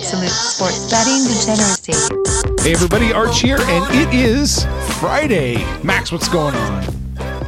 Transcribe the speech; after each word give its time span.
absolute 0.00 0.30
sports 0.30 0.90
betting 0.90 1.24
degeneracy. 1.24 1.92
Hey 2.62 2.72
everybody, 2.72 3.12
Arch 3.12 3.40
here, 3.40 3.58
and 3.60 3.94
it 3.94 4.14
is 4.14 4.64
Friday. 4.98 5.62
Max, 5.82 6.10
what's 6.10 6.28
going 6.28 6.54
on? 6.54 6.82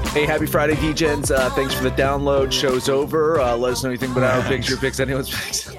Hey, 0.09 0.27
happy 0.27 0.45
Friday, 0.45 0.75
DJs. 0.75 1.35
Uh, 1.35 1.49
thanks 1.51 1.73
for 1.73 1.83
the 1.83 1.91
download. 1.93 2.53
Show's 2.53 2.91
over. 2.91 3.41
Uh, 3.41 3.57
let 3.57 3.73
us 3.73 3.83
know 3.83 3.89
anything 3.89 4.13
about 4.13 4.25
our 4.25 4.47
picks, 4.47 4.69
your 4.69 4.77
picks, 4.77 5.01
anyone's 5.01 5.31
picks. 5.31 5.75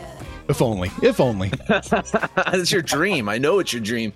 If 0.49 0.63
only, 0.63 0.89
if 1.03 1.19
only. 1.19 1.51
it's 1.69 2.71
your 2.71 2.81
dream. 2.81 3.29
I 3.29 3.37
know 3.37 3.59
it's 3.59 3.71
your 3.71 3.81
dream. 3.81 4.11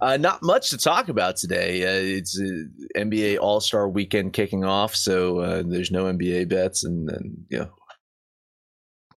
Uh, 0.00 0.16
not 0.16 0.42
much 0.42 0.70
to 0.70 0.78
talk 0.78 1.08
about 1.08 1.36
today. 1.36 1.84
Uh, 1.84 2.18
it's 2.18 2.36
uh, 2.36 2.64
NBA 2.98 3.38
All 3.38 3.60
Star 3.60 3.88
Weekend 3.88 4.32
kicking 4.32 4.64
off, 4.64 4.96
so 4.96 5.38
uh, 5.38 5.62
there's 5.64 5.92
no 5.92 6.06
NBA 6.06 6.48
bets, 6.48 6.82
and, 6.82 7.08
and 7.10 7.44
you 7.48 7.58
know 7.60 7.70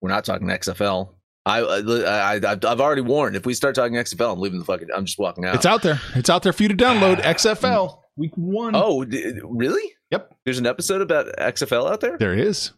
we're 0.02 0.12
not 0.12 0.24
talking 0.24 0.48
XFL. 0.50 1.15
I, 1.45 1.59
I, 1.59 2.35
I 2.35 2.35
I've 2.52 2.81
already 2.81 3.02
warned. 3.02 3.35
If 3.35 3.45
we 3.45 3.54
start 3.54 3.76
talking 3.76 3.94
XFL, 3.95 4.34
I'm 4.34 4.40
leaving 4.40 4.59
the 4.59 4.66
fucking. 4.66 4.88
I'm 4.95 5.05
just 5.05 5.20
walking 5.20 5.45
out. 5.45 5.55
It's 5.55 5.66
out 5.66 5.81
there. 5.84 6.02
It's 6.16 6.30
out 6.30 6.44
there 6.44 6.54
for 6.54 6.63
you 6.63 6.70
to 6.70 6.76
download. 6.76 7.21
XFL 7.21 7.99
week 8.18 8.31
one. 8.35 8.73
Oh, 8.76 9.05
d- 9.05 9.34
really? 9.44 9.94
Yep. 10.12 10.35
There's 10.45 10.58
an 10.59 10.66
episode 10.66 11.02
about 11.02 11.27
XFL 11.38 11.90
out 11.91 12.02
there. 12.02 12.18
There 12.18 12.34
is. 12.34 12.71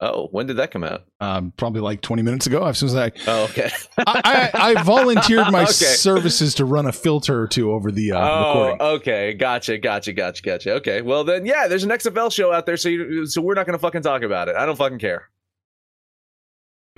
Oh, 0.00 0.28
when 0.30 0.46
did 0.46 0.58
that 0.58 0.70
come 0.70 0.84
out? 0.84 1.06
Um, 1.20 1.52
probably 1.56 1.80
like 1.80 2.00
20 2.02 2.22
minutes 2.22 2.46
ago. 2.46 2.64
As 2.64 2.78
soon 2.78 2.90
as 2.90 2.94
I, 2.94 3.10
Oh, 3.26 3.44
okay. 3.50 3.68
I, 4.06 4.50
I, 4.54 4.70
I 4.76 4.82
volunteered 4.84 5.50
my 5.50 5.62
Okay. 5.62 5.72
services 5.72 6.54
to 6.54 6.64
run 6.64 6.86
a 6.86 6.92
filter 6.92 7.42
or 7.42 7.48
two 7.48 7.72
over 7.72 7.90
the 7.90 8.12
uh, 8.12 8.20
oh, 8.20 8.48
recording. 8.68 8.80
okay. 8.80 9.34
Gotcha. 9.34 9.76
Gotcha. 9.76 10.12
Gotcha. 10.12 10.40
Gotcha. 10.44 10.72
Okay. 10.74 11.02
Well, 11.02 11.24
then, 11.24 11.44
yeah, 11.44 11.66
there's 11.66 11.82
an 11.82 11.90
XFL 11.90 12.32
show 12.32 12.52
out 12.52 12.64
there, 12.64 12.76
so 12.76 12.88
you, 12.88 13.26
so 13.26 13.42
we're 13.42 13.54
not 13.54 13.66
gonna 13.66 13.76
fucking 13.78 14.02
talk 14.02 14.22
about 14.22 14.48
it. 14.48 14.54
I 14.54 14.66
don't 14.66 14.76
fucking 14.76 15.00
care. 15.00 15.28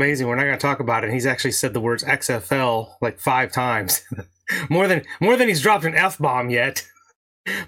Amazing. 0.01 0.27
We're 0.29 0.37
not 0.37 0.45
going 0.45 0.57
to 0.57 0.63
talk 0.63 0.81
about 0.81 1.05
it. 1.05 1.09
And 1.09 1.15
He's 1.15 1.27
actually 1.27 1.53
said 1.53 1.75
the 1.75 1.81
words 1.81 2.03
XFL 2.05 2.95
like 3.03 3.19
five 3.19 3.53
times, 3.53 4.03
more 4.71 4.89
than 4.89 5.03
more 5.21 5.37
than 5.37 5.47
he's 5.49 5.61
dropped 5.61 5.85
an 5.85 5.95
f 5.95 6.19
bomb 6.19 6.51
yet. 6.51 6.87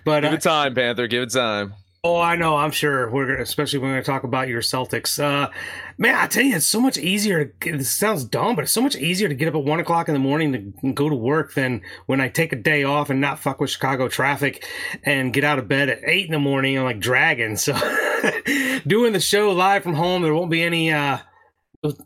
But 0.04 0.20
Give 0.20 0.32
uh, 0.32 0.34
it 0.36 0.42
time, 0.42 0.74
Panther. 0.74 1.06
Give 1.08 1.22
it 1.22 1.32
time. 1.32 1.72
oh, 2.04 2.20
I 2.20 2.36
know. 2.36 2.56
I'm 2.56 2.70
sure 2.72 3.10
we're 3.10 3.26
gonna, 3.26 3.42
especially 3.42 3.78
when 3.78 3.88
we're 3.88 3.94
going 3.94 4.04
to 4.04 4.10
talk 4.10 4.22
about 4.22 4.46
your 4.48 4.60
Celtics. 4.60 5.18
Uh, 5.18 5.48
man, 5.96 6.14
I 6.14 6.26
tell 6.26 6.42
you, 6.44 6.54
it's 6.54 6.66
so 6.66 6.78
much 6.80 6.98
easier. 6.98 7.46
To, 7.46 7.52
get- 7.58 7.78
this 7.78 7.90
sounds 7.90 8.22
dumb, 8.24 8.54
but 8.54 8.62
it's 8.64 8.70
so 8.72 8.82
much 8.82 8.96
easier 8.96 9.28
to 9.28 9.34
get 9.34 9.48
up 9.48 9.54
at 9.54 9.64
one 9.64 9.80
o'clock 9.80 10.08
in 10.08 10.12
the 10.14 10.20
morning 10.20 10.52
to 10.82 10.92
go 10.92 11.08
to 11.08 11.14
work 11.16 11.54
than 11.54 11.80
when 12.06 12.20
I 12.20 12.28
take 12.28 12.52
a 12.52 12.56
day 12.56 12.84
off 12.84 13.08
and 13.08 13.20
not 13.20 13.38
fuck 13.40 13.60
with 13.60 13.70
Chicago 13.70 14.08
traffic 14.08 14.64
and 15.04 15.32
get 15.32 15.42
out 15.42 15.58
of 15.58 15.68
bed 15.68 15.88
at 15.88 16.00
eight 16.06 16.26
in 16.26 16.32
the 16.32 16.38
morning 16.38 16.76
I'm 16.78 16.84
like 16.84 17.00
dragging. 17.00 17.56
So 17.56 17.72
doing 18.86 19.14
the 19.14 19.20
show 19.20 19.50
live 19.52 19.82
from 19.82 19.94
home, 19.94 20.22
there 20.22 20.34
won't 20.34 20.50
be 20.50 20.62
any. 20.62 20.92
uh 20.92 21.18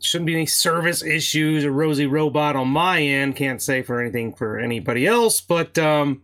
shouldn't 0.01 0.25
be 0.25 0.33
any 0.33 0.45
service 0.45 1.03
issues 1.03 1.63
or 1.65 1.71
rosy 1.71 2.07
robot 2.07 2.55
on 2.55 2.67
my 2.67 3.01
end. 3.01 3.35
Can't 3.35 3.61
say 3.61 3.81
for 3.81 4.01
anything 4.01 4.33
for 4.33 4.57
anybody 4.59 5.05
else, 5.07 5.39
but 5.41 5.77
um, 5.77 6.21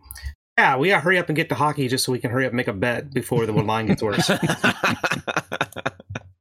yeah, 0.58 0.76
we 0.76 0.88
gotta 0.88 1.00
hurry 1.02 1.18
up 1.18 1.28
and 1.28 1.36
get 1.36 1.48
to 1.50 1.54
hockey 1.54 1.88
just 1.88 2.04
so 2.04 2.12
we 2.12 2.18
can 2.18 2.30
hurry 2.30 2.44
up 2.46 2.50
and 2.50 2.56
make 2.56 2.68
a 2.68 2.72
bet 2.72 3.12
before 3.14 3.46
the 3.46 3.52
line 3.62 3.86
gets 3.86 4.02
worse. 4.02 4.30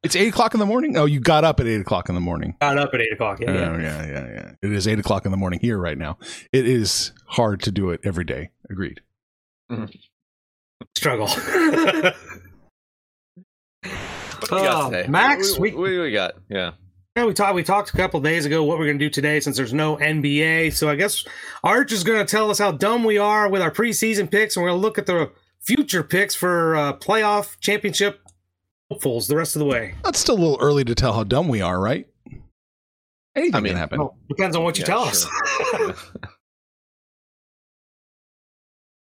It's 0.03 0.17
eight 0.17 0.28
o'clock 0.28 0.53
in 0.53 0.59
the 0.59 0.66
morning. 0.66 0.97
Oh, 0.97 1.05
you 1.05 1.22
got 1.22 1.45
up 1.45 1.61
at 1.61 1.66
eight 1.66 1.80
o'clock 1.80 2.09
in 2.09 2.16
the 2.16 2.20
morning. 2.20 2.58
Got 2.59 2.78
up 2.78 2.94
at 2.94 3.00
eight 3.00 3.14
o'clock. 3.14 3.39
Yeah, 3.39 3.52
Oh, 3.52 3.77
yeah. 3.77 3.77
yeah, 3.77 4.05
yeah, 4.05 4.27
yeah. 4.33 4.52
It 4.61 4.73
is 4.73 4.86
eight 4.86 5.00
o'clock 5.00 5.23
in 5.23 5.31
the 5.31 5.38
morning 5.38 5.61
here 5.61 5.77
right 5.77 5.98
now. 5.98 6.17
It 6.52 6.67
is 6.67 7.14
hard 7.25 7.61
to 7.61 7.72
do 7.72 7.89
it 7.89 8.02
every 8.03 8.25
day. 8.25 8.50
Agreed. 8.70 9.00
struggle. 10.94 11.30
What 13.83 14.50
do 14.50 14.55
we 14.58 14.61
got 14.61 14.83
Oh, 14.83 14.92
today? 14.92 15.08
Max, 15.09 15.52
what, 15.53 15.61
we- 15.61 15.72
what, 15.72 15.80
what 15.80 15.88
do 15.88 16.02
we 16.02 16.11
got? 16.11 16.33
Yeah. 16.50 16.72
Yeah, 17.16 17.25
we 17.25 17.33
talked. 17.33 17.53
We 17.53 17.64
talked 17.64 17.89
a 17.94 17.97
couple 17.97 18.19
days 18.22 18.45
ago 18.47 18.64
what 18.64 18.80
we're 18.80 18.86
going 18.88 18.97
to 18.97 19.06
do 19.06 19.09
today 19.09 19.39
since 19.39 19.56
there's 19.56 19.73
no 19.73 19.97
NBA. 19.97 20.73
So 20.73 20.89
I 20.89 20.95
guess 20.95 21.23
Arch 21.64 21.92
is 21.92 22.04
going 22.04 22.17
to 22.26 22.30
tell 22.30 22.49
us 22.49 22.58
how 22.58 22.71
dumb 22.71 23.04
we 23.04 23.20
are 23.20 23.48
with 23.49 23.61
our 23.61 23.70
preseason 23.70 24.30
picks, 24.32 24.55
and 24.55 24.64
we're 24.64 24.70
going 24.71 24.80
to 24.80 24.82
look 24.82 24.98
at 24.98 25.05
the 25.05 25.32
future 25.61 26.02
picks 26.04 26.33
for 26.33 26.76
uh, 26.76 26.93
playoff 26.93 27.60
championship 27.60 28.20
hopefuls 28.89 29.27
the 29.27 29.36
rest 29.36 29.55
of 29.55 29.60
the 29.60 29.65
way. 29.65 29.93
That's 30.04 30.17
still 30.20 30.36
a 30.36 30.42
little 30.42 30.58
early 30.60 30.83
to 30.86 30.95
tell 30.95 31.14
how 31.14 31.23
dumb 31.23 31.48
we 31.48 31.61
are, 31.61 31.80
right? 31.80 32.08
Anything 33.36 33.55
I 33.55 33.60
mean, 33.60 33.71
can 33.73 33.77
happen. 33.77 33.99
Well, 33.99 34.17
depends 34.27 34.55
on 34.55 34.64
what 34.64 34.77
you 34.80 34.82
Yeah, 34.82 34.87
tell 34.87 35.05
sure. 35.11 35.89
us. 35.92 36.10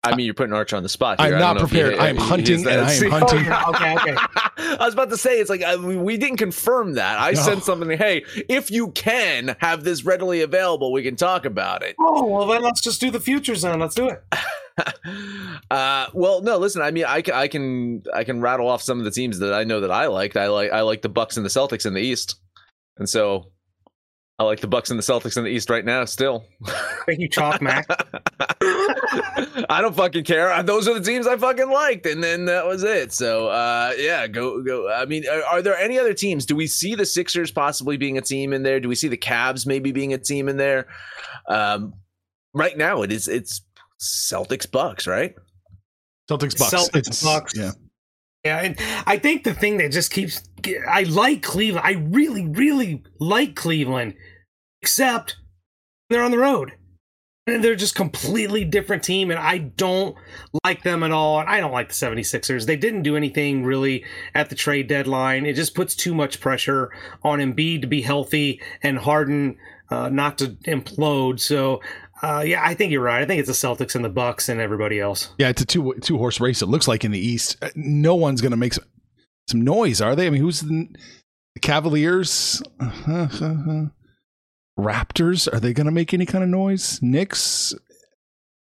I 0.05 0.15
mean, 0.15 0.25
you're 0.25 0.33
putting 0.33 0.51
Archer 0.53 0.75
on 0.75 0.83
the 0.83 0.89
spot. 0.89 1.21
Here. 1.21 1.33
I'm 1.33 1.39
not 1.39 1.53
don't 1.53 1.57
know 1.59 1.63
if 1.63 1.69
prepared. 1.69 1.93
he- 1.93 1.99
I'm 1.99 2.17
hunting 2.17 2.67
and 2.67 2.81
I 2.81 2.91
am 2.91 2.99
See- 2.99 3.09
hunting. 3.09 3.39
okay, 3.69 3.95
okay. 3.95 4.15
I 4.57 4.85
was 4.85 4.93
about 4.93 5.09
to 5.11 5.17
say 5.17 5.39
it's 5.39 5.49
like 5.49 5.61
I, 5.63 5.75
we 5.77 5.95
we 5.95 6.17
didn't 6.17 6.37
confirm 6.37 6.93
that. 6.93 7.19
I 7.19 7.31
No. 7.31 7.41
sent 7.41 7.63
something. 7.63 7.89
Hey, 7.97 8.25
if 8.49 8.69
you 8.69 8.91
can 8.91 9.55
have 9.59 9.83
this 9.85 10.03
readily 10.03 10.41
available, 10.41 10.91
we 10.91 11.03
can 11.03 11.15
talk 11.15 11.45
about 11.45 11.83
it. 11.83 11.95
Oh 11.99 12.25
well, 12.27 12.47
then 12.47 12.61
let's 12.61 12.81
just 12.81 12.99
do 12.99 13.11
the 13.11 13.19
futures 13.19 13.61
then. 13.61 13.79
Let's 13.79 13.95
do 13.95 14.09
it. 14.09 14.23
uh, 15.71 16.07
well, 16.13 16.41
no. 16.41 16.57
Listen, 16.57 16.81
I 16.81 16.91
mean, 16.91 17.05
I, 17.05 17.21
ca- 17.21 17.35
I 17.37 17.47
can 17.47 18.03
I 18.13 18.23
can 18.23 18.41
rattle 18.41 18.67
off 18.67 18.81
some 18.81 18.99
of 18.99 19.05
the 19.05 19.11
teams 19.11 19.39
that 19.39 19.53
I 19.53 19.63
know 19.63 19.79
that 19.81 19.91
I 19.91 20.07
liked. 20.07 20.35
I 20.37 20.47
like 20.47 20.71
I 20.71 20.81
like 20.81 21.01
the 21.01 21.09
Bucks 21.09 21.37
and 21.37 21.45
the 21.45 21.49
Celtics 21.49 21.85
in 21.85 21.93
the 21.93 22.01
East, 22.01 22.35
and 22.97 23.07
so 23.07 23.51
I 24.39 24.43
like 24.43 24.61
the 24.61 24.67
Bucks 24.67 24.89
and 24.89 24.97
the 24.97 25.03
Celtics 25.03 25.37
in 25.37 25.43
the 25.43 25.49
East 25.51 25.69
right 25.69 25.85
now. 25.85 26.05
Still, 26.05 26.43
Thank 27.05 27.19
you, 27.19 27.29
Chalk 27.29 27.61
Mac. 27.61 27.85
I 29.69 29.79
don't 29.79 29.95
fucking 29.95 30.23
care. 30.23 30.61
Those 30.63 30.87
are 30.87 30.93
the 30.95 31.05
teams 31.05 31.27
I 31.27 31.37
fucking 31.37 31.69
liked, 31.69 32.05
and 32.07 32.23
then 32.23 32.45
that 32.45 32.65
was 32.65 32.83
it. 32.83 33.13
So, 33.13 33.47
uh, 33.49 33.93
yeah, 33.97 34.25
go 34.27 34.63
go. 34.63 34.91
I 34.91 35.05
mean, 35.05 35.23
are, 35.29 35.43
are 35.43 35.61
there 35.61 35.77
any 35.77 35.99
other 35.99 36.13
teams? 36.15 36.45
Do 36.47 36.55
we 36.55 36.65
see 36.65 36.95
the 36.95 37.05
Sixers 37.05 37.51
possibly 37.51 37.95
being 37.97 38.17
a 38.17 38.21
team 38.21 38.53
in 38.53 38.63
there? 38.63 38.79
Do 38.79 38.89
we 38.89 38.95
see 38.95 39.07
the 39.07 39.17
Cavs 39.17 39.67
maybe 39.67 39.91
being 39.91 40.13
a 40.13 40.17
team 40.17 40.49
in 40.49 40.57
there? 40.57 40.87
Um, 41.47 41.93
right 42.55 42.75
now, 42.77 43.03
it 43.03 43.11
is 43.11 43.27
it's 43.27 43.61
Celtics 44.01 44.69
Bucks, 44.69 45.05
right? 45.05 45.35
Celtics 46.29 46.57
Bucks. 46.57 46.73
Celtics, 46.73 46.97
It's- 46.97 47.23
Bucks. 47.23 47.53
Yeah. 47.55 47.71
Yeah, 48.43 48.59
and 48.59 48.77
I 49.07 49.17
think 49.17 49.43
the 49.43 49.53
thing 49.53 49.77
that 49.77 49.91
just 49.91 50.11
keeps 50.11 50.43
I 50.89 51.03
like 51.03 51.43
Cleveland. 51.43 51.85
I 51.85 51.93
really, 51.93 52.45
really 52.47 53.03
like 53.19 53.55
Cleveland, 53.55 54.15
except 54.81 55.37
they're 56.09 56.23
on 56.23 56.31
the 56.31 56.39
road. 56.39 56.73
And 57.45 57.61
they're 57.61 57.75
just 57.75 57.95
completely 57.95 58.63
different 58.63 59.03
team, 59.03 59.29
and 59.29 59.37
I 59.37 59.57
don't 59.57 60.15
like 60.63 60.83
them 60.83 61.03
at 61.03 61.11
all. 61.11 61.41
And 61.41 61.49
I 61.49 61.59
don't 61.59 61.73
like 61.73 61.89
the 61.89 61.93
76ers. 61.93 62.65
They 62.65 62.77
didn't 62.77 63.03
do 63.03 63.17
anything 63.17 63.65
really 63.65 64.05
at 64.33 64.49
the 64.49 64.55
trade 64.55 64.87
deadline. 64.87 65.45
It 65.45 65.53
just 65.53 65.75
puts 65.75 65.93
too 65.93 66.15
much 66.15 66.39
pressure 66.39 66.89
on 67.21 67.39
Embiid 67.39 67.81
to 67.81 67.87
be 67.87 68.01
healthy 68.01 68.61
and 68.81 68.97
Harden 68.97 69.57
uh, 69.89 70.07
not 70.07 70.37
to 70.37 70.51
implode. 70.67 71.41
So, 71.41 71.81
uh, 72.23 72.41
yeah, 72.45 72.61
I 72.65 72.73
think 72.73 72.91
you're 72.91 73.01
right. 73.01 73.21
I 73.21 73.25
think 73.25 73.39
it's 73.39 73.47
the 73.47 73.67
Celtics 73.67 73.95
and 73.95 74.03
the 74.03 74.09
Bucks 74.09 74.47
and 74.49 74.61
everybody 74.61 74.99
else. 74.99 75.31
Yeah, 75.37 75.49
it's 75.49 75.61
a 75.61 75.65
two 75.65 75.93
two 76.01 76.17
horse 76.17 76.39
race. 76.39 76.61
It 76.61 76.67
looks 76.67 76.87
like 76.87 77.03
in 77.03 77.11
the 77.11 77.19
East, 77.19 77.57
Uh, 77.61 77.69
no 77.75 78.15
one's 78.15 78.41
going 78.41 78.51
to 78.51 78.57
make 78.57 78.73
some, 78.73 78.85
some 79.49 79.61
noise, 79.61 79.99
are 80.01 80.15
they? 80.15 80.27
I 80.27 80.29
mean, 80.29 80.41
who's 80.41 80.61
the, 80.61 80.87
the 81.53 81.59
Cavaliers? 81.59 82.63
Raptors? 84.79 85.53
Are 85.53 85.59
they 85.59 85.73
going 85.73 85.85
to 85.85 85.91
make 85.91 86.13
any 86.13 86.25
kind 86.25 86.43
of 86.43 86.49
noise? 86.49 86.99
Knicks? 87.01 87.75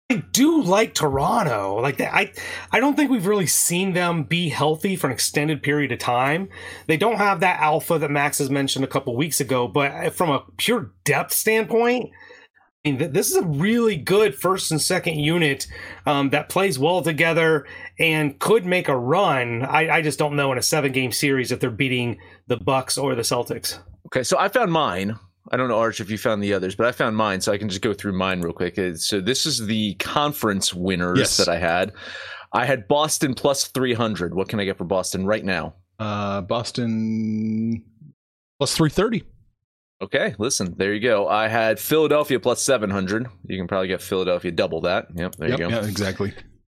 I 0.10 0.24
do 0.32 0.62
like 0.62 0.94
Toronto. 0.94 1.82
Like 1.82 1.98
that, 1.98 2.14
I 2.14 2.32
I 2.72 2.80
don't 2.80 2.96
think 2.96 3.12
we've 3.12 3.26
really 3.26 3.48
seen 3.48 3.94
them 3.94 4.24
be 4.24 4.48
healthy 4.48 4.96
for 4.96 5.08
an 5.08 5.14
extended 5.14 5.62
period 5.62 5.92
of 5.92 6.00
time. 6.00 6.48
They 6.88 6.96
don't 6.96 7.18
have 7.18 7.42
that 7.42 7.60
alpha 7.60 8.00
that 8.00 8.10
Max 8.10 8.38
has 8.38 8.50
mentioned 8.50 8.86
a 8.86 8.88
couple 8.88 9.16
weeks 9.18 9.42
ago, 9.42 9.68
but 9.68 10.14
from 10.14 10.30
a 10.30 10.44
pure 10.56 10.92
depth 11.04 11.34
standpoint, 11.34 12.12
I 12.86 12.90
mean, 12.90 13.00
th- 13.00 13.12
this 13.12 13.30
is 13.30 13.36
a 13.36 13.44
really 13.44 13.98
good 13.98 14.34
first 14.36 14.72
and 14.72 14.82
second 14.82 15.20
unit 15.20 15.68
um, 16.06 16.30
that 16.30 16.48
plays 16.50 16.80
well 16.80 17.02
together 17.02 17.66
and 18.00 18.38
could 18.40 18.66
make 18.66 18.88
a 18.88 18.96
run. 18.98 19.64
I, 19.64 19.90
I 19.98 20.02
just 20.02 20.20
don't 20.20 20.36
know 20.36 20.52
in 20.52 20.58
a 20.58 20.62
seven 20.62 20.92
game 20.92 21.12
series 21.12 21.52
if 21.52 21.60
they're 21.60 21.70
beating 21.70 22.20
the 22.48 22.58
Bucks 22.58 22.98
or 22.98 23.14
the 23.16 23.24
Celtics. 23.24 23.80
Okay, 24.08 24.24
so 24.24 24.38
I 24.38 24.48
found 24.48 24.72
mine. 24.72 25.18
I 25.52 25.58
don't 25.58 25.70
know, 25.70 25.78
Arch, 25.80 26.00
if 26.02 26.10
you 26.10 26.18
found 26.18 26.44
the 26.44 26.54
others, 26.54 26.76
but 26.76 26.88
I 26.88 26.92
found 26.92 27.16
mine, 27.16 27.40
so 27.42 27.52
I 27.54 27.58
can 27.58 27.70
just 27.70 27.82
go 27.82 27.94
through 27.94 28.14
mine 28.14 28.42
real 28.42 28.54
quick. 28.54 28.78
So 28.98 29.22
this 29.22 29.46
is 29.46 29.66
the 29.66 29.94
conference 29.96 30.74
winners 30.74 31.20
Yes. 31.20 31.38
that 31.38 31.48
I 31.48 31.58
had. 31.58 31.94
I 32.54 32.66
had 32.66 32.88
Boston 32.88 33.34
plus 33.34 33.68
300. 33.68 34.34
What 34.34 34.50
can 34.50 34.60
I 34.60 34.66
get 34.66 34.78
for 34.78 34.84
Boston 34.86 35.26
right 35.26 35.44
now? 35.44 35.76
Uh, 36.00 36.42
Boston 36.42 37.84
plus 38.60 38.76
330. 38.76 39.24
Okay, 40.00 40.36
listen, 40.38 40.76
there 40.78 40.94
you 40.94 41.00
go. 41.00 41.28
I 41.28 41.48
had 41.48 41.80
Philadelphia 41.80 42.40
plus 42.40 42.62
700. 42.62 43.28
You 43.48 43.58
can 43.58 43.68
probably 43.68 43.88
get 43.88 44.02
Philadelphia 44.02 44.52
double 44.52 44.82
that. 44.82 45.08
Yep, 45.16 45.36
there 45.38 45.50
Yep, 45.50 45.60
you 45.60 45.70
go. 45.70 45.72
Yeah, 45.72 45.86
exactly. 45.88 46.34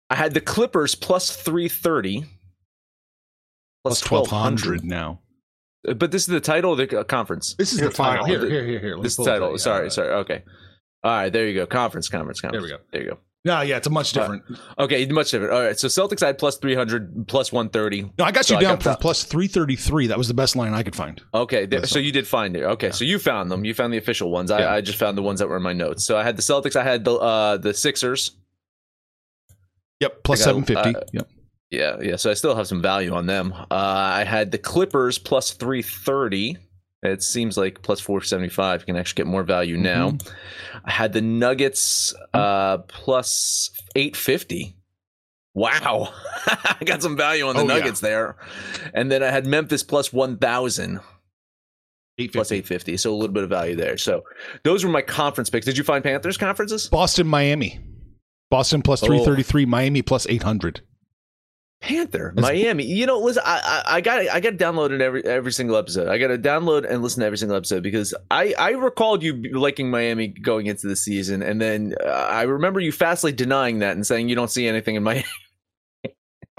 I 0.10 0.16
had 0.16 0.34
the 0.34 0.42
Clippers 0.42 0.96
plus 0.96 1.36
330. 1.36 2.26
Plus 3.84 4.10
1200 4.10 4.84
now. 4.84 5.22
Uh, 5.88 5.94
But 5.94 6.12
this 6.12 6.24
is 6.24 6.28
the 6.28 6.40
title 6.40 6.74
of 6.74 6.78
the 6.80 7.00
uh, 7.00 7.04
conference. 7.04 7.56
This 7.56 7.74
is 7.74 7.80
Here, 7.80 7.90
the 7.90 7.96
title. 7.96 8.26
Here, 8.26 8.40
here, 8.40 8.66
here, 8.66 8.80
here. 8.80 8.98
This 9.00 9.14
is 9.14 9.18
the 9.18 9.26
title. 9.26 9.58
Sorry, 9.58 9.90
sorry. 9.92 10.10
Okay. 10.14 10.44
All 11.04 11.12
right, 11.12 11.32
there 11.32 11.48
you 11.48 11.54
go. 11.56 11.66
Conference, 11.66 12.10
conference, 12.10 12.42
conference. 12.42 12.68
There 12.68 12.78
we 12.78 12.78
go. 12.78 12.84
There 12.92 13.04
you 13.04 13.10
go. 13.12 13.18
No, 13.44 13.62
yeah, 13.62 13.78
it's 13.78 13.88
a 13.88 13.90
much 13.90 14.14
different. 14.14 14.44
Okay, 14.78 15.04
much 15.08 15.32
different. 15.32 15.52
All 15.52 15.62
right, 15.64 15.78
so 15.78 15.88
Celtics 15.88 16.22
I 16.22 16.28
had 16.28 16.38
plus 16.38 16.58
three 16.58 16.76
hundred, 16.76 17.28
plus 17.28 17.52
one 17.52 17.70
thirty. 17.70 18.04
no, 18.20 18.24
I 18.24 18.32
got 18.32 18.48
you 18.52 18.60
down 18.60 18.76
got 18.78 18.84
for 18.84 18.96
plus 19.02 19.24
three 19.24 19.48
thirty 19.48 19.76
three. 19.76 20.06
That 20.08 20.18
was 20.20 20.28
the 20.28 20.36
best 20.36 20.56
line 20.56 20.76
I 20.76 20.84
could 20.84 20.96
find. 20.96 21.20
Okay, 21.34 21.66
th- 21.66 21.82
That's 21.82 21.92
so 21.92 21.98
you 21.98 22.12
did 22.12 22.28
find 22.28 22.56
it. 22.56 22.64
Okay, 22.64 22.92
so 22.92 23.04
you 23.04 23.18
found 23.18 23.50
them. 23.50 23.66
You 23.66 23.74
found 23.74 23.94
the 23.94 23.98
official 23.98 24.30
ones. 24.30 24.52
I, 24.52 24.60
Yeah. 24.60 24.74
I 24.74 24.82
just 24.82 25.00
found 25.00 25.18
the 25.18 25.24
ones 25.24 25.40
that 25.40 25.50
were 25.50 25.58
in 25.58 25.64
my 25.64 25.74
notes. 25.74 26.06
So 26.06 26.18
I 26.18 26.24
had 26.24 26.38
the 26.38 26.44
Celtics. 26.44 26.76
I 26.76 26.84
had 26.84 27.04
the 27.04 27.14
uh, 27.16 27.58
the 27.58 27.74
Sixers. 27.74 28.32
Yep, 30.02 30.24
plus 30.24 30.40
got, 30.40 30.46
seven 30.46 30.64
fifty. 30.64 30.96
uh, 30.96 31.02
yep. 31.12 31.28
Yeah, 31.72 31.98
yeah. 32.00 32.18
So 32.18 32.30
I 32.30 32.36
still 32.36 32.56
have 32.56 32.68
some 32.68 32.82
value 32.82 33.14
on 33.14 33.26
them. 33.26 33.54
Uh, 33.54 33.66
I 33.72 34.24
had 34.24 34.52
the 34.52 34.58
Clippers 34.60 35.18
plus 35.18 35.52
three 35.52 35.82
thirty. 35.82 36.58
It 37.04 37.24
seems 37.24 37.58
like 37.58 37.82
plus 37.82 38.00
four 38.00 38.22
seventy 38.22 38.50
five. 38.50 38.82
You 38.82 38.86
can 38.88 38.96
actually 38.96 39.18
get 39.24 39.28
more 39.28 39.44
value 39.44 39.76
now. 39.78 40.18
I 40.86 40.92
had 40.92 41.14
the 41.14 41.22
Nuggets 41.22 42.14
uh, 42.34 42.78
plus 42.80 43.72
eight 43.96 44.16
fifty. 44.16 44.76
Wow, 45.54 46.14
I 46.48 46.78
got 46.86 47.02
some 47.02 47.18
value 47.18 47.46
on 47.48 47.56
the 47.56 47.62
Oh, 47.64 47.68
yeah. 47.68 47.80
Nuggets 47.80 48.00
there. 48.00 48.38
And 48.94 49.12
then 49.12 49.22
I 49.24 49.32
had 49.32 49.46
Memphis 49.46 49.84
plus 49.84 50.14
one 50.14 50.38
thousand. 50.38 51.00
Eight 52.20 52.34
plus 52.34 52.52
850 52.52 52.98
so 52.98 53.12
a 53.12 53.16
little 53.16 53.34
bit 53.34 53.44
of 53.44 53.50
value 53.50 53.76
there 53.76 53.98
so 53.98 54.22
those 54.64 54.84
were 54.84 54.92
my 54.92 55.02
conference 55.02 55.50
picks 55.50 55.66
did 55.66 55.76
you 55.78 55.84
find 55.84 56.04
panthers 56.04 56.38
conferences 56.38 56.88
Boston, 56.88 57.26
Miami. 57.26 57.80
Boston 58.52 58.82
plus 58.84 59.02
Oh. 59.02 59.08
three 59.08 59.24
thirty 59.26 59.42
three. 59.44 59.66
Miami 59.66 60.02
plus 60.04 60.28
eight 60.30 60.44
hundred. 60.44 60.82
Panther 61.82 62.32
miami. 62.36 62.86
You 62.86 63.06
know 63.06 63.20
listen 63.20 63.44
i 63.46 63.84
i, 63.88 63.96
I 63.98 64.02
got 64.02 64.20
i 64.30 64.40
got 64.40 64.52
to 64.52 64.58
download 64.58 64.92
it 64.92 65.02
every 65.02 65.24
every 65.26 65.52
single 65.52 65.76
episode. 65.76 66.08
I 66.08 66.18
got 66.18 66.28
to 66.28 66.38
download 66.38 66.90
and 66.90 67.02
listen 67.02 67.22
to 67.22 67.26
every 67.26 67.38
single 67.38 67.58
episode 67.58 67.84
because 67.84 68.14
i 68.30 68.54
i 68.58 68.70
recalled 68.72 69.24
you 69.24 69.42
liking 69.52 69.90
miami 69.90 70.28
going 70.28 70.68
into 70.68 70.88
the 70.88 70.96
season 70.96 71.42
and 71.42 71.60
then 71.60 71.96
uh, 72.06 72.10
i 72.10 72.44
remember 72.44 72.80
you 72.80 72.92
fastly 72.92 73.32
denying 73.32 73.80
that 73.80 73.96
and 73.96 74.06
saying 74.06 74.30
you 74.30 74.36
don't 74.36 74.52
see 74.52 74.68
anything 74.68 74.96
in 74.96 75.04
miami 75.04 75.26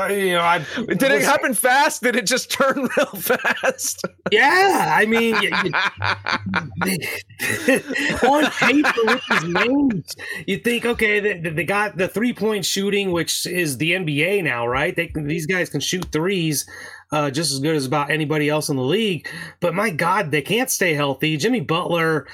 you 0.01 0.33
know, 0.33 0.41
I 0.41 0.59
did 0.89 1.03
it 1.03 1.23
happen 1.23 1.55
fast 1.55 2.03
did 2.03 2.17
it 2.17 2.27
just 2.27 2.51
turn 2.59 2.89
real 2.97 3.07
fast 3.07 4.03
Yeah, 4.33 4.95
I 4.97 5.07
mean, 5.07 5.37
you- 5.43 5.51
you- 5.65 5.73
on 8.29 8.47
paper 8.51 9.01
with 9.05 9.23
his 9.29 9.45
names, 9.45 10.15
you 10.47 10.59
think, 10.59 10.85
okay, 10.87 11.21
they, 11.21 11.51
they 11.51 11.65
got 11.65 11.97
the 11.97 12.09
three 12.09 12.33
point 12.33 12.65
shooting, 12.65 13.13
which 13.13 13.47
is 13.47 13.79
the 13.79 13.93
NBA 13.93 14.43
now, 14.45 14.67
right? 14.67 14.95
They 14.97 15.07
can, 15.09 15.27
these 15.27 15.47
guys 15.47 15.69
can 15.71 15.81
shoot 15.81 16.07
threes. 16.13 16.67
Uh, 17.13 17.31
just 17.31 17.53
as 17.53 17.59
good 17.61 17.77
as 17.77 17.85
about 17.85 18.11
anybody 18.11 18.49
else 18.49 18.71
in 18.71 18.77
the 18.77 18.83
league, 18.83 19.29
but 19.61 19.75
my 19.75 19.91
God, 19.91 20.31
they 20.31 20.41
can't 20.41 20.71
stay 20.71 20.95
healthy. 20.95 21.37
Jimmy 21.37 21.61
Butler 21.61 22.27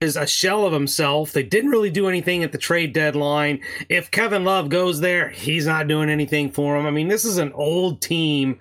is 0.00 0.16
a 0.16 0.26
shell 0.26 0.64
of 0.64 0.72
himself. 0.72 1.32
They 1.32 1.42
didn't 1.42 1.70
really 1.70 1.90
do 1.90 2.08
anything 2.08 2.42
at 2.42 2.52
the 2.52 2.58
trade 2.58 2.92
deadline. 2.94 3.60
If 3.88 4.10
Kevin 4.10 4.44
Love 4.44 4.70
goes 4.70 5.00
there, 5.00 5.28
he's 5.28 5.66
not 5.66 5.88
doing 5.88 6.08
anything 6.08 6.50
for 6.50 6.78
him. 6.78 6.86
I 6.86 6.90
mean, 6.90 7.08
this 7.08 7.24
is 7.24 7.36
an 7.38 7.52
old 7.52 8.00
team 8.00 8.58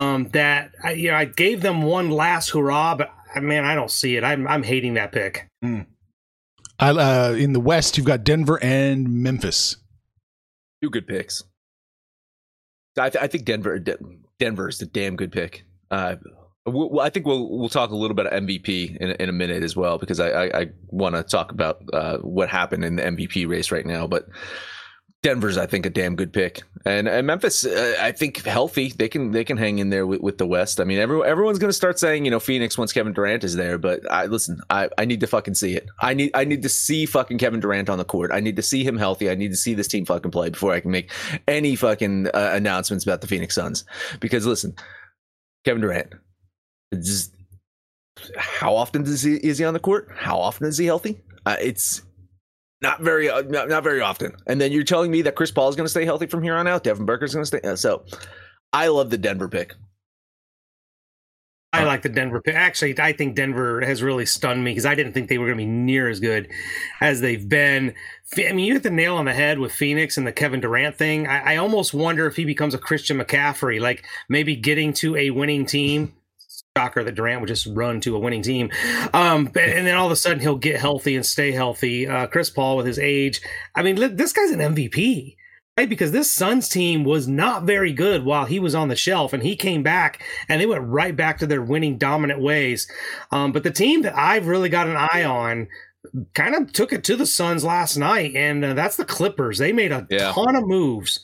um, 0.00 0.28
that 0.30 0.70
I, 0.82 0.92
you 0.92 1.10
know 1.10 1.16
I 1.16 1.26
gave 1.26 1.60
them 1.60 1.82
one 1.82 2.10
last 2.10 2.50
hurrah, 2.50 2.94
but 2.96 3.10
man, 3.40 3.64
I 3.64 3.74
don't 3.74 3.90
see 3.90 4.16
it. 4.16 4.24
I'm 4.24 4.46
I'm 4.48 4.62
hating 4.62 4.94
that 4.94 5.12
pick. 5.12 5.46
I, 5.62 6.90
uh, 6.90 7.34
in 7.38 7.52
the 7.52 7.60
West, 7.60 7.96
you've 7.96 8.06
got 8.06 8.24
Denver 8.24 8.58
and 8.62 9.08
Memphis. 9.08 9.76
two 10.82 10.90
good 10.90 11.06
picks 11.06 11.42
i, 12.98 13.08
th- 13.10 13.22
I 13.22 13.26
think 13.26 13.44
denver 13.44 13.78
De- 13.78 13.96
denver 14.38 14.68
is 14.68 14.78
the 14.78 14.86
damn 14.86 15.16
good 15.16 15.32
pick 15.32 15.64
uh 15.90 16.16
we'll, 16.66 17.00
I 17.00 17.10
think 17.10 17.26
we'll 17.26 17.48
we'll 17.48 17.68
talk 17.68 17.90
a 17.90 17.96
little 17.96 18.14
bit 18.14 18.26
of 18.26 18.42
MVP 18.42 18.96
in, 18.96 19.10
in 19.12 19.28
a 19.28 19.32
minute 19.32 19.62
as 19.62 19.76
well 19.76 19.98
because 19.98 20.20
I 20.20 20.28
I, 20.28 20.60
I 20.60 20.66
want 20.88 21.14
to 21.14 21.22
talk 21.22 21.52
about 21.52 21.82
uh, 21.92 22.18
what 22.18 22.48
happened 22.48 22.84
in 22.84 22.96
the 22.96 23.02
MVP 23.02 23.48
race 23.48 23.70
right 23.70 23.86
now. 23.86 24.06
But 24.06 24.28
Denver's 25.22 25.56
I 25.56 25.66
think 25.66 25.86
a 25.86 25.90
damn 25.90 26.16
good 26.16 26.32
pick, 26.32 26.62
and, 26.84 27.08
and 27.08 27.26
Memphis 27.26 27.64
uh, 27.64 27.96
I 27.98 28.12
think 28.12 28.44
healthy 28.44 28.92
they 28.96 29.08
can 29.08 29.32
they 29.32 29.44
can 29.44 29.56
hang 29.56 29.78
in 29.78 29.90
there 29.90 30.06
with, 30.06 30.20
with 30.20 30.38
the 30.38 30.46
West. 30.46 30.80
I 30.80 30.84
mean 30.84 30.98
everyone 30.98 31.26
everyone's 31.26 31.58
going 31.58 31.70
to 31.70 31.74
start 31.74 31.98
saying 31.98 32.24
you 32.24 32.30
know 32.30 32.40
Phoenix 32.40 32.76
once 32.76 32.92
Kevin 32.92 33.14
Durant 33.14 33.42
is 33.42 33.56
there, 33.56 33.78
but 33.78 34.00
I 34.10 34.26
listen 34.26 34.60
I, 34.68 34.90
I 34.98 35.06
need 35.06 35.20
to 35.20 35.26
fucking 35.26 35.54
see 35.54 35.74
it. 35.74 35.88
I 36.00 36.14
need 36.14 36.30
I 36.34 36.44
need 36.44 36.62
to 36.62 36.68
see 36.68 37.06
fucking 37.06 37.38
Kevin 37.38 37.60
Durant 37.60 37.88
on 37.88 37.98
the 37.98 38.04
court. 38.04 38.32
I 38.32 38.40
need 38.40 38.56
to 38.56 38.62
see 38.62 38.84
him 38.84 38.98
healthy. 38.98 39.30
I 39.30 39.34
need 39.34 39.50
to 39.50 39.56
see 39.56 39.74
this 39.74 39.88
team 39.88 40.04
fucking 40.04 40.30
play 40.30 40.50
before 40.50 40.72
I 40.72 40.80
can 40.80 40.90
make 40.90 41.10
any 41.48 41.74
fucking 41.74 42.28
uh, 42.28 42.50
announcements 42.52 43.04
about 43.04 43.22
the 43.22 43.26
Phoenix 43.26 43.54
Suns. 43.54 43.86
Because 44.20 44.46
listen, 44.46 44.74
Kevin 45.64 45.80
Durant, 45.80 46.12
just 46.92 47.34
how 48.36 48.74
often 48.74 49.02
does 49.02 49.22
he 49.22 49.34
is 49.36 49.58
he 49.58 49.64
on 49.64 49.74
the 49.74 49.80
court? 49.80 50.08
How 50.14 50.38
often 50.38 50.66
is 50.66 50.78
he 50.78 50.86
healthy? 50.86 51.20
Uh, 51.46 51.56
it's 51.60 52.02
not 52.80 53.00
very 53.00 53.28
uh, 53.28 53.42
not, 53.42 53.68
not 53.68 53.82
very 53.82 54.00
often. 54.00 54.32
And 54.46 54.60
then 54.60 54.72
you're 54.72 54.84
telling 54.84 55.10
me 55.10 55.22
that 55.22 55.36
Chris 55.36 55.50
Paul 55.50 55.68
is 55.68 55.76
going 55.76 55.86
to 55.86 55.90
stay 55.90 56.04
healthy 56.04 56.26
from 56.26 56.42
here 56.42 56.54
on 56.54 56.66
out. 56.66 56.84
Devin 56.84 57.06
Booker's 57.06 57.34
going 57.34 57.42
to 57.42 57.46
stay. 57.46 57.60
Uh, 57.60 57.76
so 57.76 58.04
I 58.72 58.88
love 58.88 59.10
the 59.10 59.18
Denver 59.18 59.48
pick. 59.48 59.74
I 61.74 61.82
like 61.82 62.02
the 62.02 62.08
Denver 62.08 62.40
pick. 62.40 62.54
Actually, 62.54 62.98
I 63.00 63.12
think 63.12 63.34
Denver 63.34 63.80
has 63.80 64.00
really 64.00 64.26
stunned 64.26 64.62
me 64.62 64.70
because 64.70 64.86
I 64.86 64.94
didn't 64.94 65.12
think 65.12 65.28
they 65.28 65.38
were 65.38 65.46
going 65.46 65.58
to 65.58 65.64
be 65.64 65.70
near 65.70 66.08
as 66.08 66.20
good 66.20 66.48
as 67.00 67.20
they've 67.20 67.48
been. 67.48 67.94
I 68.38 68.52
mean, 68.52 68.66
you 68.66 68.74
hit 68.74 68.84
the 68.84 68.90
nail 68.90 69.16
on 69.16 69.24
the 69.24 69.32
head 69.32 69.58
with 69.58 69.72
Phoenix 69.72 70.16
and 70.16 70.24
the 70.24 70.32
Kevin 70.32 70.60
Durant 70.60 70.96
thing. 70.96 71.26
I, 71.26 71.54
I 71.54 71.56
almost 71.56 71.92
wonder 71.92 72.26
if 72.26 72.36
he 72.36 72.44
becomes 72.44 72.74
a 72.74 72.78
Christian 72.78 73.18
McCaffrey, 73.18 73.80
like 73.80 74.04
maybe 74.28 74.54
getting 74.54 74.92
to 74.94 75.16
a 75.16 75.30
winning 75.30 75.66
team. 75.66 76.14
Shocker 76.76 77.04
that 77.04 77.14
Durant 77.14 77.40
would 77.40 77.46
just 77.46 77.68
run 77.70 78.00
to 78.00 78.16
a 78.16 78.18
winning 78.18 78.42
team. 78.42 78.68
Um, 79.12 79.46
and 79.54 79.86
then 79.86 79.94
all 79.96 80.06
of 80.06 80.10
a 80.12 80.16
sudden 80.16 80.40
he'll 80.40 80.56
get 80.58 80.80
healthy 80.80 81.14
and 81.14 81.24
stay 81.24 81.52
healthy. 81.52 82.08
Uh, 82.08 82.26
Chris 82.26 82.50
Paul 82.50 82.76
with 82.76 82.84
his 82.86 82.98
age. 82.98 83.40
I 83.76 83.82
mean, 83.84 84.16
this 84.16 84.32
guy's 84.32 84.50
an 84.50 84.58
MVP. 84.58 85.36
Right, 85.78 85.88
because 85.88 86.10
this 86.10 86.30
Suns 86.30 86.68
team 86.68 87.04
was 87.04 87.26
not 87.28 87.62
very 87.64 87.92
good 87.92 88.24
while 88.24 88.44
he 88.44 88.58
was 88.60 88.74
on 88.76 88.86
the 88.88 88.94
shelf, 88.96 89.32
and 89.32 89.42
he 89.42 89.54
came 89.56 89.82
back, 89.84 90.22
and 90.48 90.60
they 90.60 90.66
went 90.66 90.84
right 90.84 91.16
back 91.16 91.38
to 91.38 91.46
their 91.48 91.62
winning 91.62 91.96
dominant 91.98 92.40
ways. 92.40 92.88
Um, 93.32 93.50
but 93.52 93.62
the 93.64 93.72
team 93.72 94.02
that 94.02 94.16
I've 94.16 94.46
really 94.46 94.68
got 94.68 94.86
an 94.88 94.96
eye 94.96 95.24
on 95.24 95.66
kind 96.34 96.54
of 96.54 96.72
took 96.72 96.92
it 96.92 97.02
to 97.04 97.16
the 97.16 97.26
Suns 97.26 97.64
last 97.64 97.96
night, 97.96 98.34
and 98.36 98.64
uh, 98.64 98.74
that's 98.74 98.94
the 98.96 99.04
Clippers. 99.04 99.58
They 99.58 99.72
made 99.72 99.90
a 99.92 100.06
Yeah. 100.10 100.30
ton 100.32 100.54
of 100.54 100.64
moves, 100.66 101.18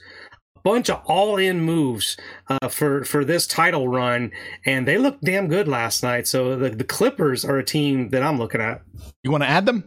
bunch 0.62 0.90
of 0.90 1.00
all-in 1.06 1.60
moves 1.62 2.16
uh, 2.48 2.68
for 2.68 3.04
for 3.04 3.24
this 3.24 3.46
title 3.46 3.88
run, 3.88 4.30
and 4.66 4.86
they 4.86 4.98
looked 4.98 5.22
damn 5.24 5.48
good 5.48 5.68
last 5.68 6.02
night. 6.02 6.26
So 6.26 6.56
the, 6.56 6.70
the 6.70 6.84
Clippers 6.84 7.44
are 7.44 7.58
a 7.58 7.64
team 7.64 8.10
that 8.10 8.22
I'm 8.22 8.38
looking 8.38 8.60
at. 8.60 8.82
You 9.22 9.30
want 9.30 9.42
to 9.44 9.48
add 9.48 9.66
them 9.66 9.84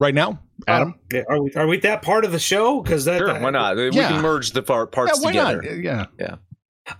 right 0.00 0.14
now, 0.14 0.40
Adam? 0.66 0.94
Uh, 1.12 1.18
are 1.28 1.42
we 1.42 1.52
are 1.54 1.66
we 1.66 1.78
that 1.80 2.02
part 2.02 2.24
of 2.24 2.32
the 2.32 2.38
show? 2.38 2.80
Because 2.82 3.04
that 3.06 3.18
Sure, 3.18 3.40
why 3.40 3.50
not? 3.50 3.76
We 3.76 3.90
Yeah. 3.90 4.08
can 4.08 4.22
merge 4.22 4.52
the 4.52 4.62
par- 4.62 4.88
yeah, 4.90 4.94
parts 4.94 5.22
why 5.22 5.32
together. 5.32 5.62
not? 5.62 6.10
Yeah. 6.18 6.36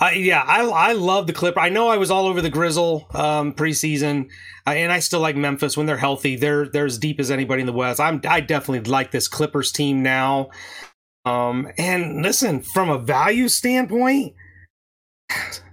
Uh, 0.01 0.07
yeah, 0.15 0.43
I 0.43 0.63
I 0.65 0.93
love 0.95 1.27
the 1.27 1.35
Clipper. 1.35 1.61
I 1.61 1.69
know 1.69 1.89
I 1.89 1.99
was 1.99 2.11
all 2.11 2.27
over 2.27 2.41
the 2.41 2.49
Grizzle 2.49 3.07
um, 3.13 3.53
preseason, 3.53 4.31
uh, 4.67 4.71
and 4.71 4.91
I 4.91 4.99
still 5.01 5.21
like 5.21 5.37
Memphis 5.37 5.77
when 5.77 5.85
they're 5.85 5.99
healthy. 5.99 6.37
They're 6.37 6.67
they're 6.67 6.87
as 6.87 6.97
deep 6.97 7.21
as 7.21 7.31
anybody 7.31 7.61
in 7.61 7.67
the 7.67 7.73
West. 7.75 8.01
I'm 8.01 8.19
I 8.27 8.41
definitely 8.41 8.91
like 8.91 9.11
this 9.11 9.29
Clippers 9.29 9.71
team 9.73 10.03
now. 10.03 10.49
Um, 11.25 11.69
and 11.79 12.23
listen, 12.23 12.61
from 12.61 12.91
a 12.91 12.99
value 12.99 13.49
standpoint, 13.49 14.35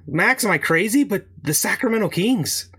Max, 0.08 0.46
am 0.46 0.51
I 0.51 0.58
crazy? 0.58 1.03
But 1.03 1.25
the 1.41 1.53
Sacramento 1.53 2.10
Kings, 2.10 2.70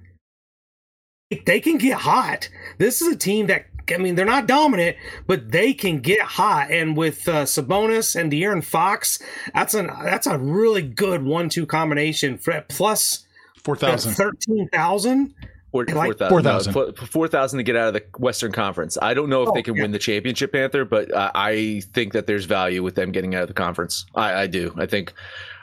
they 1.44 1.60
can 1.60 1.78
get 1.78 1.98
hot. 1.98 2.48
This 2.78 3.02
is 3.02 3.08
a 3.08 3.16
team 3.16 3.46
that 3.48 3.66
I 3.92 3.98
mean, 3.98 4.14
they're 4.14 4.24
not 4.24 4.46
dominant, 4.46 4.96
but 5.26 5.50
they 5.50 5.74
can 5.74 6.00
get 6.00 6.20
hot. 6.20 6.70
And 6.70 6.96
with 6.96 7.28
uh, 7.28 7.44
Sabonis 7.44 8.18
and 8.18 8.30
De'Aaron 8.30 8.64
Fox, 8.64 9.18
that's 9.54 9.74
an 9.74 9.88
that's 10.04 10.26
a 10.26 10.38
really 10.38 10.82
good 10.82 11.24
one-two 11.24 11.66
combination. 11.66 12.38
For, 12.38 12.64
plus 12.68 13.26
Four 13.64 13.76
thousand. 13.76 14.14
thirteen 14.14 14.68
thousand. 14.72 15.34
Four 15.72 15.84
like- 15.86 16.18
4,000. 16.18 16.28
4,000. 16.28 16.74
No, 16.74 16.92
four- 16.92 17.06
4,000 17.06 17.56
to 17.56 17.62
get 17.62 17.76
out 17.76 17.88
of 17.88 17.94
the 17.94 18.04
Western 18.18 18.52
Conference. 18.52 18.96
I 19.00 19.14
don't 19.14 19.28
know 19.30 19.42
if 19.42 19.48
Oh, 19.48 19.52
they 19.54 19.62
can 19.62 19.74
yeah. 19.74 19.82
win 19.82 19.90
the 19.90 19.98
championship, 19.98 20.52
Panther, 20.52 20.84
but 20.84 21.10
uh, 21.12 21.30
I 21.34 21.82
think 21.92 22.12
that 22.12 22.26
there's 22.26 22.44
value 22.44 22.82
with 22.82 22.94
them 22.94 23.10
getting 23.10 23.34
out 23.34 23.42
of 23.42 23.48
the 23.48 23.54
conference. 23.54 24.04
I, 24.14 24.42
I 24.42 24.46
do. 24.46 24.74
I 24.76 24.84
think 24.86 25.12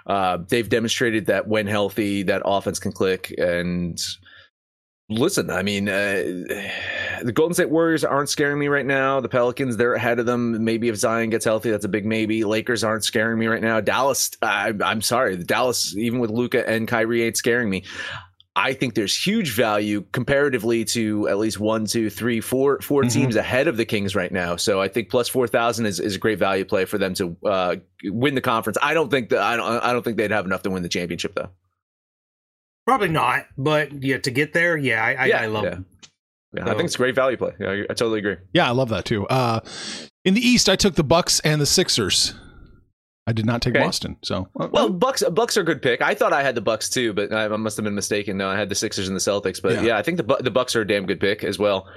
uh, 0.07 0.39
they've 0.47 0.67
demonstrated 0.67 1.27
that 1.27 1.47
when 1.47 1.67
healthy, 1.67 2.23
that 2.23 2.41
offense 2.43 2.79
can 2.79 2.91
click. 2.91 3.31
And 3.37 4.01
listen, 5.09 5.51
I 5.51 5.61
mean, 5.61 5.87
uh, 5.89 6.23
the 7.21 7.31
Golden 7.33 7.53
State 7.53 7.69
Warriors 7.69 8.03
aren't 8.03 8.29
scaring 8.29 8.57
me 8.59 8.67
right 8.67 8.85
now. 8.87 9.19
The 9.21 9.29
Pelicans, 9.29 9.77
they're 9.77 9.93
ahead 9.93 10.17
of 10.19 10.25
them. 10.25 10.63
Maybe 10.63 10.89
if 10.89 10.95
Zion 10.95 11.29
gets 11.29 11.45
healthy, 11.45 11.69
that's 11.69 11.85
a 11.85 11.89
big 11.89 12.05
maybe. 12.05 12.43
Lakers 12.43 12.83
aren't 12.83 13.03
scaring 13.03 13.37
me 13.37 13.45
right 13.47 13.61
now. 13.61 13.79
Dallas, 13.79 14.31
I, 14.41 14.73
I'm 14.83 15.01
sorry. 15.01 15.37
Dallas, 15.37 15.95
even 15.95 16.19
with 16.19 16.31
Luka 16.31 16.67
and 16.67 16.87
Kyrie, 16.87 17.23
ain't 17.23 17.37
scaring 17.37 17.69
me. 17.69 17.83
I 18.61 18.73
think 18.73 18.93
there's 18.93 19.15
huge 19.15 19.53
value 19.53 20.03
comparatively 20.11 20.83
to 20.85 21.29
at 21.29 21.37
least 21.37 21.59
one, 21.61 21.85
two, 21.85 22.09
three, 22.09 22.41
four, 22.41 22.81
four 22.81 23.03
Mhm. 23.03 23.13
teams 23.13 23.35
ahead 23.37 23.67
of 23.69 23.77
the 23.77 23.85
Kings 23.85 24.15
right 24.15 24.31
now. 24.31 24.57
So 24.57 24.81
I 24.81 24.89
think 24.89 25.09
plus 25.09 25.29
four 25.29 25.47
thousand 25.47 25.85
is, 25.85 25.99
is 26.01 26.15
a 26.15 26.19
great 26.19 26.39
value 26.39 26.65
play 26.65 26.83
for 26.85 26.97
them 26.97 27.13
to 27.15 27.37
uh, 27.45 27.75
win 28.03 28.35
the 28.35 28.41
conference. 28.41 28.77
I 28.81 28.93
don't 28.93 29.09
think 29.09 29.29
that 29.29 29.39
I 29.39 29.55
don't 29.55 29.83
I 29.83 29.93
don't 29.93 30.03
think 30.03 30.17
they'd 30.17 30.31
have 30.31 30.45
enough 30.45 30.63
to 30.63 30.69
win 30.69 30.83
the 30.83 30.89
championship 30.89 31.35
though. 31.35 31.49
Probably 32.85 33.07
not, 33.09 33.45
but 33.57 34.03
yeah, 34.03 34.17
to 34.17 34.31
get 34.31 34.51
there, 34.53 34.75
yeah, 34.75 35.03
I, 35.03 35.13
I, 35.13 35.25
Yeah, 35.27 35.41
I 35.41 35.45
love 35.45 35.63
yeah. 35.63 35.69
them. 35.69 35.85
Yeah, 36.55 36.63
I 36.63 36.73
think 36.73 36.85
it's 36.85 36.95
a 36.95 36.97
great 36.97 37.13
value 37.15 37.37
play. 37.37 37.53
Yeah, 37.59 37.69
I, 37.69 37.73
I 37.83 37.93
totally 37.93 38.19
agree. 38.19 38.37
Yeah, 38.53 38.67
I 38.67 38.71
love 38.71 38.89
that 38.89 39.05
too. 39.05 39.27
Uh, 39.27 39.59
In 40.25 40.33
the 40.33 40.41
East, 40.41 40.67
I 40.67 40.75
took 40.75 40.95
the 40.95 41.03
Bucks 41.03 41.39
and 41.41 41.61
the 41.61 41.65
Sixers. 41.67 42.33
I 43.29 43.31
did 43.31 43.45
not 43.45 43.61
take 43.61 43.75
Okay. 43.75 43.85
Boston. 43.85 44.17
So 44.23 44.49
Well, 44.55 44.89
Bucks 44.89 45.21
Bucks 45.31 45.55
are 45.55 45.61
a 45.61 45.63
good 45.63 45.83
pick. 45.83 46.01
I 46.01 46.15
thought 46.15 46.33
I 46.33 46.41
had 46.41 46.55
the 46.55 46.61
Bucks 46.61 46.89
too, 46.89 47.13
but 47.13 47.31
I 47.31 47.47
must 47.57 47.77
have 47.77 47.83
been 47.83 47.93
mistaken. 47.93 48.37
No, 48.37 48.49
I 48.49 48.57
had 48.57 48.69
the 48.69 48.75
Sixers 48.75 49.07
and 49.07 49.15
the 49.15 49.21
Celtics. 49.21 49.61
But 49.61 49.73
Yeah. 49.73 49.81
yeah, 49.83 49.97
I 49.97 50.01
think 50.01 50.17
the 50.17 50.37
the 50.41 50.49
Bucks 50.49 50.75
are 50.75 50.81
a 50.81 50.87
damn 50.87 51.05
good 51.05 51.19
pick 51.19 51.43
as 51.43 51.59
well. 51.59 51.87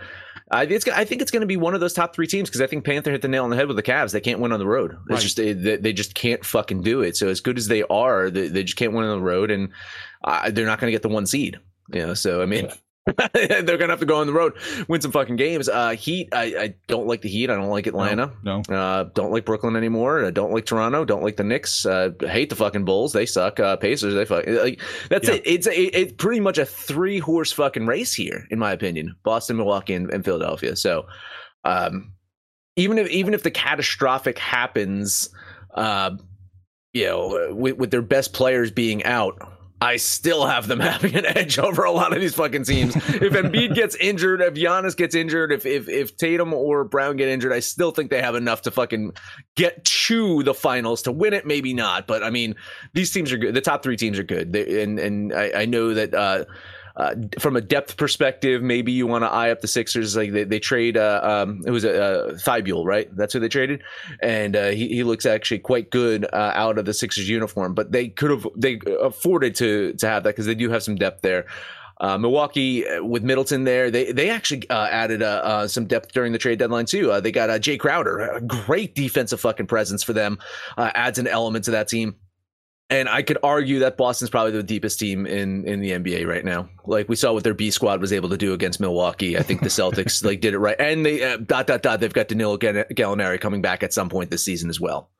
I, 0.51 0.65
it's, 0.65 0.87
I 0.89 1.07
think 1.07 1.23
it's 1.23 1.31
going 1.31 1.41
to 1.41 1.47
be 1.47 1.57
one 1.57 1.73
of 1.73 1.81
those 1.81 1.95
top 1.95 2.15
three 2.15 2.27
teams 2.27 2.51
because 2.51 2.61
I 2.61 2.67
think 2.67 2.85
Panther 2.85 3.11
hit 3.11 3.23
the 3.23 3.29
nail 3.29 3.45
on 3.45 3.49
the 3.51 3.57
head 3.57 3.69
with 3.69 3.77
the 3.77 3.83
Cavs. 3.83 4.12
They 4.12 4.21
can't 4.21 4.39
win 4.41 4.53
on 4.53 4.59
the 4.59 4.67
road. 4.67 4.91
It's 4.93 5.01
Right. 5.11 5.21
just 5.21 5.37
they, 5.39 5.55
they 5.55 5.77
they 5.77 5.93
just 5.95 6.15
can't 6.15 6.45
fucking 6.45 6.83
do 6.83 7.01
it. 7.01 7.17
So 7.17 7.29
as 7.29 7.41
good 7.41 7.57
as 7.57 7.69
they 7.69 7.83
are, 7.85 8.29
they, 8.29 8.49
they 8.49 8.62
just 8.62 8.77
can't 8.77 8.93
win 8.93 9.05
on 9.07 9.19
the 9.21 9.25
road, 9.25 9.51
and 9.51 9.71
uh, 10.25 10.51
they're 10.51 10.67
not 10.67 10.79
going 10.79 10.89
to 10.91 10.95
get 10.95 11.01
the 11.01 11.09
one 11.09 11.25
seed. 11.25 11.59
You 11.91 12.07
know, 12.07 12.15
so 12.15 12.43
I 12.43 12.47
mean. 12.47 12.69
they're 13.35 13.63
gonna 13.79 13.89
have 13.89 13.99
to 14.01 14.07
go 14.07 14.21
on 14.21 14.27
the 14.29 14.33
road, 14.33 14.53
win 14.87 15.01
some 15.01 15.11
fucking 15.11 15.35
games. 15.37 15.69
Uh, 15.69 15.91
Heat, 15.91 16.29
I, 16.33 16.43
I 16.57 16.75
don't 16.87 17.07
like 17.09 17.23
the 17.23 17.29
Heat. 17.29 17.51
I 17.51 17.57
don't 17.57 17.69
like 17.69 17.87
Atlanta. 17.89 18.33
no. 18.45 18.61
Uh, 18.69 19.05
don't 19.15 19.33
like 19.33 19.45
Brooklyn 19.45 19.75
anymore. 19.75 20.25
I 20.25 20.31
don't 20.31 20.53
like 20.53 20.67
Toronto. 20.67 21.05
Don't 21.05 21.23
like 21.25 21.37
the 21.37 21.43
Knicks. 21.45 21.85
Uh, 21.85 22.11
hate 22.21 22.49
the 22.49 22.55
fucking 22.57 22.85
Bulls. 22.85 23.13
They 23.13 23.27
suck. 23.27 23.59
Uh, 23.59 23.77
Pacers. 23.77 24.15
They 24.15 24.25
fuck. 24.25 24.47
Like 24.47 24.81
that's 25.09 25.29
Yeah. 25.29 25.35
it. 25.35 25.43
It's 25.45 25.67
a, 25.67 26.01
it's 26.01 26.13
pretty 26.13 26.41
much 26.41 26.59
a 26.59 26.65
three 26.65 27.19
horse 27.19 27.51
fucking 27.51 27.87
race 27.87 28.15
here, 28.15 28.47
in 28.51 28.59
my 28.61 28.71
opinion. 28.73 29.17
Boston, 29.25 29.57
Milwaukee, 29.57 29.95
and, 29.95 30.09
and 30.11 30.25
Philadelphia. 30.25 30.77
So, 30.77 31.07
um, 31.65 32.13
even 32.77 32.99
if 32.99 33.09
even 33.09 33.35
if 33.35 33.43
the 33.43 33.51
catastrophic 33.51 34.39
happens, 34.39 35.29
uh, 35.75 36.13
you 36.93 37.07
know, 37.07 37.53
with, 37.55 37.77
with 37.79 37.91
their 37.91 38.03
best 38.03 38.33
players 38.33 38.71
being 38.71 39.03
out. 39.05 39.52
I 39.83 39.97
still 39.97 40.47
have 40.47 40.69
them 40.69 40.81
having 40.93 41.17
an 41.17 41.27
edge 41.27 41.59
over 41.59 41.83
a 41.85 41.91
lot 41.91 42.12
of 42.15 42.21
these 42.21 42.35
fucking 42.35 42.65
teams. 42.65 42.95
If 42.97 43.33
Embiid 43.33 43.75
gets 43.75 43.97
injured, 43.97 44.41
if 44.41 44.55
Giannis 44.55 44.97
gets 44.97 45.15
injured, 45.15 45.53
if 45.53 45.67
if 45.67 45.89
if 45.89 46.17
Tatum 46.17 46.55
or 46.55 46.85
Brown 46.85 47.17
get 47.17 47.29
injured, 47.29 47.53
I 47.53 47.61
still 47.61 47.91
think 47.91 48.11
they 48.11 48.23
have 48.23 48.37
enough 48.37 48.62
to 48.62 48.71
fucking 48.71 49.12
get 49.57 49.85
to 49.85 50.43
the 50.45 50.55
finals 50.55 51.03
to 51.03 51.12
win 51.12 51.33
it. 51.35 51.47
Maybe 51.47 51.75
not, 51.75 52.07
but 52.07 52.23
I 52.23 52.31
mean, 52.31 52.55
these 52.95 53.11
teams 53.11 53.33
are 53.33 53.39
good. 53.39 53.55
The 53.55 53.61
top 53.61 53.83
three 53.83 53.97
teams 53.97 54.19
are 54.19 54.25
good, 54.25 54.53
they, 54.53 54.83
and 54.83 54.99
and 54.99 55.35
I, 55.35 55.62
I 55.62 55.65
know 55.67 55.95
that. 55.95 56.15
uh 56.15 56.45
uh, 56.97 57.15
from 57.39 57.57
a 57.57 57.61
depth 57.61 57.97
perspective, 57.97 58.63
maybe 58.63 58.93
you 58.93 59.07
want 59.07 59.25
to 59.25 59.29
eye 59.29 59.51
up 59.51 59.61
the 59.61 59.69
Sixers. 59.69 60.17
Like 60.17 60.33
they, 60.33 60.45
they 60.45 60.59
trade, 60.59 60.97
uh, 60.97 61.21
um, 61.23 61.63
it 61.67 61.71
was 61.71 61.85
a 61.85 62.03
uh, 62.03 62.33
Thybulle, 62.33 62.85
right? 62.85 63.15
That's 63.17 63.33
who 63.33 63.41
they 63.41 63.49
traded, 63.49 63.83
and 64.21 64.57
uh, 64.57 64.69
he 64.69 64.89
he 64.89 65.03
looks 65.03 65.27
actually 65.27 65.61
quite 65.61 65.91
good 65.91 66.25
uh, 66.33 66.53
out 66.55 66.79
of 66.79 66.85
the 66.85 66.95
Sixers 66.95 67.29
uniform. 67.29 67.75
But 67.75 67.93
they 67.93 68.09
could 68.09 68.31
have 68.31 68.47
they 68.57 68.81
afforded 69.01 69.55
to 69.57 69.95
to 69.95 70.09
have 70.09 70.25
that 70.25 70.31
because 70.31 70.47
they 70.47 70.55
do 70.55 70.71
have 70.71 70.83
some 70.83 70.97
depth 70.97 71.23
there. 71.23 71.47
Uh, 72.01 72.19
Milwaukee 72.19 72.87
uh, 72.87 73.03
with 73.05 73.23
Middleton 73.23 73.65
there, 73.65 73.91
they 73.91 74.11
they 74.11 74.29
actually 74.29 74.69
uh, 74.69 74.89
added 74.91 75.23
some 75.71 75.87
depth 75.87 76.13
during 76.13 76.33
the 76.33 76.39
trade 76.39 76.59
deadline 76.59 76.87
too. 76.87 77.13
Uh, 77.13 77.21
they 77.21 77.31
got 77.31 77.49
Jae 77.61 77.79
Crowder, 77.79 78.19
a 78.19 78.41
great 78.41 78.95
defensive 78.95 79.41
fucking 79.41 79.67
presence 79.67 80.03
for 80.03 80.13
them, 80.13 80.39
adds 80.77 81.19
an 81.19 81.29
element 81.29 81.65
to 81.67 81.71
that 81.71 81.89
team. 81.89 82.17
And 82.93 83.09
I 83.09 83.23
could 83.23 83.39
argue 83.43 83.79
that 83.79 83.97
Boston's 83.97 84.29
probably 84.29 84.53
the 84.53 84.63
deepest 84.63 85.01
team 85.01 85.25
in 85.27 85.67
in 85.67 85.81
the 85.81 85.93
NBA 85.93 86.27
right 86.27 86.45
now. 86.45 86.69
Like 86.85 87.09
we 87.09 87.17
saw 87.17 87.33
what 87.33 87.43
their 87.43 87.55
B 87.55 87.71
squad 87.71 88.03
was 88.03 88.13
able 88.13 88.29
to 88.29 88.37
do 88.37 88.53
against 88.53 88.81
Milwaukee. 88.81 89.39
I 89.39 89.43
think 89.43 89.63
the 89.63 89.69
Celtics 89.71 90.23
like 90.23 90.43
did 90.43 90.53
it 90.53 90.59
right, 90.59 90.77
and 90.79 91.07
they 91.07 91.23
uh, 91.23 91.39
dot 91.39 91.67
dot 91.67 91.81
dot. 91.83 92.01
They've 92.01 92.13
got 92.13 92.29
Danilo 92.29 92.59
Gall- 92.59 92.85
Gallinari 92.93 93.41
coming 93.41 93.63
back 93.63 93.83
at 93.83 93.95
some 93.95 94.11
point 94.11 94.31
this 94.31 94.45
season 94.45 94.69
as 94.69 94.79
well. 94.79 95.11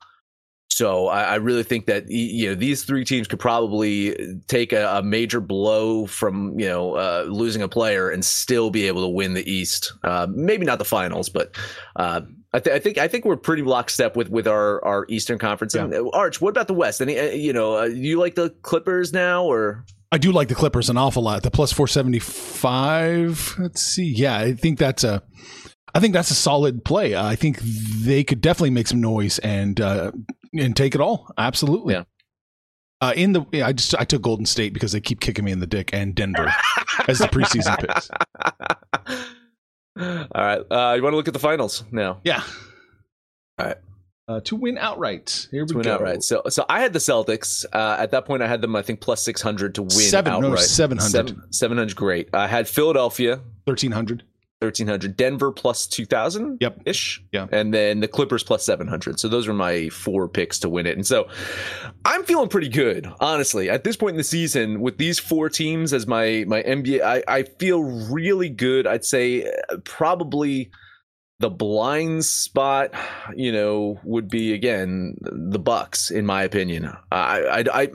So 0.69 1.07
I, 1.07 1.23
I 1.23 1.35
really 1.35 1.63
think 1.63 1.87
that 1.87 2.09
you 2.09 2.49
know 2.49 2.55
these 2.55 2.83
three 2.83 3.05
teams 3.05 3.27
could 3.27 3.39
probably 3.39 4.39
take 4.47 4.71
a, 4.71 4.97
a 4.97 5.03
major 5.03 5.41
blow 5.41 6.05
from 6.05 6.59
you 6.59 6.67
know 6.67 6.93
uh, 6.93 7.25
losing 7.27 7.63
a 7.63 7.67
player 7.67 8.09
and 8.09 8.23
still 8.23 8.69
be 8.69 8.85
able 8.85 9.01
to 9.01 9.09
win 9.09 9.33
the 9.33 9.51
East. 9.51 9.93
Uh, 10.03 10.27
maybe 10.29 10.65
not 10.65 10.77
the 10.77 10.85
finals, 10.85 11.27
but 11.29 11.55
uh, 11.95 12.21
I, 12.53 12.59
th- 12.59 12.75
I 12.75 12.79
think 12.79 12.97
I 12.99 13.07
think 13.07 13.25
we're 13.25 13.37
pretty 13.37 13.63
lockstep 13.63 14.15
with 14.15 14.29
with 14.29 14.47
our 14.47 14.83
our 14.85 15.05
Eastern 15.09 15.39
Conference. 15.39 15.73
And 15.73 15.93
uh, 15.93 16.09
Arch, 16.09 16.39
what 16.39 16.49
about 16.49 16.67
the 16.67 16.73
West? 16.73 17.01
Any 17.01 17.17
uh, 17.17 17.31
you 17.31 17.51
know 17.51 17.79
uh, 17.79 17.85
you 17.85 18.19
like 18.19 18.35
the 18.35 18.51
Clippers 18.61 19.11
now 19.11 19.43
or? 19.45 19.85
I 20.11 20.19
do 20.19 20.31
like 20.31 20.47
the 20.47 20.55
Clippers 20.55 20.91
an 20.91 20.97
awful 20.97 21.23
lot. 21.23 21.41
The 21.41 21.49
plus 21.49 21.73
four 21.73 21.87
seventy 21.87 22.19
five. 22.19 23.55
Let's 23.57 23.81
see. 23.81 24.05
Yeah, 24.05 24.37
I 24.37 24.53
think 24.53 24.77
that's 24.77 25.03
a. 25.03 25.23
I 25.95 25.99
think 25.99 26.13
that's 26.13 26.31
a 26.31 26.35
solid 26.35 26.85
play. 26.85 27.15
Uh, 27.15 27.25
I 27.25 27.35
think 27.35 27.59
they 27.59 28.23
could 28.23 28.41
definitely 28.41 28.71
make 28.71 28.87
some 28.87 29.01
noise 29.01 29.39
and 29.39 29.79
uh, 29.81 30.11
and 30.53 30.75
take 30.75 30.93
it 30.93 31.01
all. 31.01 31.31
Absolutely. 31.37 31.95
Yeah. 31.95 32.03
Uh, 33.01 33.13
in 33.17 33.33
the, 33.33 33.43
yeah, 33.51 33.67
I 33.67 33.73
just 33.73 33.93
I 33.99 34.05
took 34.05 34.21
Golden 34.21 34.45
State 34.45 34.73
because 34.73 34.93
they 34.93 35.01
keep 35.01 35.19
kicking 35.19 35.43
me 35.43 35.51
in 35.51 35.59
the 35.59 35.67
dick 35.67 35.89
and 35.91 36.15
Denver 36.15 36.53
as 37.07 37.19
the 37.19 37.27
preseason 37.27 37.77
picks. 37.79 38.09
All 39.99 40.27
right, 40.33 40.59
uh, 40.71 40.93
you 40.95 41.03
want 41.03 41.13
to 41.13 41.17
look 41.17 41.27
at 41.27 41.33
the 41.33 41.39
finals 41.39 41.83
now? 41.91 42.19
Yeah. 42.23 42.43
All 43.59 43.67
right. 43.67 43.77
Uh, 44.27 44.39
to 44.41 44.55
win 44.55 44.77
outright. 44.77 45.47
Here 45.51 45.63
we 45.63 45.67
go. 45.67 45.73
To 45.73 45.77
win 45.79 45.83
go. 45.83 45.93
outright. 45.95 46.23
So, 46.23 46.41
so 46.49 46.65
I 46.69 46.79
had 46.79 46.93
the 46.93 46.99
Celtics. 46.99 47.65
Uh, 47.73 47.97
at 47.99 48.11
that 48.11 48.25
point, 48.25 48.41
I 48.41 48.47
had 48.47 48.61
them. 48.61 48.75
I 48.75 48.81
think 48.81 49.01
plus 49.01 49.21
six 49.21 49.41
hundred 49.41 49.75
to 49.75 49.81
win 49.81 49.89
Seven- 49.91 50.39
no, 50.41 50.47
outright. 50.47 50.63
700. 50.63 51.53
Seven 51.53 51.77
hundred. 51.77 51.95
Great. 51.97 52.29
I 52.33 52.47
had 52.47 52.67
Philadelphia 52.67 53.41
Thirteen 53.67 53.91
hundred. 53.91 54.23
Thirteen 54.63 54.87
hundred. 54.87 55.17
Denver 55.17 55.51
plus 55.51 55.85
two 55.85 56.05
thousand. 56.05 56.59
Yep. 56.61 56.83
Ish. 56.85 57.21
Yeah. 57.33 57.47
And 57.51 57.73
then 57.73 57.99
the 57.99 58.07
Clippers 58.07 58.43
plus 58.43 58.65
seven 58.65 58.87
hundred. 58.87 59.19
So 59.19 59.27
those 59.27 59.45
are 59.45 59.53
my 59.53 59.89
four 59.89 60.29
picks 60.29 60.57
to 60.59 60.69
win 60.69 60.87
it. 60.87 60.95
And 60.95 61.05
so 61.05 61.27
I'm 62.05 62.23
feeling 62.23 62.47
pretty 62.47 62.69
good, 62.69 63.11
honestly. 63.19 63.69
At 63.69 63.83
this 63.83 63.97
point 63.97 64.11
in 64.11 64.17
the 64.17 64.23
season, 64.23 64.79
with 64.79 64.97
these 64.97 65.19
four 65.19 65.49
teams 65.49 65.91
as 65.91 66.07
my 66.07 66.45
my 66.47 66.63
NBA, 66.63 67.01
I, 67.01 67.23
I 67.27 67.43
feel 67.43 67.83
really 67.83 68.47
good. 68.47 68.87
I'd 68.87 69.03
say 69.03 69.43
uh, 69.45 69.77
probably 69.83 70.71
the 71.39 71.49
blind 71.49 72.23
spot, 72.23 72.93
you 73.35 73.51
know, 73.51 73.99
would 74.05 74.29
be 74.29 74.53
again 74.53 75.17
the 75.19 75.59
Bucks, 75.59 76.09
in 76.09 76.25
my 76.25 76.43
opinion. 76.43 76.89
I, 77.11 77.41
I, 77.41 77.63
I 77.81 77.87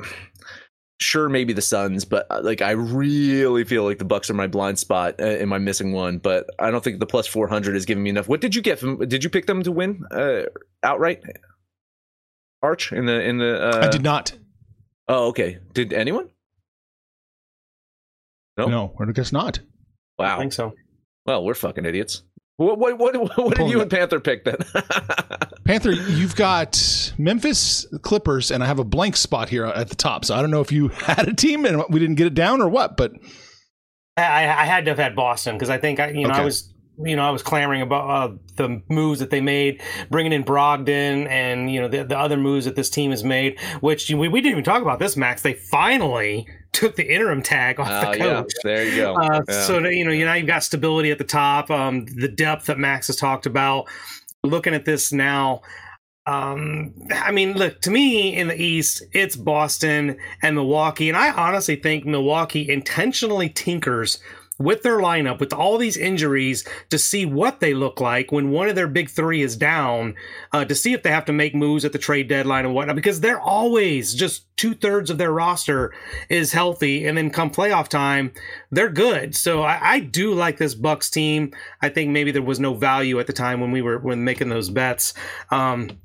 sure 1.00 1.28
maybe 1.28 1.52
the 1.52 1.62
Suns, 1.62 2.04
but 2.04 2.26
uh, 2.30 2.40
like 2.42 2.62
I 2.62 2.72
really 2.72 3.64
feel 3.64 3.84
like 3.84 3.98
the 3.98 4.04
Bucks 4.04 4.30
are 4.30 4.34
my 4.34 4.46
blind 4.46 4.78
spot. 4.78 5.16
Uh, 5.20 5.24
am 5.24 5.52
I 5.52 5.58
missing 5.58 5.92
one? 5.92 6.18
But 6.18 6.46
I 6.58 6.70
don't 6.70 6.82
think 6.82 7.00
the 7.00 7.06
plus 7.06 7.26
four 7.26 7.48
hundred 7.48 7.76
is 7.76 7.86
giving 7.86 8.02
me 8.02 8.10
enough. 8.10 8.28
What 8.28 8.40
did 8.40 8.54
you 8.54 8.62
get 8.62 8.78
from? 8.78 8.98
Did 8.98 9.24
you 9.24 9.30
pick 9.30 9.46
them 9.46 9.62
to 9.62 9.72
win 9.72 10.04
uh, 10.10 10.42
outright? 10.82 11.22
Arch 12.62 12.92
in 12.92 13.06
the 13.06 13.22
in 13.22 13.38
the. 13.38 13.68
Uh, 13.68 13.86
I 13.86 13.88
did 13.88 14.02
not. 14.02 14.36
Oh, 15.08 15.28
okay. 15.28 15.58
Did 15.72 15.92
anyone? 15.92 16.28
Nope. 18.56 18.70
No, 18.70 18.94
I 19.00 19.12
guess 19.12 19.32
not. 19.32 19.60
Wow, 20.18 20.36
I 20.36 20.40
think 20.40 20.52
so. 20.52 20.74
Well, 21.24 21.44
we're 21.44 21.54
fucking 21.54 21.84
idiots. 21.84 22.24
What 22.56 22.78
what 22.78 22.98
what, 22.98 23.14
what 23.38 23.56
did 23.56 23.70
you 23.70 23.80
and 23.80 23.90
Panther 23.90 24.20
pick 24.20 24.44
then? 24.44 24.56
Panther, 25.68 25.92
you've 25.92 26.34
got 26.34 27.12
Memphis 27.18 27.84
Clippers, 28.00 28.50
and 28.50 28.62
I 28.64 28.66
have 28.66 28.78
a 28.78 28.84
blank 28.84 29.16
spot 29.16 29.50
here 29.50 29.66
at 29.66 29.90
the 29.90 29.94
top. 29.94 30.24
So 30.24 30.34
I 30.34 30.40
don't 30.40 30.50
know 30.50 30.62
if 30.62 30.72
you 30.72 30.88
had 30.88 31.28
a 31.28 31.34
team 31.34 31.66
and 31.66 31.84
we 31.90 32.00
didn't 32.00 32.14
get 32.14 32.26
it 32.26 32.32
down 32.32 32.62
or 32.62 32.70
what, 32.70 32.96
but 32.96 33.12
I, 34.16 34.46
I 34.46 34.64
had 34.64 34.86
to 34.86 34.92
have 34.92 34.98
had 34.98 35.14
Boston 35.14 35.56
because 35.56 35.68
I 35.68 35.76
think 35.76 36.00
I, 36.00 36.08
you 36.08 36.22
know, 36.22 36.30
Okay. 36.30 36.40
I 36.40 36.44
was, 36.46 36.72
you 37.04 37.16
know, 37.16 37.22
I 37.22 37.28
was 37.28 37.42
clamoring 37.42 37.82
about 37.82 38.08
uh, 38.08 38.34
the 38.56 38.82
moves 38.88 39.20
that 39.20 39.28
they 39.28 39.42
made, 39.42 39.82
bringing 40.10 40.32
in 40.32 40.42
Brogdon, 40.42 41.28
and 41.28 41.70
you 41.70 41.82
know 41.82 41.86
the, 41.88 42.02
the 42.02 42.18
other 42.18 42.38
moves 42.38 42.64
that 42.64 42.74
this 42.74 42.88
team 42.88 43.10
has 43.10 43.22
made. 43.22 43.60
Which 43.80 44.08
we, 44.08 44.26
we 44.26 44.40
didn't 44.40 44.52
even 44.52 44.64
talk 44.64 44.80
about 44.80 44.98
this, 44.98 45.18
Max. 45.18 45.42
They 45.42 45.52
finally 45.52 46.46
took 46.72 46.96
the 46.96 47.12
interim 47.14 47.42
tag 47.42 47.78
off 47.78 47.88
Oh 47.90 48.10
the 48.12 48.16
yeah, 48.18 48.24
coach. 48.24 48.52
there 48.64 48.84
you 48.88 48.96
go. 48.96 49.14
Uh, 49.16 49.42
Yeah. 49.46 49.62
So 49.64 49.78
you 49.86 50.06
know, 50.06 50.12
you 50.12 50.24
now 50.24 50.32
you've 50.32 50.46
got 50.46 50.64
stability 50.64 51.10
at 51.10 51.18
the 51.18 51.24
top, 51.24 51.70
um, 51.70 52.06
the 52.06 52.28
depth 52.28 52.66
that 52.66 52.78
Max 52.78 53.08
has 53.08 53.16
talked 53.16 53.44
about. 53.44 53.86
Looking 54.44 54.74
at 54.74 54.84
this 54.84 55.12
now, 55.12 55.62
um, 56.26 56.94
I 57.10 57.32
mean, 57.32 57.54
look 57.54 57.80
to 57.80 57.90
me 57.90 58.36
in 58.36 58.48
the 58.48 58.60
East, 58.60 59.02
it's 59.12 59.34
Boston 59.34 60.16
and 60.42 60.54
Milwaukee, 60.54 61.08
and 61.08 61.16
I 61.16 61.32
honestly 61.32 61.76
think 61.76 62.04
Milwaukee 62.04 62.70
intentionally 62.70 63.48
tinkers 63.48 64.18
with 64.58 64.82
their 64.82 64.98
lineup 64.98 65.38
with 65.38 65.52
all 65.52 65.78
these 65.78 65.96
injuries 65.96 66.66
to 66.90 66.98
see 66.98 67.24
what 67.24 67.60
they 67.60 67.74
look 67.74 68.00
like 68.00 68.32
when 68.32 68.50
one 68.50 68.68
of 68.68 68.74
their 68.74 68.88
big 68.88 69.08
three 69.08 69.42
is 69.42 69.56
down, 69.56 70.14
uh, 70.52 70.64
to 70.64 70.74
see 70.74 70.92
if 70.92 71.02
they 71.02 71.10
have 71.10 71.24
to 71.24 71.32
make 71.32 71.54
moves 71.54 71.84
at 71.84 71.92
the 71.92 71.98
trade 71.98 72.28
deadline 72.28 72.64
and 72.64 72.74
whatnot, 72.74 72.96
because 72.96 73.20
they're 73.20 73.40
always 73.40 74.14
just 74.14 74.44
two 74.56 74.74
thirds 74.74 75.10
of 75.10 75.18
their 75.18 75.32
roster 75.32 75.94
is 76.28 76.52
healthy, 76.52 77.06
and 77.06 77.16
then 77.16 77.30
come 77.30 77.50
playoff 77.50 77.88
time, 77.88 78.32
they're 78.70 78.90
good. 78.90 79.36
So 79.36 79.62
I, 79.62 79.78
I 79.80 80.00
do 80.00 80.34
like 80.34 80.58
this 80.58 80.74
Bucks 80.74 81.08
team. 81.10 81.52
I 81.80 81.88
think 81.88 82.10
maybe 82.10 82.32
there 82.32 82.42
was 82.42 82.60
no 82.60 82.74
value 82.74 83.20
at 83.20 83.26
the 83.26 83.32
time 83.32 83.60
when 83.60 83.70
we 83.70 83.82
were 83.82 83.98
when 83.98 84.24
making 84.24 84.48
those 84.48 84.70
bets. 84.70 85.14
Um, 85.50 85.98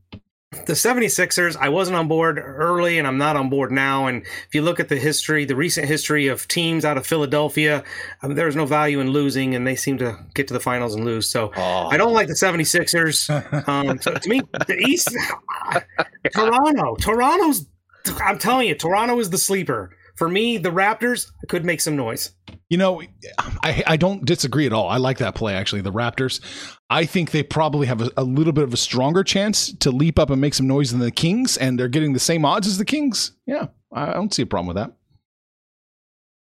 the 0.66 0.74
76ers, 0.74 1.56
I 1.56 1.70
wasn't 1.70 1.98
on 1.98 2.08
board 2.08 2.40
early 2.40 2.98
and 2.98 3.08
I'm 3.08 3.18
not 3.18 3.36
on 3.36 3.50
board 3.50 3.72
now. 3.72 4.08
And 4.08 4.24
if 4.24 4.54
you 4.54 4.62
look 4.62 4.80
at 4.80 4.90
the 4.90 4.98
history, 4.98 5.46
the 5.46 5.56
recent 5.56 5.88
history 5.88 6.28
of 6.28 6.48
teams 6.48 6.86
out 6.86 6.98
of 6.98 7.06
Philadelphia, 7.06 7.84
um, 8.22 8.36
there's 8.36 8.56
no 8.56 8.66
value 8.66 9.00
in 9.00 9.10
losing 9.10 9.56
and 9.56 9.66
they 9.68 9.76
seem 9.76 9.98
to 10.00 10.18
get 10.34 10.48
to 10.48 10.54
the 10.54 10.60
finals 10.60 10.96
and 10.96 11.06
lose. 11.06 11.30
So 11.30 11.52
Oh, 11.56 11.88
I 11.88 11.98
don't 11.98 12.14
like 12.14 12.28
the 12.28 12.34
76ers. 12.34 13.68
Um, 13.68 14.00
so 14.02 14.14
to 14.14 14.30
me, 14.30 14.42
the 14.68 14.78
East, 14.88 15.10
Toronto, 16.34 16.96
Toronto's, 16.96 17.68
I'm 18.22 18.38
telling 18.38 18.68
you, 18.68 18.76
Toronto 18.76 19.20
is 19.20 19.30
the 19.30 19.38
sleeper. 19.38 19.96
For 20.16 20.30
me, 20.30 20.58
the 20.58 20.70
Raptors 20.70 21.32
could 21.48 21.66
make 21.66 21.82
some 21.82 21.96
noise. 21.96 22.32
You 22.74 22.78
know, 22.78 23.04
I, 23.38 23.84
I 23.86 23.98
don't 23.98 24.26
disagree 24.26 24.66
at 24.66 24.74
all. 24.74 24.90
I 24.90 24.98
like 24.98 25.20
that 25.20 25.36
play, 25.36 25.54
actually. 25.54 25.82
The 25.82 25.92
Raptors, 25.92 26.40
I 26.90 27.06
think 27.06 27.30
they 27.30 27.44
probably 27.44 27.86
have 27.86 28.02
a, 28.02 28.10
a, 28.18 28.24
little 28.24 28.52
bit 28.52 28.64
of 28.64 28.74
a 28.74 28.78
stronger 28.78 29.24
chance 29.24 29.72
to 29.74 29.92
leap 29.92 30.18
up 30.18 30.32
and 30.32 30.42
make 30.42 30.56
some 30.56 30.66
noise 30.66 30.90
than 30.90 31.00
the 31.00 31.12
Kings, 31.12 31.56
and 31.56 31.78
they're 31.78 31.88
getting 31.88 32.14
the 32.14 32.20
same 32.20 32.46
odds 32.46 32.66
as 32.66 32.80
the 32.80 32.84
Kings. 32.84 33.34
Yeah, 33.46 33.68
I 33.94 34.14
don't 34.14 34.34
see 34.34 34.42
a 34.42 34.48
problem 34.48 34.74
with 34.74 34.78
that. 34.78 34.92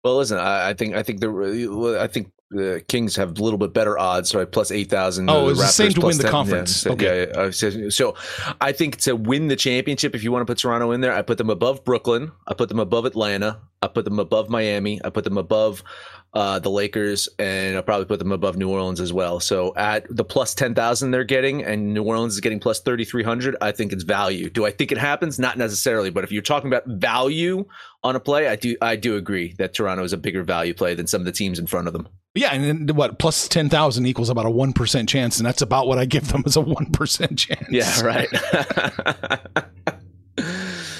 Well, 0.04 0.16
listen, 0.16 0.38
I, 0.38 0.70
I 0.70 0.72
think 0.72 0.94
I 0.94 1.02
think 1.02 1.20
the 1.20 1.98
I 2.00 2.06
think 2.06 2.32
the 2.50 2.84
Kings 2.88 3.16
have 3.16 3.38
a 3.38 3.42
little 3.42 3.58
bit 3.58 3.72
better 3.72 3.98
odds, 3.98 4.30
so 4.30 4.44
plus 4.46 4.70
eight 4.70 4.88
thousand. 4.88 5.28
Oh, 5.28 5.48
it's 5.48 5.58
the, 5.58 5.64
the 5.64 5.72
same 5.72 5.92
to 5.92 6.00
win 6.00 6.16
the 6.16 6.24
10, 6.24 6.32
conference. 6.32 6.84
Yeah, 6.84 6.92
okay, 6.92 7.28
yeah, 7.34 7.50
so, 7.50 7.88
so, 7.88 8.14
I 8.60 8.72
think 8.72 8.98
to 8.98 9.16
win 9.16 9.48
the 9.48 9.56
championship, 9.56 10.14
if 10.14 10.22
you 10.22 10.30
want 10.30 10.42
to 10.42 10.46
put 10.46 10.58
Toronto 10.58 10.92
in 10.92 11.00
there, 11.00 11.12
I 11.12 11.22
put 11.22 11.38
them 11.38 11.50
above 11.50 11.84
Brooklyn. 11.84 12.32
I 12.46 12.54
put 12.54 12.68
them 12.68 12.78
above 12.78 13.04
Atlanta. 13.04 13.60
I 13.82 13.88
put 13.88 14.04
them 14.04 14.18
above 14.18 14.48
Miami. 14.48 15.00
I 15.04 15.10
put 15.10 15.24
them 15.24 15.38
above 15.38 15.82
uh, 16.36 16.58
the 16.58 16.70
Lakers, 16.70 17.30
and 17.38 17.76
I'll 17.76 17.82
probably 17.82 18.04
put 18.04 18.18
them 18.18 18.30
above 18.30 18.58
New 18.58 18.68
Orleans 18.68 19.00
as 19.00 19.10
well. 19.10 19.40
So 19.40 19.72
at 19.74 20.04
the 20.14 20.22
plus 20.22 20.54
10,000 20.54 21.10
they're 21.10 21.24
getting, 21.24 21.64
and 21.64 21.94
New 21.94 22.02
Orleans 22.02 22.34
is 22.34 22.40
getting 22.40 22.60
plus 22.60 22.80
3,300, 22.80 23.56
I 23.62 23.72
think 23.72 23.90
it's 23.90 24.02
value. 24.02 24.50
Do 24.50 24.66
I 24.66 24.70
think 24.70 24.92
it 24.92 24.98
happens? 24.98 25.38
Not 25.38 25.56
necessarily, 25.56 26.10
but 26.10 26.24
if 26.24 26.32
you're 26.32 26.42
talking 26.42 26.68
about 26.68 26.86
value 26.86 27.64
on 28.04 28.16
a 28.16 28.20
play, 28.20 28.48
I 28.48 28.56
do 28.56 28.76
I 28.82 28.96
do 28.96 29.16
agree 29.16 29.54
that 29.56 29.72
Toronto 29.72 30.04
is 30.04 30.12
a 30.12 30.18
bigger 30.18 30.42
value 30.42 30.74
play 30.74 30.94
than 30.94 31.06
some 31.06 31.22
of 31.22 31.24
the 31.24 31.32
teams 31.32 31.58
in 31.58 31.66
front 31.66 31.86
of 31.86 31.94
them. 31.94 32.06
Yeah, 32.34 32.52
and 32.52 32.90
what 32.90 33.18
plus 33.18 33.48
10,000 33.48 34.04
equals 34.04 34.28
about 34.28 34.44
a 34.44 34.50
1% 34.50 35.08
chance, 35.08 35.38
and 35.38 35.46
that's 35.46 35.62
about 35.62 35.88
what 35.88 35.96
I 35.96 36.04
give 36.04 36.28
them 36.28 36.42
as 36.44 36.58
a 36.58 36.62
1% 36.62 37.38
chance. 37.38 37.66
Yeah, 37.70 38.02
right. 38.02 38.28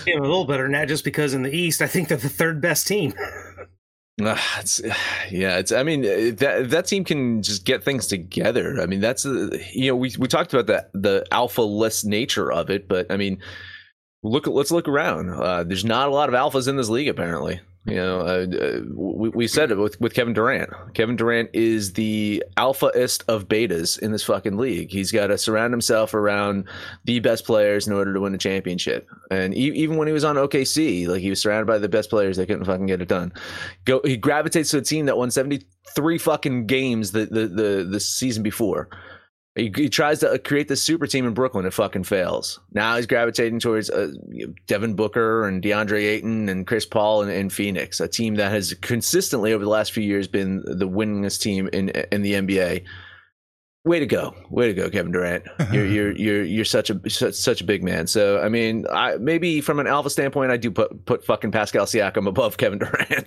yeah, 0.07 0.19
a 0.19 0.19
little 0.19 0.47
better 0.47 0.63
than 0.63 0.73
that 0.73 0.89
just 0.89 1.05
because 1.05 1.35
in 1.35 1.43
the 1.43 1.55
East, 1.55 1.83
I 1.83 1.89
think 1.89 2.09
they're 2.09 2.17
the 2.17 2.31
third 2.31 2.63
best 2.63 2.87
team. 2.87 3.13
Uh, 4.21 4.37
it's, 4.59 4.81
yeah, 5.31 5.59
it's. 5.59 5.73
I 5.73 5.83
mean, 5.83 6.05
uh, 6.05 6.35
that 6.39 6.71
that 6.71 6.87
team 6.87 7.05
can 7.05 7.43
just 7.43 7.65
get 7.65 7.85
things 7.85 8.07
together. 8.07 8.81
I 8.81 8.87
mean, 8.87 9.01
that's 9.01 9.27
uh, 9.27 9.59
you 9.73 9.89
know 9.89 9.97
we 9.97 10.13
we 10.19 10.29
talked 10.29 10.55
about 10.55 10.67
the 10.67 10.99
the 10.99 11.27
alpha 11.31 11.63
less 11.63 12.05
nature 12.05 12.51
of 12.51 12.71
it, 12.71 12.89
but 12.89 13.11
I 13.11 13.17
mean, 13.17 13.39
look 14.23 14.47
let's 14.47 14.71
look 14.71 14.89
around. 14.89 15.31
Uh, 15.31 15.65
there's 15.65 15.85
not 15.85 16.09
a 16.09 16.13
lot 16.13 16.29
of 16.29 16.35
alphas 16.35 16.69
in 16.69 16.77
this 16.77 16.89
league 16.89 17.09
apparently. 17.09 17.61
You 17.87 17.95
know, 17.95 18.21
uh, 18.21 18.47
uh, 18.51 18.81
we, 18.95 19.29
we 19.29 19.47
said 19.47 19.71
it 19.71 19.79
with, 19.79 20.01
with 20.01 20.13
Kevin 20.13 20.33
Durant. 20.35 20.71
Kevin 20.95 21.15
Durant 21.15 21.51
is 21.53 21.93
the 21.93 22.43
alphaist 22.57 23.23
of 23.29 23.47
betas 23.47 23.97
in 24.01 24.11
this 24.11 24.25
fucking 24.25 24.57
league. 24.57 24.91
He's 24.91 25.13
got 25.13 25.29
to 25.29 25.39
surround 25.39 25.73
himself 25.73 26.13
around 26.13 26.65
the 27.05 27.21
best 27.21 27.45
players 27.45 27.87
in 27.87 27.93
order 27.93 28.13
to 28.13 28.21
win 28.21 28.35
a 28.35 28.39
championship. 28.39 29.09
And 29.31 29.55
he, 29.55 29.67
even 29.69 29.99
when 29.99 30.09
he 30.09 30.13
was 30.13 30.25
on 30.25 30.35
OKC, 30.35 31.07
like 31.07 31.21
he 31.21 31.31
was 31.31 31.41
surrounded 31.41 31.67
by 31.67 31.79
the 31.79 31.89
best 31.89 32.11
players, 32.11 32.37
they 32.37 32.47
couldn't 32.47 32.65
fucking 32.65 32.87
get 32.87 33.03
it 33.03 33.09
done. 33.09 33.33
Go, 33.85 34.01
he 34.05 34.17
gravitates 34.17 34.71
to 34.73 34.79
a 34.79 34.83
team 34.83 35.07
that 35.07 35.17
won 35.17 35.31
seventy 35.31 35.63
three 35.95 36.19
fucking 36.19 36.67
games 36.67 37.13
the 37.13 37.27
the 37.27 37.47
the, 37.47 37.87
the 37.89 38.01
season 38.01 38.43
before. 38.43 38.89
He, 39.57 39.73
he, 39.75 39.89
tries 39.89 40.21
to 40.21 40.39
create 40.39 40.69
this 40.69 40.83
super 40.83 41.07
team 41.07 41.27
in 41.27 41.33
Brooklyn. 41.33 41.65
It 41.65 41.73
fucking 41.73 42.05
fails. 42.05 42.61
Now 42.73 42.97
he's 42.97 43.07
gravitating 43.07 43.59
towards 43.61 43.89
uh, 43.89 44.13
Devin 44.67 44.95
Booker 44.95 45.49
and 45.49 45.63
DeAndre 45.63 46.03
Ayton 46.03 46.51
and 46.51 46.67
Chris 46.67 46.85
Paul 46.85 47.23
and, 47.23 47.33
and, 47.33 47.51
Phoenix, 47.51 47.99
a 47.99 48.07
team 48.07 48.35
that 48.35 48.53
has 48.53 48.75
consistently 48.83 49.55
over 49.55 49.65
the 49.65 49.71
last 49.71 49.93
few 49.93 50.03
years 50.03 50.29
been 50.29 50.63
the 50.67 50.87
winningest 50.87 51.41
team 51.41 51.71
in 51.73 51.89
in 51.89 52.21
the 52.21 52.35
NBA. 52.35 52.85
Way 53.87 54.01
to 54.01 54.07
go, 54.07 54.35
way 54.51 54.67
to 54.67 54.75
go, 54.75 54.91
Kevin 54.91 55.13
Durant. 55.13 55.45
You're 55.73 55.87
you're 55.87 56.13
you're 56.13 56.45
you're 56.45 56.65
such 56.67 56.91
a 56.91 57.01
such, 57.09 57.35
such 57.35 57.63
a 57.63 57.65
big 57.65 57.83
man. 57.83 58.07
So 58.07 58.41
I 58.43 58.51
mean, 58.51 58.85
I, 58.93 59.17
maybe 59.17 59.63
from 59.63 59.81
an 59.81 59.87
alpha 59.87 60.11
standpoint, 60.11 60.53
I 60.53 60.59
do 60.59 60.71
put 60.71 61.07
put 61.07 61.25
fucking 61.25 61.53
Pascal 61.53 61.87
Siakam 61.87 62.29
above 62.29 62.57
Kevin 62.59 62.81
Durant. 62.81 63.27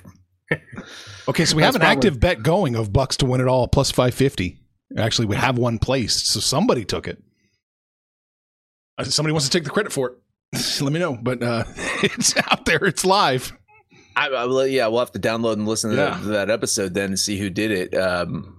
okay, 1.27 1.45
so 1.45 1.55
we 1.55 1.63
have 1.63 1.73
an 1.73 1.81
probably... 1.81 1.97
active 1.97 2.19
bet 2.19 2.43
going 2.43 2.75
of 2.75 2.93
Bucks 2.93 3.17
to 3.17 3.25
win 3.25 3.41
it 3.41 3.47
all 3.47 3.67
plus 3.67 3.89
five 3.89 4.13
fifty. 4.13 4.59
Actually, 4.97 5.27
we 5.27 5.35
have 5.35 5.57
one 5.57 5.77
placed, 5.77 6.27
so 6.27 6.39
somebody 6.39 6.83
took 6.83 7.07
it. 7.07 7.21
Uh, 8.97 9.03
somebody 9.03 9.31
wants 9.31 9.47
to 9.47 9.51
take 9.51 9.63
the 9.63 9.69
credit 9.69 9.91
for 9.91 10.07
it. 10.53 10.81
Let 10.81 10.91
me 10.91 10.99
know. 10.99 11.15
But 11.15 11.43
uh, 11.43 11.63
it's 12.03 12.35
out 12.37 12.65
there. 12.65 12.83
It's 12.83 13.05
live. 13.05 13.53
I, 14.15 14.27
I, 14.27 14.65
yeah, 14.65 14.87
we'll 14.87 14.99
have 14.99 15.11
to 15.13 15.19
download 15.19 15.53
and 15.53 15.67
listen 15.67 15.91
to, 15.91 15.95
yeah. 15.95 16.09
that, 16.09 16.19
to 16.19 16.27
that, 16.29 16.49
episode 16.49 16.93
then 16.93 17.09
and 17.09 17.19
see 17.19 17.37
who 17.37 17.49
did 17.49 17.71
it. 17.71 17.95
Um, 17.95 18.58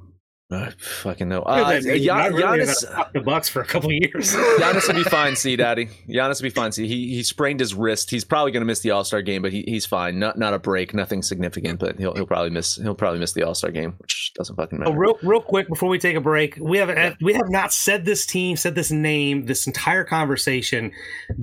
I 0.53 0.71
fucking 0.79 1.29
know. 1.29 1.43
Uh, 1.43 1.81
Gian, 1.81 2.33
Giannis 2.33 3.13
the 3.13 3.21
Bucks 3.21 3.49
for 3.49 3.63
a 3.63 3.65
couple 3.65 3.93
years. 3.93 4.35
Giannis 4.59 4.89
will 4.89 5.05
be 5.05 5.09
fine, 5.09 5.37
see, 5.37 5.55
Daddy. 5.55 5.87
Giannis 6.09 6.41
will 6.41 6.49
be 6.49 6.51
fine. 6.51 6.73
See, 6.73 6.89
he 6.89 7.15
he 7.15 7.23
sprained 7.23 7.61
his 7.61 7.73
wrist. 7.73 8.11
He's 8.11 8.25
probably 8.25 8.51
going 8.51 8.63
to 8.63 8.67
miss 8.67 8.81
the 8.81 8.91
All 8.91 9.05
Star 9.05 9.23
game, 9.23 9.43
but 9.43 9.53
he, 9.53 9.63
he's 9.69 9.87
fine. 9.87 10.19
Not 10.19 10.39
not 10.39 10.53
a 10.53 10.59
break, 10.59 10.93
nothing 10.93 11.23
significant, 11.23 11.79
but 11.79 11.99
he'll 11.99 12.15
he'll 12.15 12.27
probably 12.27 12.51
miss 12.51 12.77
he'll 12.77 12.97
probably 12.97 13.21
miss 13.21 13.33
the 13.33 13.45
All 13.45 13.55
Star 13.55 13.71
game, 13.71 13.95
which 13.99 14.33
doesn't 14.35 14.57
fucking 14.57 14.81
matter. 14.81 14.91
Oh, 14.91 14.95
real 14.95 15.19
real 15.23 15.41
quick 15.41 15.69
before 15.69 15.89
we 15.89 15.99
take 15.99 16.17
a 16.17 16.21
break, 16.21 16.57
we 16.61 16.79
have 16.79 16.89
yeah. 16.89 17.15
we 17.21 17.33
have 17.35 17.49
not 17.49 17.73
said 17.73 18.05
this 18.05 18.27
team, 18.27 18.57
said 18.57 18.75
this 18.75 18.91
name, 18.91 19.47
this 19.47 19.69
entire 19.69 20.03
conversation. 20.03 20.91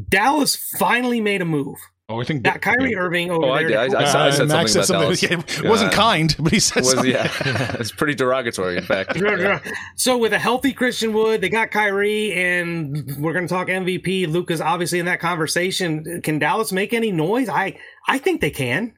Dallas 0.09 0.57
finally 0.77 1.21
made 1.21 1.41
a 1.41 1.45
move. 1.45 1.77
Oh, 2.09 2.21
I 2.21 2.23
think 2.23 2.43
that 2.43 2.61
Kyrie 2.61 2.91
yeah. 2.91 2.99
Irving 2.99 3.31
over 3.31 3.47
oh, 3.47 3.51
I, 3.51 3.63
there. 3.65 3.79
I, 3.79 3.83
I, 3.83 3.87
I, 3.87 4.27
I 4.27 4.31
said 4.31 4.49
uh, 4.49 4.63
something, 4.63 4.83
something 4.83 5.29
yeah, 5.29 5.65
it 5.65 5.67
wasn't 5.67 5.91
kind, 5.91 6.33
but 6.39 6.53
he 6.53 6.59
said 6.61 6.83
was, 6.83 6.91
something. 6.91 7.11
Yeah, 7.11 7.29
it's 7.79 7.91
pretty 7.91 8.15
derogatory, 8.15 8.77
in 8.77 8.83
fact. 8.83 9.17
so 9.97 10.17
with 10.17 10.31
a 10.31 10.39
healthy 10.39 10.71
Christian 10.71 11.11
Wood, 11.11 11.41
they 11.41 11.49
got 11.49 11.69
Kyrie, 11.69 12.31
and 12.31 13.17
we're 13.17 13.33
going 13.33 13.45
to 13.45 13.53
talk 13.53 13.67
MVP. 13.67 14.25
Luka's 14.29 14.61
obviously 14.61 14.99
in 14.99 15.05
that 15.07 15.19
conversation. 15.19 16.21
Can 16.21 16.39
Dallas 16.39 16.71
make 16.71 16.93
any 16.93 17.11
noise? 17.11 17.49
I 17.49 17.77
I 18.07 18.19
think 18.19 18.39
they 18.39 18.51
can. 18.51 18.93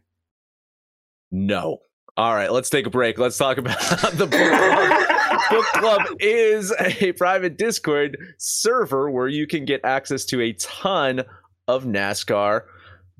No. 1.31 1.79
All 2.15 2.35
right, 2.35 2.51
let's 2.51 2.69
take 2.69 2.85
a 2.85 2.91
break. 2.91 3.17
Let's 3.17 3.39
talk 3.39 3.57
about 3.57 3.79
the 4.13 4.27
book 4.27 4.31
club. 4.31 5.49
book 5.49 5.65
club 5.65 6.01
is 6.19 6.71
a 6.79 7.13
private 7.13 7.57
Discord 7.57 8.17
server 8.37 9.09
where 9.09 9.27
you 9.27 9.47
can 9.47 9.65
get 9.65 9.81
access 9.83 10.25
to 10.25 10.41
a 10.41 10.53
ton 10.53 11.23
of 11.67 11.85
NASCAR 11.85 12.63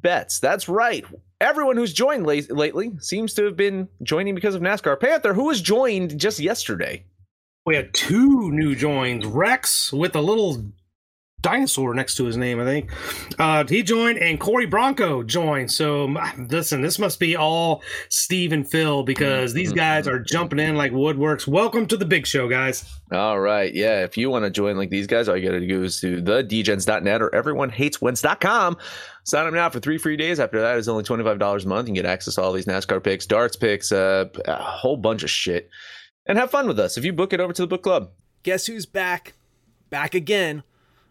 bets. 0.02 0.40
That's 0.40 0.70
right. 0.70 1.06
Everyone 1.42 1.78
who's 1.78 1.94
joined 1.94 2.26
lately 2.26 2.92
seems 3.00 3.34
to 3.36 3.46
have 3.46 3.56
been 3.56 3.88
joining 4.04 4.36
because 4.36 4.56
of 4.56 4.62
NASCAR. 4.62 5.00
Panther, 5.00 5.34
who 5.34 5.46
was 5.46 5.62
joined 5.62 6.20
just 6.20 6.40
yesterday. 6.40 7.06
We 7.66 7.76
had 7.76 7.94
two 7.94 8.52
new 8.52 8.76
joins. 8.76 9.26
Rex 9.26 9.94
with 9.94 10.16
a 10.16 10.22
little 10.22 10.64
dinosaur 11.42 11.94
next 11.94 12.16
to 12.16 12.26
his 12.26 12.38
name, 12.38 12.60
I 12.60 12.66
think. 12.66 12.92
Uh, 13.40 13.66
he 13.66 13.84
joined, 13.84 14.20
and 14.20 14.40
Corey 14.40 14.66
Bronco 14.66 15.24
joined. 15.24 15.72
So 15.72 16.14
listen, 16.38 16.82
this 16.82 17.00
must 17.00 17.20
be 17.20 17.36
all 17.36 17.82
Steve 18.10 18.52
and 18.52 18.70
Phil 18.70 19.04
because 19.04 19.54
these 19.54 19.72
guys 19.72 20.08
are 20.08 20.20
jumping 20.20 20.60
in 20.60 20.76
like 20.76 20.92
woodworks. 20.92 21.48
Welcome 21.48 21.86
to 21.88 21.98
the 21.98 22.06
big 22.06 22.28
show, 22.28 22.48
guys. 22.48 22.86
All 23.12 23.40
right. 23.40 23.74
Yeah. 23.74 24.04
If 24.04 24.18
you 24.18 24.30
want 24.30 24.46
to 24.46 24.52
join 24.52 24.78
like 24.78 24.90
these 24.90 25.08
guys, 25.08 25.28
all 25.28 25.38
you 25.38 25.46
got 25.46 25.58
to 25.58 25.66
do 25.66 25.84
is 25.84 26.00
to 26.02 26.22
the 26.22 26.44
dgens.net 26.44 27.22
or 27.22 27.30
everyonehateswins.com. 27.30 28.78
Sign 29.24 29.48
up 29.48 29.54
now 29.54 29.70
for 29.70 29.80
three 29.80 29.98
free 29.98 30.18
days. 30.18 30.40
After 30.40 30.60
that, 30.62 30.78
it's 30.78 30.88
only 30.88 31.04
$25 31.04 31.66
a 31.66 31.68
month. 31.68 31.88
You 31.88 31.94
can 31.94 31.94
get 31.96 32.06
access 32.06 32.36
to 32.36 32.42
all 32.42 32.52
these 32.52 32.66
NASCAR 32.66 33.04
picks, 33.04 33.26
darts 33.26 33.56
picks, 33.56 33.92
uh, 33.92 34.26
a 34.46 34.56
whole 34.56 34.98
bunch 34.98 35.24
of 35.24 35.30
shit. 35.30 35.70
And 36.26 36.38
have 36.38 36.52
fun 36.52 36.68
with 36.68 36.80
us 36.80 36.98
if 36.98 37.06
you 37.06 37.14
book 37.14 37.34
it 37.34 37.40
over 37.40 37.54
to 37.54 37.62
the 37.62 37.68
book 37.68 37.84
club. 37.84 38.12
Guess 38.44 38.68
who's 38.68 38.86
back? 38.86 39.34
Back 39.90 40.14
again 40.14 40.64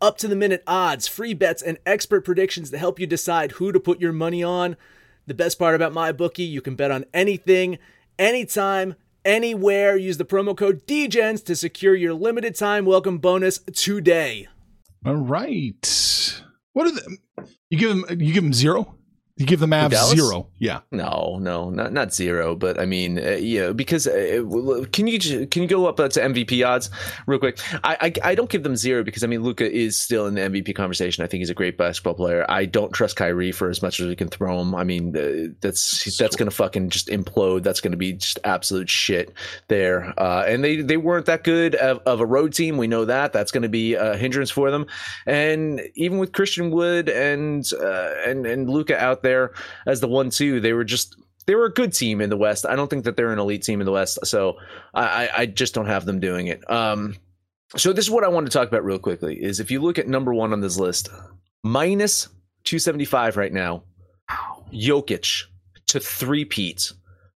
up 0.00 0.18
to 0.18 0.28
the 0.28 0.36
minute 0.36 0.62
odds, 0.66 1.08
free 1.08 1.34
bets, 1.34 1.62
and 1.62 1.78
expert 1.86 2.24
predictions 2.24 2.70
to 2.70 2.78
help 2.78 2.98
you 3.00 3.06
decide 3.06 3.52
who 3.52 3.72
to 3.72 3.80
put 3.80 4.00
your 4.00 4.12
money 4.12 4.42
on. 4.42 4.76
The 5.26 5.34
best 5.34 5.58
part 5.58 5.74
about 5.74 5.92
MyBookie, 5.92 6.48
you 6.48 6.60
can 6.60 6.76
bet 6.76 6.90
on 6.90 7.04
anything, 7.12 7.78
anytime, 8.18 8.94
anywhere. 9.24 9.96
Use 9.96 10.18
the 10.18 10.24
promo 10.24 10.56
code 10.56 10.86
DEGENS 10.86 11.42
to 11.42 11.56
secure 11.56 11.94
your 11.94 12.14
limited 12.14 12.54
time 12.54 12.84
welcome 12.84 13.18
bonus 13.18 13.58
today. 13.74 14.48
All 15.04 15.16
right. 15.16 16.42
What 16.72 16.86
are 16.88 16.92
the 16.92 17.18
you 17.70 17.78
give 17.78 17.90
them? 17.90 18.04
You 18.20 18.32
give 18.32 18.44
them 18.44 18.52
zero. 18.52 18.96
You 19.38 19.44
give 19.44 19.60
the 19.60 19.66
Mavs 19.66 19.90
Dallas? 19.90 20.18
zero. 20.18 20.48
Yeah. 20.58 20.80
No, 20.90 21.36
no, 21.38 21.68
not 21.68 21.92
not 21.92 22.14
zero, 22.14 22.56
but 22.56 22.80
I 22.80 22.86
mean, 22.86 23.18
uh, 23.18 23.32
yeah, 23.32 23.72
because 23.72 24.06
uh, 24.06 24.42
can 24.92 25.06
you 25.06 25.46
can 25.46 25.60
you 25.60 25.68
go 25.68 25.84
up 25.84 26.00
uh, 26.00 26.08
to 26.08 26.20
MVP 26.20 26.66
odds 26.66 26.88
real 27.26 27.38
quick? 27.38 27.58
I, 27.84 27.98
I 28.00 28.30
I 28.30 28.34
don't 28.34 28.48
give 28.48 28.62
them 28.62 28.76
zero 28.76 29.04
because 29.04 29.22
I 29.22 29.26
mean 29.26 29.42
Luka 29.42 29.70
is 29.70 30.00
still 30.00 30.26
in 30.26 30.36
the 30.36 30.40
MVP 30.40 30.74
conversation. 30.74 31.22
I 31.22 31.26
think 31.26 31.40
he's 31.42 31.50
a 31.50 31.54
great 31.54 31.76
basketball 31.76 32.14
player. 32.14 32.46
I 32.48 32.64
don't 32.64 32.92
trust 32.92 33.16
Kyrie 33.16 33.52
for 33.52 33.68
as 33.68 33.82
much 33.82 34.00
as 34.00 34.06
we 34.06 34.16
can 34.16 34.28
throw 34.28 34.58
him. 34.58 34.74
I 34.74 34.84
mean, 34.84 35.14
uh, 35.14 35.52
that's 35.60 36.16
that's 36.16 36.34
gonna 36.34 36.50
fucking 36.50 36.88
just 36.88 37.08
implode. 37.08 37.62
That's 37.62 37.82
gonna 37.82 37.98
be 37.98 38.14
just 38.14 38.38
absolute 38.44 38.88
shit 38.88 39.34
there. 39.68 40.14
Uh, 40.18 40.44
and 40.46 40.64
they 40.64 40.76
they 40.76 40.96
weren't 40.96 41.26
that 41.26 41.44
good 41.44 41.74
of, 41.74 41.98
of 42.06 42.20
a 42.20 42.26
road 42.26 42.54
team. 42.54 42.78
We 42.78 42.86
know 42.86 43.04
that. 43.04 43.34
That's 43.34 43.52
gonna 43.52 43.68
be 43.68 43.92
a 43.92 44.16
hindrance 44.16 44.50
for 44.50 44.70
them. 44.70 44.86
And 45.26 45.82
even 45.94 46.16
with 46.16 46.32
Christian 46.32 46.70
Wood 46.70 47.10
and 47.10 47.70
uh, 47.78 48.14
and 48.26 48.46
and 48.46 48.70
Luka 48.70 48.98
out 48.98 49.20
there 49.20 49.25
as 49.86 50.00
the 50.00 50.08
one 50.08 50.30
two, 50.30 50.60
they 50.60 50.72
were 50.72 50.84
just 50.84 51.16
they 51.46 51.54
were 51.54 51.66
a 51.66 51.72
good 51.72 51.92
team 51.92 52.20
in 52.20 52.30
the 52.30 52.36
West. 52.36 52.66
I 52.66 52.76
don't 52.76 52.88
think 52.88 53.04
that 53.04 53.16
they're 53.16 53.32
an 53.32 53.38
elite 53.38 53.62
team 53.62 53.80
in 53.80 53.86
the 53.86 53.92
West, 53.92 54.18
so 54.24 54.56
I, 54.94 55.04
I, 55.04 55.30
I 55.38 55.46
just 55.46 55.74
don't 55.74 55.86
have 55.86 56.04
them 56.04 56.20
doing 56.20 56.48
it. 56.48 56.68
Um, 56.70 57.16
so 57.76 57.92
this 57.92 58.04
is 58.04 58.10
what 58.10 58.24
I 58.24 58.28
want 58.28 58.46
to 58.46 58.52
talk 58.52 58.68
about 58.68 58.84
real 58.84 58.98
quickly: 58.98 59.42
is 59.42 59.60
if 59.60 59.70
you 59.70 59.80
look 59.80 59.98
at 59.98 60.08
number 60.08 60.34
one 60.34 60.52
on 60.52 60.60
this 60.60 60.78
list, 60.78 61.08
minus 61.62 62.28
two 62.64 62.78
seventy 62.78 63.04
five 63.04 63.36
right 63.36 63.52
now, 63.52 63.82
Jokic 64.72 65.44
to 65.88 66.00
three 66.00 66.44
peats 66.44 66.94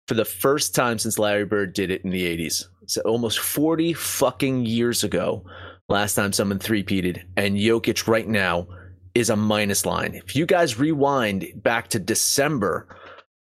for 0.07 0.15
the 0.15 0.25
first 0.25 0.73
time 0.73 0.97
since 0.97 1.19
Larry 1.19 1.45
Bird 1.45 1.73
did 1.73 1.91
it 1.91 2.03
in 2.03 2.09
the 2.09 2.25
eighties. 2.25 2.67
So 2.87 3.01
almost 3.01 3.39
forty 3.39 3.93
fucking 3.93 4.65
years 4.65 5.03
ago, 5.03 5.45
last 5.87 6.15
time 6.15 6.33
someone 6.33 6.57
three 6.57 6.83
peated, 6.83 7.21
and 7.37 7.55
Jokic 7.55 8.07
right 8.07 8.27
now 8.27 8.67
is 9.15 9.29
a 9.29 9.35
minus 9.35 9.85
line. 9.85 10.15
If 10.15 10.35
you 10.35 10.45
guys 10.45 10.79
rewind 10.79 11.51
back 11.55 11.89
to 11.89 11.99
December, 11.99 12.87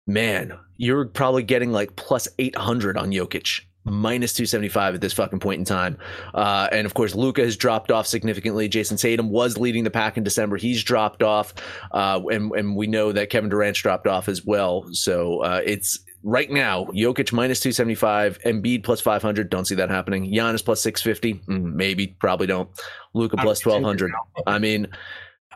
man, 0.07 0.59
you're 0.77 1.07
probably 1.07 1.43
getting 1.43 1.73
like 1.73 1.97
plus 1.97 2.29
800 2.39 2.97
on 2.97 3.11
Jokic, 3.11 3.61
minus 3.85 4.33
275 4.33 4.97
at 4.97 5.01
this 5.01 5.13
fucking 5.13 5.41
point 5.41 5.59
in 5.59 5.65
time. 5.65 5.97
Uh, 6.35 6.69
and 6.73 6.87
of 6.87 6.95
course, 6.95 7.15
Luka 7.15 7.43
has 7.43 7.57
dropped 7.57 7.91
off 7.91 8.07
significantly. 8.07 8.69
Jayson 8.69 8.97
Tatum 8.97 9.31
was 9.31 9.59
leading 9.59 9.85
the 9.85 9.91
pack 9.91 10.17
in 10.17 10.25
December. 10.25 10.57
He's 10.57 10.83
dropped 10.83 11.23
off. 11.23 11.55
Uh, 11.93 12.21
and, 12.31 12.53
and 12.53 12.77
we 12.77 12.87
know 12.87 13.13
that 13.13 13.31
Kevin 13.31 13.51
Durant's 13.51 13.81
dropped 13.81 14.07
off 14.07 14.29
as 14.29 14.45
well. 14.45 14.87
So 14.93 15.41
uh, 15.41 15.63
it's 15.65 15.99
right 16.23 16.51
now, 16.51 16.85
Jokic 16.87 17.33
minus 17.33 17.61
275, 17.61 18.39
Embiid 18.41 18.85
plus 18.85 19.01
500. 19.01 19.51
Don't 19.51 19.65
see 19.65 19.75
that 19.77 19.91
happening. 19.91 20.33
Giannis 20.33 20.65
plus 20.65 20.81
650. 20.81 21.45
Mm, 21.47 21.75
maybe, 21.75 22.09
probably 22.09 22.47
don't. 22.47 22.69
Luka 23.15 23.37
plus 23.37 23.65
1200. 23.65 24.13
I 24.47 24.59
mean, 24.59 24.87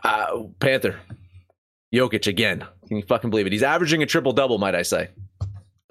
uh, 0.03 0.43
Panther, 0.59 0.99
Jokic 1.93 2.27
again. 2.27 2.65
Can 2.87 2.97
you 2.97 3.03
fucking 3.03 3.29
believe 3.29 3.47
it? 3.47 3.51
He's 3.51 3.63
averaging 3.63 4.01
a 4.03 4.05
triple 4.05 4.33
double, 4.33 4.57
might 4.57 4.75
I 4.75 4.83
say? 4.83 5.09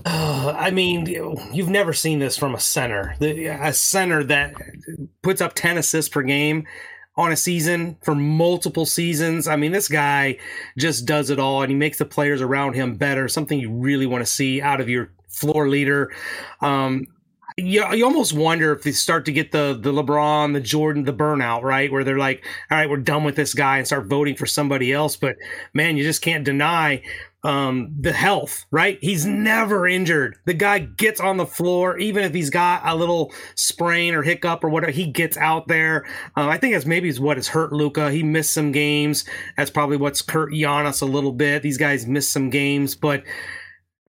Uh, 0.04 0.54
I 0.56 0.70
mean, 0.70 1.06
you've 1.52 1.68
never 1.68 1.92
seen 1.92 2.20
this 2.20 2.36
from 2.36 2.54
a 2.54 2.60
center. 2.60 3.16
A 3.20 3.72
center 3.72 4.22
that 4.24 4.54
puts 5.22 5.40
up 5.40 5.54
10 5.54 5.78
assists 5.78 6.08
per 6.08 6.22
game 6.22 6.66
on 7.16 7.32
a 7.32 7.36
season 7.36 7.96
for 8.02 8.14
multiple 8.14 8.86
seasons. 8.86 9.48
I 9.48 9.56
mean, 9.56 9.72
this 9.72 9.88
guy 9.88 10.38
just 10.78 11.06
does 11.06 11.30
it 11.30 11.40
all 11.40 11.62
and 11.62 11.70
he 11.70 11.76
makes 11.76 11.98
the 11.98 12.04
players 12.04 12.40
around 12.42 12.74
him 12.74 12.96
better, 12.96 13.26
something 13.26 13.58
you 13.58 13.72
really 13.72 14.06
want 14.06 14.24
to 14.24 14.30
see 14.30 14.60
out 14.60 14.80
of 14.80 14.88
your 14.88 15.10
floor 15.28 15.68
leader. 15.68 16.12
Um, 16.60 17.06
you, 17.56 17.94
you 17.94 18.04
almost 18.04 18.34
wonder 18.34 18.72
if 18.72 18.82
they 18.82 18.92
start 18.92 19.24
to 19.24 19.32
get 19.32 19.50
the 19.50 19.78
the 19.80 19.92
LeBron, 19.92 20.52
the 20.52 20.60
Jordan, 20.60 21.04
the 21.04 21.12
burnout, 21.12 21.62
right? 21.62 21.90
Where 21.90 22.04
they're 22.04 22.18
like, 22.18 22.44
all 22.70 22.76
right, 22.76 22.90
we're 22.90 22.98
done 22.98 23.24
with 23.24 23.36
this 23.36 23.54
guy 23.54 23.78
and 23.78 23.86
start 23.86 24.06
voting 24.06 24.36
for 24.36 24.44
somebody 24.44 24.92
else. 24.92 25.16
But 25.16 25.36
man, 25.72 25.96
you 25.96 26.04
just 26.04 26.20
can't 26.20 26.44
deny 26.44 27.02
um, 27.44 27.94
the 27.98 28.12
health, 28.12 28.66
right? 28.70 28.98
He's 29.00 29.24
never 29.24 29.86
injured. 29.86 30.36
The 30.44 30.52
guy 30.52 30.80
gets 30.80 31.18
on 31.18 31.38
the 31.38 31.46
floor, 31.46 31.96
even 31.96 32.24
if 32.24 32.34
he's 32.34 32.50
got 32.50 32.82
a 32.84 32.94
little 32.94 33.32
sprain 33.54 34.14
or 34.14 34.22
hiccup 34.22 34.62
or 34.62 34.68
whatever, 34.68 34.92
he 34.92 35.06
gets 35.06 35.38
out 35.38 35.66
there. 35.68 36.04
Uh, 36.36 36.48
I 36.48 36.58
think 36.58 36.74
that's 36.74 36.86
maybe 36.86 37.10
what 37.14 37.38
has 37.38 37.48
hurt 37.48 37.72
Luka. 37.72 38.10
He 38.10 38.22
missed 38.22 38.52
some 38.52 38.72
games. 38.72 39.24
That's 39.56 39.70
probably 39.70 39.96
what's 39.96 40.28
hurt 40.28 40.50
Giannis 40.52 41.00
a 41.00 41.06
little 41.06 41.32
bit. 41.32 41.62
These 41.62 41.78
guys 41.78 42.06
missed 42.06 42.32
some 42.32 42.50
games, 42.50 42.96
but 42.96 43.22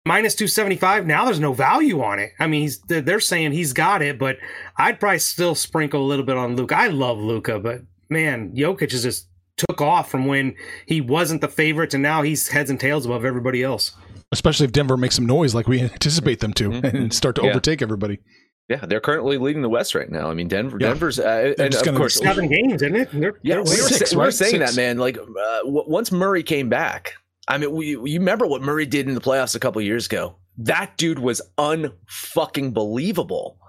minus 0.05 0.35
275 0.35 1.07
now 1.07 1.25
there's 1.25 1.39
no 1.39 1.53
value 1.53 2.01
on 2.01 2.19
it 2.19 2.31
i 2.39 2.45
mean 2.47 2.61
he's 2.61 2.79
they're 2.81 3.19
saying 3.19 3.51
he's 3.51 3.73
got 3.73 4.01
it 4.01 4.19
but 4.19 4.37
i'd 4.77 4.99
probably 4.99 5.19
still 5.19 5.55
sprinkle 5.55 6.01
a 6.01 6.07
little 6.07 6.25
bit 6.25 6.37
on 6.37 6.55
luka 6.55 6.77
i 6.77 6.87
love 6.87 7.17
luka 7.17 7.59
but 7.59 7.81
man 8.09 8.51
jokic 8.55 8.93
is 8.93 9.03
just 9.03 9.27
took 9.57 9.81
off 9.81 10.11
from 10.11 10.25
when 10.27 10.53
he 10.85 11.01
wasn't 11.01 11.41
the 11.41 11.47
favorite 11.47 11.89
to 11.89 11.97
now 11.97 12.21
he's 12.21 12.49
heads 12.49 12.69
and 12.69 12.79
tails 12.79 13.05
above 13.05 13.25
everybody 13.25 13.63
else 13.63 13.91
Especially 14.31 14.65
if 14.65 14.71
Denver 14.73 14.97
makes 14.97 15.15
some 15.15 15.25
noise 15.27 15.53
like 15.55 15.67
we 15.67 15.79
anticipate 15.93 16.39
them 16.41 16.51
to 16.53 16.69
Mhm. 16.71 16.93
and 16.93 17.13
start 17.13 17.35
to 17.37 17.43
Yeah. 17.43 17.51
overtake 17.51 17.81
everybody. 17.81 18.19
Yeah, 18.67 18.83
they're 18.85 18.99
currently 18.99 19.37
leading 19.37 19.61
the 19.61 19.69
West 19.69 19.93
right 19.95 20.09
now. 20.09 20.29
I 20.29 20.33
mean, 20.33 20.47
Denver, 20.49 20.77
Yeah. 20.81 20.87
Denver's, 20.89 21.19
uh, 21.19 21.53
and 21.57 21.71
just 21.71 21.83
of 21.83 21.85
gonna- 21.85 21.97
course, 21.99 22.15
seven 22.15 22.47
games 22.49 22.81
isn't 22.81 22.95
it 22.95 23.09
they're, 23.13 23.35
yeah, 23.43 23.55
they're 23.55 23.63
we 23.63 23.69
were, 23.69 23.75
winning. 23.75 23.87
Six, 23.97 24.13
we 24.13 24.17
were 24.17 24.31
saying 24.31 24.59
Six. 24.59 24.75
that, 24.75 24.81
man. 24.81 24.97
Like 24.97 25.17
uh, 25.19 25.59
w- 25.59 25.85
once 25.87 26.11
Murray 26.11 26.41
came 26.43 26.67
back, 26.67 27.13
I 27.47 27.57
mean, 27.57 27.71
we, 27.71 27.89
you 27.89 28.19
remember 28.19 28.47
what 28.47 28.61
Murray 28.61 28.85
did 28.85 29.07
in 29.07 29.15
the 29.15 29.21
playoffs 29.21 29.55
a 29.55 29.59
couple 29.59 29.81
years 29.81 30.05
ago? 30.07 30.35
That 30.57 30.97
dude 30.97 31.19
was 31.19 31.41
unfucking 31.57 32.73
believable. 32.73 33.59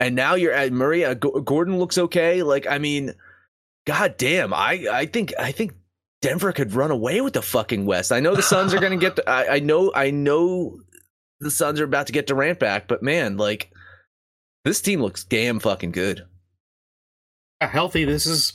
And 0.00 0.16
now 0.16 0.34
you're 0.34 0.52
at 0.52 0.72
Murray. 0.72 1.04
Uh, 1.04 1.14
Gordon 1.14 1.78
looks 1.78 1.98
okay. 1.98 2.42
Like, 2.42 2.66
I 2.66 2.78
mean, 2.78 3.14
god 3.86 4.16
damn. 4.16 4.52
I, 4.52 4.86
I 4.90 5.06
think, 5.06 5.32
I 5.38 5.52
think 5.52 5.74
Denver 6.22 6.52
could 6.52 6.74
run 6.74 6.90
away 6.90 7.20
with 7.20 7.34
the 7.34 7.42
fucking 7.42 7.84
West. 7.84 8.10
I 8.10 8.20
know 8.20 8.34
the 8.34 8.42
Suns 8.42 8.74
are 8.74 8.80
going 8.80 8.98
to 8.98 9.04
get. 9.04 9.16
The, 9.16 9.28
I, 9.28 9.56
I 9.56 9.58
know. 9.58 9.92
I 9.94 10.10
know 10.10 10.78
the 11.40 11.50
Suns 11.50 11.80
are 11.80 11.84
about 11.84 12.06
to 12.06 12.12
get 12.12 12.26
Durant 12.26 12.58
back, 12.58 12.88
but 12.88 13.02
man, 13.02 13.36
like 13.36 13.70
this 14.64 14.80
team 14.80 15.02
looks 15.02 15.24
damn 15.24 15.58
fucking 15.58 15.90
good. 15.90 16.24
healthy 17.60 18.04
this 18.04 18.26
is 18.26 18.54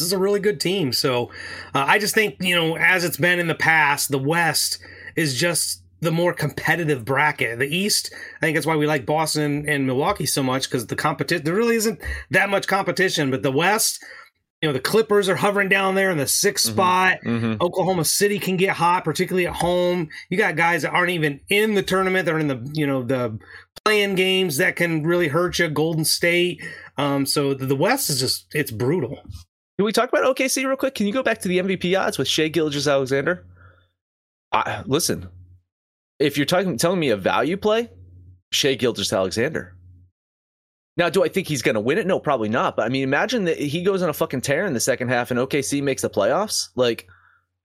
this 0.00 0.06
is 0.06 0.12
a 0.12 0.18
really 0.18 0.40
good 0.40 0.60
team 0.60 0.92
so 0.92 1.30
uh, 1.74 1.84
i 1.88 1.98
just 1.98 2.14
think 2.14 2.36
you 2.40 2.54
know 2.54 2.76
as 2.76 3.04
it's 3.04 3.16
been 3.16 3.38
in 3.38 3.46
the 3.46 3.54
past 3.54 4.10
the 4.10 4.18
west 4.18 4.78
is 5.16 5.38
just 5.38 5.82
the 6.00 6.10
more 6.12 6.32
competitive 6.32 7.04
bracket 7.04 7.58
the 7.58 7.66
east 7.76 8.12
i 8.36 8.40
think 8.40 8.56
that's 8.56 8.66
why 8.66 8.76
we 8.76 8.86
like 8.86 9.06
boston 9.06 9.68
and 9.68 9.86
milwaukee 9.86 10.26
so 10.26 10.42
much 10.42 10.68
because 10.68 10.86
the 10.86 10.96
competition 10.96 11.44
there 11.44 11.54
really 11.54 11.76
isn't 11.76 12.00
that 12.30 12.48
much 12.50 12.66
competition 12.66 13.30
but 13.30 13.42
the 13.42 13.52
west 13.52 14.02
you 14.60 14.68
know 14.68 14.72
the 14.72 14.80
clippers 14.80 15.28
are 15.28 15.34
hovering 15.36 15.68
down 15.68 15.96
there 15.96 16.10
in 16.12 16.18
the 16.18 16.24
6th 16.24 16.52
Mhm. 16.52 16.58
spot 16.72 17.18
Mm-hmm. 17.24 17.60
Oklahoma 17.60 18.04
City 18.04 18.38
can 18.38 18.56
get 18.56 18.76
hot, 18.76 19.02
particularly 19.04 19.48
at 19.48 19.54
home. 19.56 20.08
You 20.30 20.38
got 20.38 20.54
guys 20.54 20.82
that 20.82 20.92
aren't 20.92 21.10
even 21.10 21.40
in 21.48 21.74
the 21.74 21.82
tournament; 21.82 22.26
they're 22.26 22.38
in 22.38 22.46
the 22.46 22.70
you 22.72 22.86
know 22.86 23.02
the 23.02 23.40
playing 23.84 24.14
games 24.14 24.58
that 24.58 24.76
can 24.76 25.02
really 25.02 25.26
hurt 25.26 25.58
you. 25.58 25.68
Golden 25.68 26.04
State. 26.04 26.62
Um, 26.96 27.26
so 27.26 27.54
the 27.54 27.74
West 27.74 28.08
is 28.08 28.20
just 28.20 28.46
it's 28.54 28.70
brutal. 28.70 29.18
Can 29.78 29.86
we 29.86 29.92
talk 29.92 30.08
about 30.08 30.36
OKC 30.36 30.66
real 30.66 30.76
quick? 30.76 30.94
Can 30.94 31.06
you 31.06 31.12
go 31.12 31.22
back 31.22 31.40
to 31.40 31.48
the 31.48 31.58
MVP 31.58 31.98
odds 31.98 32.18
with 32.18 32.28
Shai 32.28 32.48
Gilgeous 32.48 32.86
Alexander? 32.86 33.46
I, 34.52 34.82
listen, 34.86 35.28
if 36.18 36.36
you're 36.36 36.46
talking 36.46 36.76
telling 36.76 37.00
me 37.00 37.08
a 37.08 37.16
value 37.16 37.56
play, 37.56 37.90
Shai 38.52 38.74
Gilgeous 38.74 39.12
Alexander. 39.12 39.74
Now, 40.96 41.08
do 41.08 41.24
I 41.24 41.28
think 41.28 41.48
he's 41.48 41.62
going 41.62 41.74
to 41.74 41.80
win 41.80 41.96
it? 41.96 42.06
No, 42.06 42.20
probably 42.20 42.50
not. 42.50 42.76
But 42.76 42.84
I 42.84 42.90
mean, 42.90 43.02
imagine 43.02 43.44
that 43.44 43.58
he 43.58 43.82
goes 43.82 44.02
on 44.02 44.10
a 44.10 44.12
fucking 44.12 44.42
tear 44.42 44.66
in 44.66 44.74
the 44.74 44.80
second 44.80 45.08
half 45.08 45.30
and 45.30 45.40
OKC 45.40 45.82
makes 45.82 46.02
the 46.02 46.10
playoffs. 46.10 46.68
Like, 46.76 47.08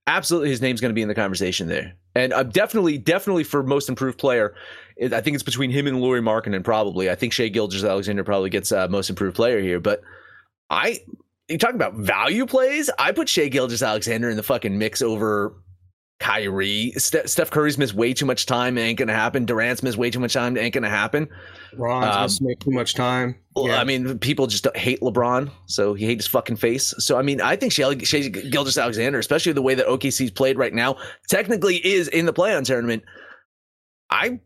absolutely, 0.06 0.48
his 0.48 0.62
name's 0.62 0.80
going 0.80 0.90
to 0.90 0.94
be 0.94 1.02
in 1.02 1.08
the 1.08 1.14
conversation 1.14 1.68
there. 1.68 1.94
And 2.14 2.32
I'm 2.32 2.48
definitely, 2.48 2.96
definitely 2.96 3.44
for 3.44 3.62
most 3.62 3.90
improved 3.90 4.18
player, 4.18 4.54
I 5.00 5.20
think 5.20 5.34
it's 5.34 5.42
between 5.42 5.70
him 5.70 5.86
and 5.86 6.00
Lauri 6.00 6.22
Markkanen. 6.22 6.64
Probably, 6.64 7.10
I 7.10 7.14
think 7.14 7.34
Shai 7.34 7.48
Gilgeous 7.48 7.84
Alexander 7.84 8.24
probably 8.24 8.50
gets 8.50 8.72
uh, 8.72 8.88
most 8.88 9.10
improved 9.10 9.36
player 9.36 9.60
here. 9.60 9.78
But 9.78 10.00
I, 10.70 11.00
you 11.48 11.58
talking 11.58 11.76
about 11.76 11.94
value 11.94 12.46
plays? 12.46 12.90
I 12.98 13.12
put 13.12 13.28
Shai 13.28 13.48
Gilgeous 13.48 13.82
Alexander 13.82 14.28
in 14.30 14.36
the 14.36 14.42
fucking 14.42 14.76
mix 14.78 15.02
over 15.02 15.54
Kyrie. 16.20 16.92
Ste- 16.96 17.26
Steph 17.28 17.50
Curry's 17.50 17.78
missed 17.78 17.94
way 17.94 18.12
too 18.12 18.26
much 18.26 18.46
time. 18.46 18.76
It 18.76 18.82
Ain't 18.82 18.98
gonna 18.98 19.14
happen. 19.14 19.44
Durant's 19.46 19.82
missed 19.82 19.96
way 19.96 20.10
too 20.10 20.18
much 20.18 20.32
time. 20.32 20.56
It 20.56 20.60
Ain't 20.60 20.74
gonna 20.74 20.90
happen. 20.90 21.28
Ron's 21.76 22.14
Um, 22.16 22.22
must 22.22 22.42
make 22.42 22.58
too 22.58 22.70
much 22.72 22.94
time. 22.94 23.36
Well, 23.54 23.68
Yeah. 23.68 23.80
I 23.80 23.84
mean, 23.84 24.18
people 24.18 24.46
just 24.48 24.66
hate 24.76 25.00
LeBron, 25.00 25.50
so 25.66 25.94
he 25.94 26.06
hates 26.06 26.24
his 26.24 26.30
fucking 26.30 26.56
face. 26.56 26.92
So 26.98 27.16
I 27.16 27.22
mean, 27.22 27.40
I 27.40 27.54
think 27.56 27.72
Shai, 27.72 27.96
Shai 27.98 28.22
Gilgeous 28.28 28.76
Alexander, 28.78 29.18
especially 29.18 29.52
the 29.52 29.62
way 29.62 29.74
that 29.76 29.86
OKC's 29.86 30.30
played 30.32 30.58
right 30.58 30.74
now, 30.74 30.96
technically 31.28 31.76
is 31.76 32.08
in 32.08 32.26
the 32.26 32.32
play-on 32.32 32.64
tournament. 32.64 33.04
I, 34.10 34.40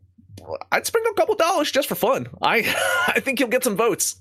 I'd 0.71 0.85
sprinkle 0.85 1.11
a 1.11 1.15
couple 1.15 1.35
dollars 1.35 1.71
just 1.71 1.87
for 1.89 1.95
fun. 1.95 2.27
I, 2.41 2.57
I 3.07 3.19
think 3.19 3.39
he'll 3.39 3.47
get 3.47 3.63
some 3.63 3.75
votes. 3.77 4.17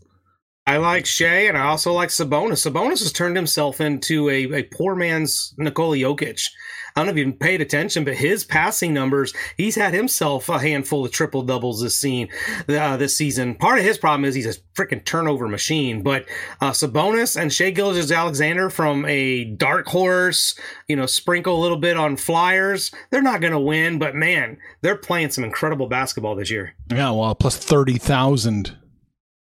I 0.65 0.77
like 0.77 1.07
Shai, 1.07 1.47
and 1.49 1.59
I 1.59 1.63
also 1.63 1.93
like 1.93 2.11
Sabonis. 2.11 2.71
Sabonis 2.71 3.01
has 3.01 3.13
turned 3.13 3.35
himself 3.35 3.81
into 3.81 4.29
a, 4.31 4.53
a 4.53 4.63
poor 4.63 4.95
man's 4.95 5.55
Nikola 5.59 5.97
Jokic. 5.97 6.49
I 6.95 7.01
don't 7.01 7.07
know 7.07 7.21
if 7.21 7.27
you 7.27 7.33
paid 7.33 7.61
attention, 7.61 8.05
but 8.05 8.15
his 8.15 8.45
passing 8.45 8.93
numbers, 8.93 9.33
he's 9.57 9.75
had 9.75 9.95
himself 9.95 10.49
a 10.49 10.59
handful 10.59 11.05
of 11.05 11.11
triple 11.11 11.43
doubles 11.43 11.81
this 11.83 11.97
scene, 11.97 12.29
uh, 12.69 12.97
this 12.97 13.17
season. 13.17 13.55
Part 13.55 13.79
of 13.79 13.85
his 13.85 13.99
problem 13.99 14.25
is 14.25 14.35
he's 14.35 14.47
a 14.47 14.61
freaking 14.77 15.05
turnover 15.05 15.49
machine. 15.49 16.03
But 16.03 16.27
uh, 16.61 16.71
Sabonis 16.71 17.41
and 17.41 17.53
Shai 17.53 17.71
Gilgeous 17.71 18.13
Alexander 18.13 18.69
from 18.71 19.07
a 19.07 19.45
dark 19.45 19.87
horse, 19.87 20.55
you 20.87 20.95
know, 20.95 21.07
sprinkle 21.07 21.59
a 21.59 21.63
little 21.63 21.79
bit 21.79 21.97
on 21.97 22.17
Flyers. 22.17 22.93
They're 23.11 23.23
not 23.23 23.41
going 23.41 23.55
to 23.55 23.59
win, 23.59 23.99
but 23.99 24.15
man, 24.15 24.59
they're 24.83 24.97
playing 24.97 25.31
some 25.31 25.45
incredible 25.45 25.89
basketball 25.89 26.37
this 26.37 26.51
year. 26.51 26.75
Yeah, 26.91 27.11
well, 27.11 27.35
plus 27.35 27.57
thirty 27.57 27.97
thousand. 27.97 28.77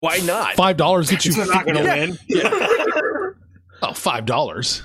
Why 0.03 0.17
not? 0.17 0.55
Five 0.55 0.75
dollars 0.75 1.09
gets 1.09 1.25
you. 1.25 1.31
They're 1.33 1.45
not 1.45 1.63
going 1.65 1.77
to 1.77 2.17
Yeah. 2.27 2.49
win. 2.49 3.33
Oh, 3.81 3.93
five 3.93 4.25
dollars. 4.25 4.81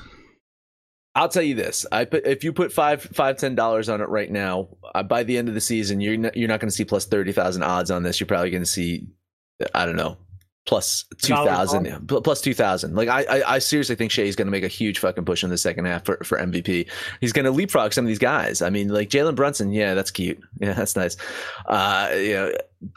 I'll 1.16 1.28
tell 1.28 1.42
you 1.42 1.54
this: 1.56 1.84
I 1.90 2.04
put 2.04 2.24
if 2.26 2.42
you 2.44 2.52
put 2.52 2.72
five, 2.72 3.02
five, 3.02 3.36
ten 3.36 3.54
dollars 3.56 3.88
on 3.88 4.00
it 4.00 4.08
right 4.08 4.30
now, 4.30 4.68
uh, 4.94 5.02
by 5.02 5.24
the 5.24 5.38
end 5.38 5.48
of 5.48 5.54
the 5.54 5.60
season, 5.60 6.00
you're 6.00 6.16
not, 6.16 6.36
you're 6.36 6.48
not 6.48 6.60
going 6.60 6.68
to 6.70 6.74
see 6.74 6.84
plus 6.84 7.04
thirty 7.06 7.32
thousand 7.32 7.62
odds 7.64 7.90
on 7.90 8.02
this. 8.04 8.18
You're 8.20 8.26
probably 8.28 8.50
going 8.50 8.62
to 8.62 8.66
see, 8.66 9.06
I 9.74 9.86
don't 9.86 9.96
know, 9.96 10.18
plus 10.68 11.06
two 11.22 11.32
Dollar 11.32 11.48
thousand, 11.50 12.06
pl- 12.08 12.20
plus 12.20 12.42
two 12.42 12.52
thousand. 12.52 12.94
Like 12.94 13.08
I, 13.08 13.22
I, 13.24 13.54
I 13.54 13.58
seriously 13.58 13.96
think 13.96 14.12
Shai's 14.12 14.36
going 14.36 14.46
to 14.46 14.52
make 14.52 14.64
a 14.64 14.68
huge 14.68 14.98
fucking 14.98 15.24
push 15.24 15.42
in 15.42 15.48
the 15.48 15.56
second 15.56 15.86
half 15.86 16.04
for, 16.04 16.18
for 16.22 16.36
MVP. 16.38 16.86
He's 17.22 17.32
going 17.32 17.46
to 17.46 17.50
leapfrog 17.50 17.94
some 17.94 18.04
of 18.04 18.08
these 18.08 18.18
guys. 18.18 18.60
I 18.60 18.68
mean, 18.68 18.88
like 18.90 19.08
Jalen 19.08 19.34
Brunson, 19.34 19.72
yeah, 19.72 19.94
that's 19.94 20.10
cute, 20.10 20.38
yeah, 20.60 20.74
that's 20.74 20.94
nice. 20.94 21.16
Uh, 21.66 22.10
you 22.14 22.34
know, 22.34 22.52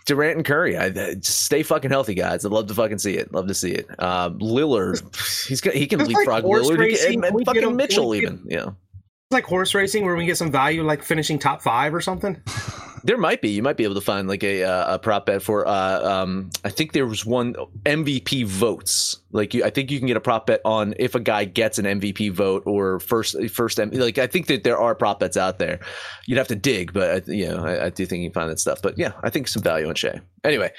Durant 0.06 0.36
and 0.38 0.46
Curry, 0.46 0.76
I, 0.78 0.86
I- 0.88 1.14
just 1.16 1.46
stay 1.46 1.64
fucking 1.64 1.90
healthy, 1.92 2.14
guys. 2.14 2.46
I'd 2.46 2.52
love 2.52 2.68
to 2.68 2.74
fucking 2.74 3.00
see 3.00 3.16
it. 3.16 3.32
Love 3.34 3.48
to 3.48 3.54
see 3.54 3.72
it. 3.72 3.88
Uh, 3.98 4.32
Lillard, 4.32 5.02
he's 5.48 5.62
got, 5.62 5.74
he 5.74 5.88
can 5.88 6.02
It's 6.02 6.10
like 6.10 6.18
leapfrog 6.18 6.44
horse 6.44 6.68
Lillard, 6.68 6.74
He 6.76 6.78
racing. 6.92 7.22
can- 7.22 7.24
and, 7.24 7.38
Can 7.38 7.46
fucking 7.46 7.64
him- 7.64 7.76
Mitchell, 7.78 8.04
can 8.04 8.10
we 8.10 8.20
get- 8.20 8.32
even, 8.34 8.46
yeah. 8.50 8.66
It's 8.68 8.76
like 9.32 9.46
horse 9.46 9.74
racing 9.74 10.06
where 10.06 10.16
we 10.16 10.26
get 10.26 10.38
some 10.38 10.52
value, 10.52 10.84
like 10.84 11.04
finishing 11.04 11.40
top 11.40 11.62
five 11.62 11.94
or 11.94 12.02
something. 12.02 12.42
There 13.04 13.18
might 13.18 13.42
be. 13.42 13.50
You 13.50 13.64
might 13.64 13.78
be 13.78 13.84
able 13.84 13.96
to 13.96 14.02
find 14.02 14.28
like 14.28 14.44
a 14.44 14.64
uh, 14.64 14.96
a 14.96 15.00
prop 15.00 15.26
bet 15.26 15.42
for. 15.42 15.68
Uh, 15.68 16.02
um, 16.04 16.52
I 16.64 16.70
think 16.70 16.94
there 16.94 17.08
was 17.08 17.26
one 17.26 17.56
MVP 17.84 18.46
votes. 18.46 19.18
Like 19.32 19.54
you, 19.54 19.64
I 19.64 19.72
think 19.72 19.90
you 19.90 19.98
can 19.98 20.08
get 20.08 20.18
a 20.18 20.22
prop 20.22 20.46
bet 20.46 20.62
on 20.66 20.94
if 21.00 21.16
a 21.16 21.20
guy 21.20 21.46
gets 21.46 21.80
an 21.80 21.86
MVP 21.86 22.32
vote 22.32 22.64
or 22.68 23.00
first 23.00 23.36
first. 23.50 23.80
Like 23.80 24.20
I 24.20 24.28
think 24.28 24.48
that 24.48 24.64
there 24.64 24.78
are 24.78 24.94
prop 24.94 25.20
bets 25.20 25.36
out 25.36 25.58
there. 25.58 25.80
You'd 26.28 26.38
have 26.38 26.50
to 26.50 26.56
dig, 26.56 26.94
but 26.94 27.10
I, 27.28 27.32
you 27.32 27.48
know 27.48 27.66
I, 27.66 27.86
I 27.86 27.90
do 27.90 28.06
think 28.06 28.22
you 28.22 28.30
can 28.30 28.34
find 28.34 28.52
that 28.52 28.60
stuff. 28.60 28.82
But 28.84 29.00
yeah, 29.00 29.14
I 29.24 29.32
think 29.32 29.48
some 29.48 29.64
value 29.64 29.90
in 29.90 29.96
Shai. 29.96 30.22
Anyway. 30.44 30.72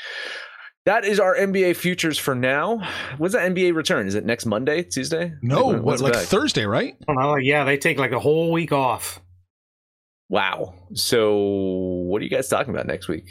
That 0.84 1.04
is 1.04 1.20
our 1.20 1.36
NBA 1.36 1.76
futures 1.76 2.18
for 2.18 2.34
now. 2.34 2.78
When's 3.18 3.34
that 3.34 3.48
NBA 3.52 3.74
return? 3.74 4.08
Is 4.08 4.16
it 4.16 4.24
next 4.24 4.46
Monday, 4.46 4.82
Tuesday? 4.82 5.32
No, 5.40 5.68
When- 5.68 5.82
what, 5.84 6.00
like 6.00 6.14
back? 6.14 6.24
Thursday, 6.26 6.66
right? 6.66 6.96
I 7.08 7.12
know. 7.12 7.36
Yeah, 7.36 7.62
they 7.64 7.76
take 7.78 7.98
like 7.98 8.10
a 8.12 8.18
whole 8.18 8.50
week 8.50 8.72
off. 8.72 9.20
Wow. 10.28 10.74
So, 10.94 11.36
what 11.36 12.20
are 12.20 12.24
you 12.24 12.30
guys 12.30 12.48
talking 12.48 12.74
about 12.74 12.86
next 12.86 13.06
week? 13.06 13.28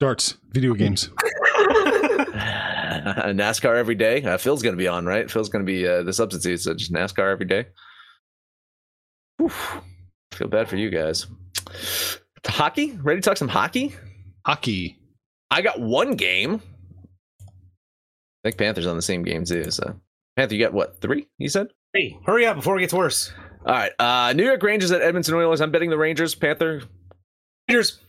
Darts, 0.00 0.36
video 0.50 0.74
games. 0.74 1.10
NASCAR 3.06 3.76
every 3.76 3.94
day. 3.94 4.22
Uh, 4.22 4.36
Phil's 4.36 4.62
going 4.62 4.74
to 4.74 4.78
be 4.78 4.88
on, 4.88 5.06
right? 5.06 5.30
Phil's 5.30 5.48
going 5.48 5.64
to 5.64 5.70
be 5.70 5.86
uh, 5.86 6.02
the 6.02 6.12
substitute, 6.12 6.60
so 6.60 6.74
just 6.74 6.92
NASCAR 6.92 7.30
every 7.30 7.46
day. 7.46 7.66
Whew. 9.38 9.50
Feel 10.32 10.48
bad 10.48 10.68
for 10.68 10.76
you 10.76 10.90
guys. 10.90 11.26
Hockey? 12.44 12.92
Ready 13.02 13.20
to 13.20 13.24
talk 13.28 13.36
some 13.36 13.48
hockey? 13.48 13.94
Hockey. 14.44 14.98
I 15.50 15.62
got 15.62 15.80
one 15.80 16.16
game. 16.16 16.60
I 17.40 18.50
think 18.50 18.58
Panthers 18.58 18.86
on 18.86 18.96
the 18.96 19.02
same 19.02 19.22
game 19.22 19.44
too. 19.44 19.70
So 19.70 20.00
Panther, 20.36 20.54
you 20.54 20.64
got 20.64 20.72
what 20.72 21.00
three? 21.00 21.26
You 21.38 21.48
said. 21.48 21.68
Hey, 21.92 22.18
hurry 22.26 22.46
up 22.46 22.56
before 22.56 22.76
it 22.76 22.80
gets 22.80 22.92
worse. 22.92 23.32
All 23.64 23.72
right. 23.72 23.92
Uh, 23.98 24.32
New 24.34 24.44
York 24.44 24.62
Rangers 24.62 24.90
at 24.92 25.02
Edmonton 25.02 25.34
Oilers. 25.34 25.60
I'm 25.60 25.70
betting 25.70 25.90
the 25.90 25.98
Rangers. 25.98 26.34
Panther. 26.34 26.82
Rangers. 27.68 28.00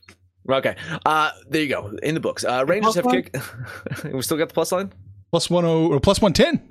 Okay. 0.50 0.76
Uh, 1.06 1.32
there 1.50 1.62
you 1.62 1.70
go. 1.70 1.98
In 2.04 2.14
the 2.14 2.20
books. 2.20 2.44
Uh, 2.44 2.66
Rangers 2.68 2.96
have 2.96 3.06
kicked. 3.06 3.36
we 4.04 4.22
still 4.22 4.38
got 4.38 4.50
the 4.50 4.54
plus 4.54 4.72
line. 4.72 4.94
Plus 5.32 5.50
one 5.50 5.66
oh 5.66 5.88
or 5.88 6.00
plus 6.00 6.22
one 6.22 6.34
ten. 6.34 6.70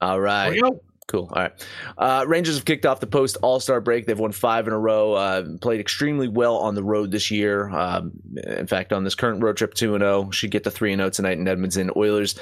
All 0.00 0.20
right. 0.20 0.50
There 0.50 0.62
right. 0.62 0.72
Cool. 1.08 1.30
All 1.32 1.42
right. 1.42 1.66
Uh, 1.96 2.24
Rangers 2.26 2.56
have 2.56 2.64
kicked 2.64 2.84
off 2.84 2.98
the 2.98 3.06
post 3.06 3.36
All 3.40 3.60
Star 3.60 3.80
break. 3.80 4.06
They've 4.06 4.18
won 4.18 4.32
five 4.32 4.66
in 4.66 4.72
a 4.72 4.78
row. 4.78 5.12
Uh, 5.12 5.44
played 5.60 5.78
extremely 5.78 6.26
well 6.26 6.56
on 6.56 6.74
the 6.74 6.82
road 6.82 7.12
this 7.12 7.30
year. 7.30 7.68
Um, 7.68 8.10
in 8.44 8.66
fact, 8.66 8.92
on 8.92 9.04
this 9.04 9.14
current 9.14 9.40
road 9.40 9.56
trip, 9.56 9.74
two 9.74 9.94
and 9.94 10.02
zero 10.02 10.30
should 10.32 10.50
get 10.50 10.64
to 10.64 10.70
three 10.70 10.92
and 10.92 10.98
zero 10.98 11.10
tonight 11.10 11.38
in 11.38 11.46
Edmonton. 11.46 11.92
Oilers 11.94 12.34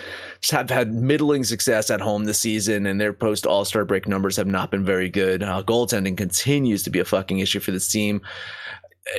have 0.50 0.70
had 0.70 0.94
middling 0.94 1.44
success 1.44 1.90
at 1.90 2.00
home 2.00 2.24
this 2.24 2.40
season, 2.40 2.86
and 2.86 2.98
their 2.98 3.12
post 3.12 3.46
All 3.46 3.66
Star 3.66 3.84
break 3.84 4.08
numbers 4.08 4.36
have 4.36 4.46
not 4.46 4.70
been 4.70 4.84
very 4.84 5.10
good. 5.10 5.42
Uh, 5.42 5.62
goaltending 5.62 6.16
continues 6.16 6.82
to 6.84 6.90
be 6.90 7.00
a 7.00 7.04
fucking 7.04 7.40
issue 7.40 7.60
for 7.60 7.70
this 7.70 7.88
team 7.88 8.22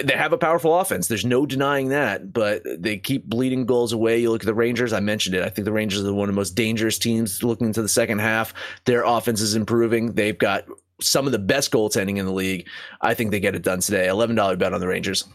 they 0.04 0.14
have 0.14 0.34
a 0.34 0.38
powerful 0.38 0.80
offense. 0.80 1.08
There's 1.08 1.26
no 1.26 1.46
denying 1.46 1.90
that, 1.90 2.34
but 2.34 2.64
they 2.66 2.98
keep 2.98 3.26
bleeding 3.26 3.66
goals 3.66 3.94
away. 3.94 4.20
You 4.20 4.32
look 4.32 4.42
at 4.42 4.48
the 4.48 4.54
Rangers. 4.54 4.94
I 4.94 5.00
mentioned 5.00 5.36
it. 5.36 5.44
I 5.44 5.50
think 5.50 5.66
the 5.66 5.72
Rangers 5.72 6.04
are 6.04 6.14
one 6.14 6.28
of 6.28 6.34
the 6.34 6.40
most 6.40 6.56
dangerous 6.56 6.98
teams 6.98 7.44
looking 7.44 7.68
into 7.68 7.82
the 7.82 7.88
second 7.88 8.20
half. 8.20 8.54
Their 8.86 9.04
offense 9.04 9.42
is 9.42 9.56
improving. 9.56 10.14
They've 10.14 10.38
got 10.38 10.66
some 11.02 11.26
of 11.26 11.32
the 11.32 11.40
best 11.40 11.72
goaltending 11.72 12.18
in 12.18 12.26
the 12.26 12.34
league. 12.34 12.68
I 13.02 13.14
think 13.14 13.32
they 13.32 13.40
get 13.40 13.54
it 13.54 13.62
done 13.62 13.80
today. 13.80 14.08
Eleven 14.08 14.36
dollar 14.36 14.56
bet 14.56 14.74
on 14.74 14.80
the 14.80 14.88
Rangers. 14.88 15.26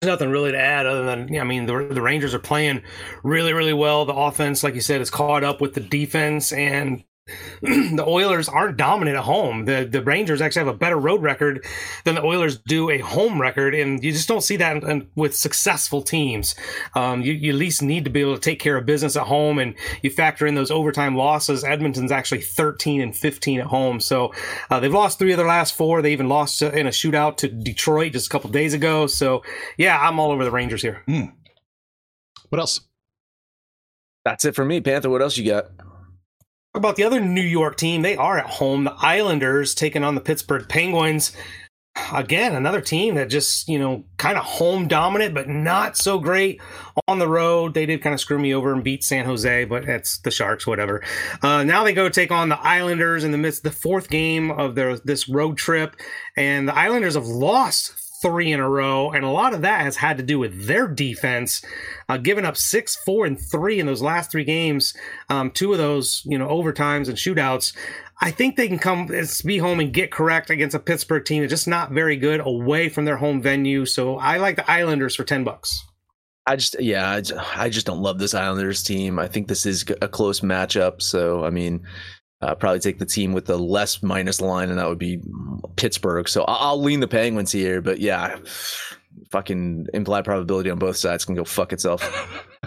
There's 0.00 0.12
nothing 0.12 0.30
really 0.30 0.52
to 0.52 0.58
add 0.58 0.86
other 0.86 1.04
than, 1.04 1.38
I 1.38 1.44
mean, 1.44 1.66
the, 1.66 1.86
the 1.92 2.00
Rangers 2.00 2.32
are 2.32 2.38
playing 2.38 2.82
really, 3.22 3.52
really 3.52 3.74
well. 3.74 4.06
The 4.06 4.14
offense, 4.14 4.64
like 4.64 4.74
you 4.74 4.80
said, 4.80 5.02
is 5.02 5.10
caught 5.10 5.44
up 5.44 5.60
with 5.60 5.74
the 5.74 5.80
defense, 5.80 6.54
and 6.54 7.04
the 7.62 8.04
Oilers 8.06 8.48
aren't 8.48 8.76
dominant 8.76 9.16
at 9.16 9.24
home. 9.24 9.64
The 9.64 9.88
the 9.90 10.02
Rangers 10.02 10.40
actually 10.40 10.66
have 10.66 10.74
a 10.74 10.78
better 10.78 10.96
road 10.96 11.22
record 11.22 11.64
than 12.04 12.14
the 12.16 12.24
Oilers 12.24 12.58
do 12.58 12.90
a 12.90 12.98
home 12.98 13.40
record, 13.40 13.74
and 13.74 14.02
you 14.02 14.12
just 14.12 14.26
don't 14.28 14.40
see 14.40 14.56
that 14.56 14.76
in, 14.78 14.90
in- 14.90 15.08
with 15.14 15.36
successful 15.36 16.02
teams. 16.02 16.54
Um, 16.94 17.22
you, 17.22 17.32
you 17.32 17.50
at 17.52 17.58
least 17.58 17.82
need 17.82 18.04
to 18.04 18.10
be 18.10 18.20
able 18.20 18.34
to 18.34 18.40
take 18.40 18.58
care 18.58 18.76
of 18.76 18.86
business 18.86 19.16
at 19.16 19.26
home, 19.26 19.58
and 19.58 19.74
you 20.02 20.10
factor 20.10 20.46
in 20.46 20.54
those 20.54 20.70
overtime 20.70 21.16
losses. 21.16 21.62
Edmonton's 21.62 22.12
actually 22.12 22.40
13 22.40 23.00
and 23.00 23.16
15 23.16 23.60
at 23.60 23.66
home, 23.66 24.00
so 24.00 24.32
uh, 24.70 24.80
they've 24.80 24.92
lost 24.92 25.18
three 25.18 25.32
of 25.32 25.36
their 25.36 25.46
last 25.46 25.76
four. 25.76 26.02
They 26.02 26.12
even 26.12 26.28
lost 26.28 26.62
uh, 26.62 26.70
in 26.72 26.86
a 26.86 26.90
shootout 26.90 27.36
to 27.38 27.48
Detroit 27.48 28.12
just 28.12 28.26
a 28.26 28.30
couple 28.30 28.50
days 28.50 28.74
ago. 28.74 29.06
So 29.06 29.42
yeah, 29.76 29.98
I'm 30.00 30.18
all 30.18 30.32
over 30.32 30.44
the 30.44 30.50
Rangers 30.50 30.82
here. 30.82 31.04
What 32.48 32.58
else? 32.58 32.80
That's 34.24 34.44
it 34.44 34.54
for 34.54 34.64
me, 34.64 34.80
Panther. 34.80 35.08
What 35.10 35.22
else 35.22 35.36
you 35.36 35.50
got? 35.50 35.66
About 36.72 36.94
the 36.94 37.02
other 37.02 37.18
New 37.18 37.42
York 37.42 37.76
team? 37.76 38.02
They 38.02 38.16
are 38.16 38.38
at 38.38 38.46
home. 38.46 38.84
The 38.84 38.94
Islanders 39.00 39.74
taking 39.74 40.04
on 40.04 40.14
the 40.14 40.20
Pittsburgh 40.20 40.68
Penguins. 40.68 41.36
Again, 42.12 42.54
another 42.54 42.80
team 42.80 43.16
that 43.16 43.28
just, 43.28 43.68
you 43.68 43.76
know, 43.76 44.04
kind 44.18 44.38
of 44.38 44.44
home 44.44 44.86
dominant, 44.86 45.34
but 45.34 45.48
not 45.48 45.96
so 45.96 46.20
great 46.20 46.60
on 47.08 47.18
the 47.18 47.26
road. 47.26 47.74
They 47.74 47.86
did 47.86 48.02
kind 48.02 48.14
of 48.14 48.20
screw 48.20 48.38
me 48.38 48.54
over 48.54 48.72
and 48.72 48.84
beat 48.84 49.02
San 49.02 49.24
Jose, 49.24 49.64
but 49.64 49.88
it's 49.88 50.18
the 50.18 50.30
Sharks, 50.30 50.64
whatever. 50.64 51.02
Uh, 51.42 51.64
now 51.64 51.82
they 51.82 51.92
go 51.92 52.08
take 52.08 52.30
on 52.30 52.48
the 52.48 52.60
Islanders 52.60 53.24
in 53.24 53.32
the 53.32 53.38
midst 53.38 53.64
the 53.64 53.72
fourth 53.72 54.08
game 54.08 54.52
of 54.52 54.76
their 54.76 54.96
this 54.98 55.28
road 55.28 55.56
trip. 55.58 55.96
And 56.36 56.68
the 56.68 56.76
Islanders 56.78 57.14
have 57.14 57.26
lost 57.26 57.94
three 58.22 58.52
in 58.52 58.60
a 58.60 58.68
row, 58.68 59.10
and 59.10 59.24
a 59.24 59.30
lot 59.30 59.54
of 59.54 59.62
that 59.62 59.80
has 59.82 59.96
had 59.96 60.16
to 60.16 60.22
do 60.22 60.38
with 60.38 60.66
their 60.66 60.86
defense, 60.86 61.62
uh, 62.08 62.16
giving 62.16 62.44
up 62.44 62.56
six, 62.56 62.96
four, 62.96 63.26
and 63.26 63.40
three 63.40 63.80
in 63.80 63.86
those 63.86 64.02
last 64.02 64.30
three 64.30 64.44
games. 64.44 64.94
Um, 65.28 65.50
two 65.50 65.72
of 65.72 65.78
those, 65.78 66.22
you 66.24 66.38
know, 66.38 66.48
overtimes 66.48 67.08
and 67.08 67.16
shootouts. 67.16 67.74
I 68.20 68.30
think 68.30 68.56
they 68.56 68.68
can 68.68 68.78
come 68.78 69.10
be 69.44 69.58
home 69.58 69.80
and 69.80 69.92
get 69.92 70.10
correct 70.10 70.50
against 70.50 70.76
a 70.76 70.78
Pittsburgh 70.78 71.24
team 71.24 71.42
that's 71.42 71.50
just 71.50 71.66
not 71.66 71.90
very 71.90 72.16
good 72.16 72.40
away 72.40 72.90
from 72.90 73.06
their 73.06 73.16
home 73.16 73.40
venue. 73.40 73.86
So 73.86 74.16
I 74.16 74.36
like 74.36 74.56
the 74.56 74.70
Islanders 74.70 75.16
for 75.16 75.24
ten 75.24 75.42
bucks. 75.42 75.82
I 76.46 76.56
just, 76.56 76.80
yeah, 76.80 77.10
I 77.10 77.20
just, 77.20 77.56
I 77.56 77.68
just 77.68 77.86
don't 77.86 78.02
love 78.02 78.18
this 78.18 78.34
Islanders 78.34 78.82
team. 78.82 79.18
I 79.18 79.28
think 79.28 79.48
this 79.48 79.64
is 79.64 79.84
a 80.02 80.08
close 80.08 80.40
matchup. 80.40 81.00
So, 81.00 81.44
I 81.44 81.50
mean, 81.50 81.86
uh, 82.42 82.54
probably 82.54 82.80
take 82.80 82.98
the 82.98 83.06
team 83.06 83.32
with 83.32 83.46
the 83.46 83.58
less 83.58 84.02
minus 84.02 84.40
line, 84.40 84.70
and 84.70 84.78
that 84.78 84.88
would 84.88 84.98
be 84.98 85.20
Pittsburgh. 85.76 86.28
So 86.28 86.44
I'll, 86.44 86.80
lean 86.80 87.00
the 87.00 87.08
Penguins 87.08 87.52
here. 87.52 87.82
But 87.82 88.00
yeah, 88.00 88.38
fucking 89.30 89.88
implied 89.92 90.24
probability 90.24 90.70
on 90.70 90.78
both 90.78 90.96
sides 90.96 91.24
can 91.24 91.34
go 91.34 91.44
fuck 91.44 91.72
itself. 91.72 92.02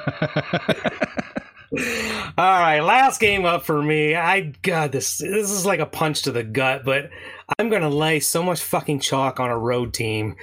All 2.38 2.60
right, 2.60 2.82
last 2.82 3.20
game 3.20 3.46
up 3.46 3.64
for 3.66 3.82
me. 3.82 4.16
I 4.16 4.54
God, 4.62 4.92
this 4.92 5.18
this 5.18 5.50
is 5.50 5.66
like 5.66 5.80
a 5.80 5.88
punch 5.88 6.22
to 6.24 6.32
the 6.32 6.44
gut, 6.44 6.86
but 6.86 7.10
I'm 7.58 7.70
gonna 7.70 7.90
lay 7.90 8.20
so 8.20 8.44
much 8.44 8.62
fucking 8.62 9.00
chalk 9.00 9.40
on 9.40 9.50
a 9.50 9.58
road 9.58 9.92
team. 9.94 10.36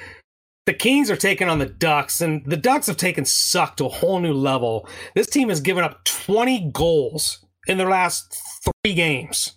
The 0.67 0.75
Kings 0.75 1.09
are 1.11 1.17
taking 1.17 1.49
on 1.49 1.61
the 1.61 1.67
Ducks, 1.67 2.21
and 2.21 2.45
the 2.45 2.57
Ducks 2.57 2.89
have 2.89 2.97
taken 2.97 3.25
suck 3.25 3.77
to 3.77 3.87
a 3.87 3.89
whole 3.89 4.19
new 4.19 4.35
level. 4.35 4.89
This 5.15 5.29
team 5.29 5.49
has 5.51 5.61
given 5.61 5.85
up 5.85 6.03
20 6.05 6.71
goals 6.73 7.45
in 7.67 7.79
their 7.79 7.91
last 7.91 8.37
three 8.85 8.95
games. 8.95 9.53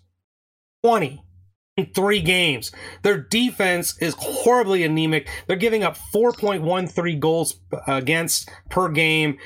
20 0.84 1.24
in 1.78 1.86
three 1.96 2.22
games. 2.22 2.72
Their 3.04 3.18
defense 3.18 3.98
is 4.00 4.16
horribly 4.18 4.84
anemic. 4.84 5.30
They're 5.48 5.56
giving 5.56 5.84
up 5.84 5.98
4.13 6.14 7.20
goals 7.20 7.56
against 7.88 8.50
per 8.70 8.90
game. 8.90 9.38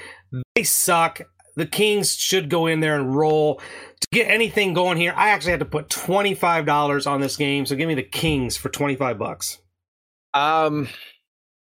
They 0.56 0.64
suck. 0.64 1.22
the 1.56 1.66
Kings 1.66 2.16
should 2.16 2.50
go 2.50 2.68
in 2.68 2.80
there 2.82 2.96
and 2.96 3.16
roll. 3.16 3.60
To 4.02 4.08
get 4.12 4.30
anything 4.30 4.74
going 4.74 4.98
here, 4.98 5.14
I 5.16 5.30
actually 5.30 5.52
had 5.52 5.60
to 5.62 5.66
put 5.66 5.90
twenty 5.90 6.36
five 6.36 6.66
dollars 6.66 7.08
on 7.08 7.20
this 7.20 7.36
game. 7.36 7.66
So 7.66 7.76
give 7.76 7.88
me 7.88 7.96
the 7.96 8.04
Kings 8.04 8.56
for 8.56 8.70
twenty 8.70 8.96
five 8.96 9.18
bucks. 9.18 9.58
Um, 10.34 10.88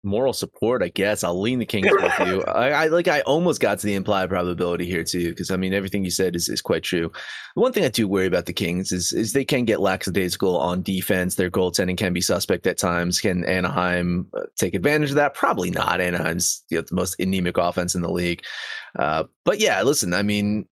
moral 0.05 0.33
support, 0.33 0.83
I 0.83 0.89
guess. 0.89 1.25
I'll 1.25 1.41
lean 1.41 1.59
the 1.59 1.67
Kings 1.67 1.89
with 1.91 2.19
you. 2.21 2.43
I, 2.49 2.71
I 2.71 2.87
like. 2.87 3.09
I 3.09 3.21
almost 3.23 3.61
got 3.61 3.79
to 3.79 3.87
the 3.87 3.95
implied 3.95 4.29
probability 4.29 4.87
here 4.87 5.05
too, 5.05 5.31
because 5.31 5.51
I 5.51 5.57
mean 5.57 5.75
everything 5.75 6.05
you 6.05 6.11
said 6.11 6.37
is, 6.37 6.49
is 6.49 6.61
quite 6.61 6.83
true. 6.83 7.11
The 7.55 7.61
one 7.61 7.73
thing 7.73 7.85
I 7.85 7.89
do 7.89 8.07
worry 8.09 8.27
about 8.27 8.47
the 8.47 8.53
Kings 8.53 8.93
is 8.93 9.13
is 9.13 9.33
they 9.33 9.45
can 9.45 9.65
get 9.65 9.81
lackadaisical 9.81 10.57
on 10.57 10.83
defense. 10.83 11.35
Their 11.35 11.51
goaltending 11.51 11.97
can 11.97 12.13
be 12.13 12.21
suspect 12.21 12.67
at 12.67 12.79
times. 12.79 13.21
Can 13.21 13.45
Anaheim 13.45 14.29
uh, 14.35 14.43
take 14.57 14.75
advantage 14.75 15.11
of 15.11 15.17
that? 15.17 15.35
Probably 15.35 15.71
not. 15.71 16.01
Anaheim's 16.01 16.65
you 16.71 16.79
know, 16.79 16.85
the 16.89 16.95
most 16.95 17.19
anemic 17.21 17.59
offense 17.59 17.95
in 17.95 18.03
the 18.03 18.11
league. 18.13 18.43
Uh, 18.99 19.25
but 19.45 19.61
yeah, 19.61 19.83
listen. 19.83 20.15
I 20.15 20.23
mean, 20.23 20.67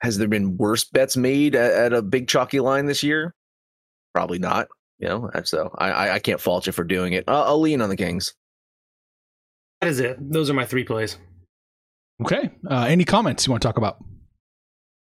has 0.00 0.18
there 0.18 0.28
been 0.28 0.56
worse 0.56 0.84
bets 0.84 1.16
made 1.16 1.54
at, 1.54 1.72
at 1.72 1.92
a 1.92 2.02
big 2.02 2.28
chalky 2.28 2.60
line 2.60 2.86
this 2.86 3.02
year? 3.02 3.34
Probably 4.12 4.38
not. 4.38 4.68
You 4.98 5.08
know, 5.08 5.30
so 5.44 5.70
I 5.76 5.90
I, 5.90 6.14
I 6.14 6.18
can't 6.18 6.40
fault 6.40 6.66
you 6.66 6.72
for 6.72 6.84
doing 6.84 7.12
it. 7.14 7.24
I'll, 7.28 7.42
I'll 7.44 7.60
lean 7.60 7.80
on 7.80 7.88
the 7.88 7.96
Kings. 7.96 8.34
That 9.80 9.90
is 9.90 10.00
it. 10.00 10.16
Those 10.20 10.48
are 10.50 10.54
my 10.54 10.64
three 10.64 10.84
plays. 10.84 11.18
Okay. 12.22 12.50
Uh, 12.70 12.86
any 12.88 13.04
comments 13.04 13.46
you 13.46 13.50
want 13.50 13.62
to 13.62 13.68
talk 13.68 13.76
about? 13.76 13.98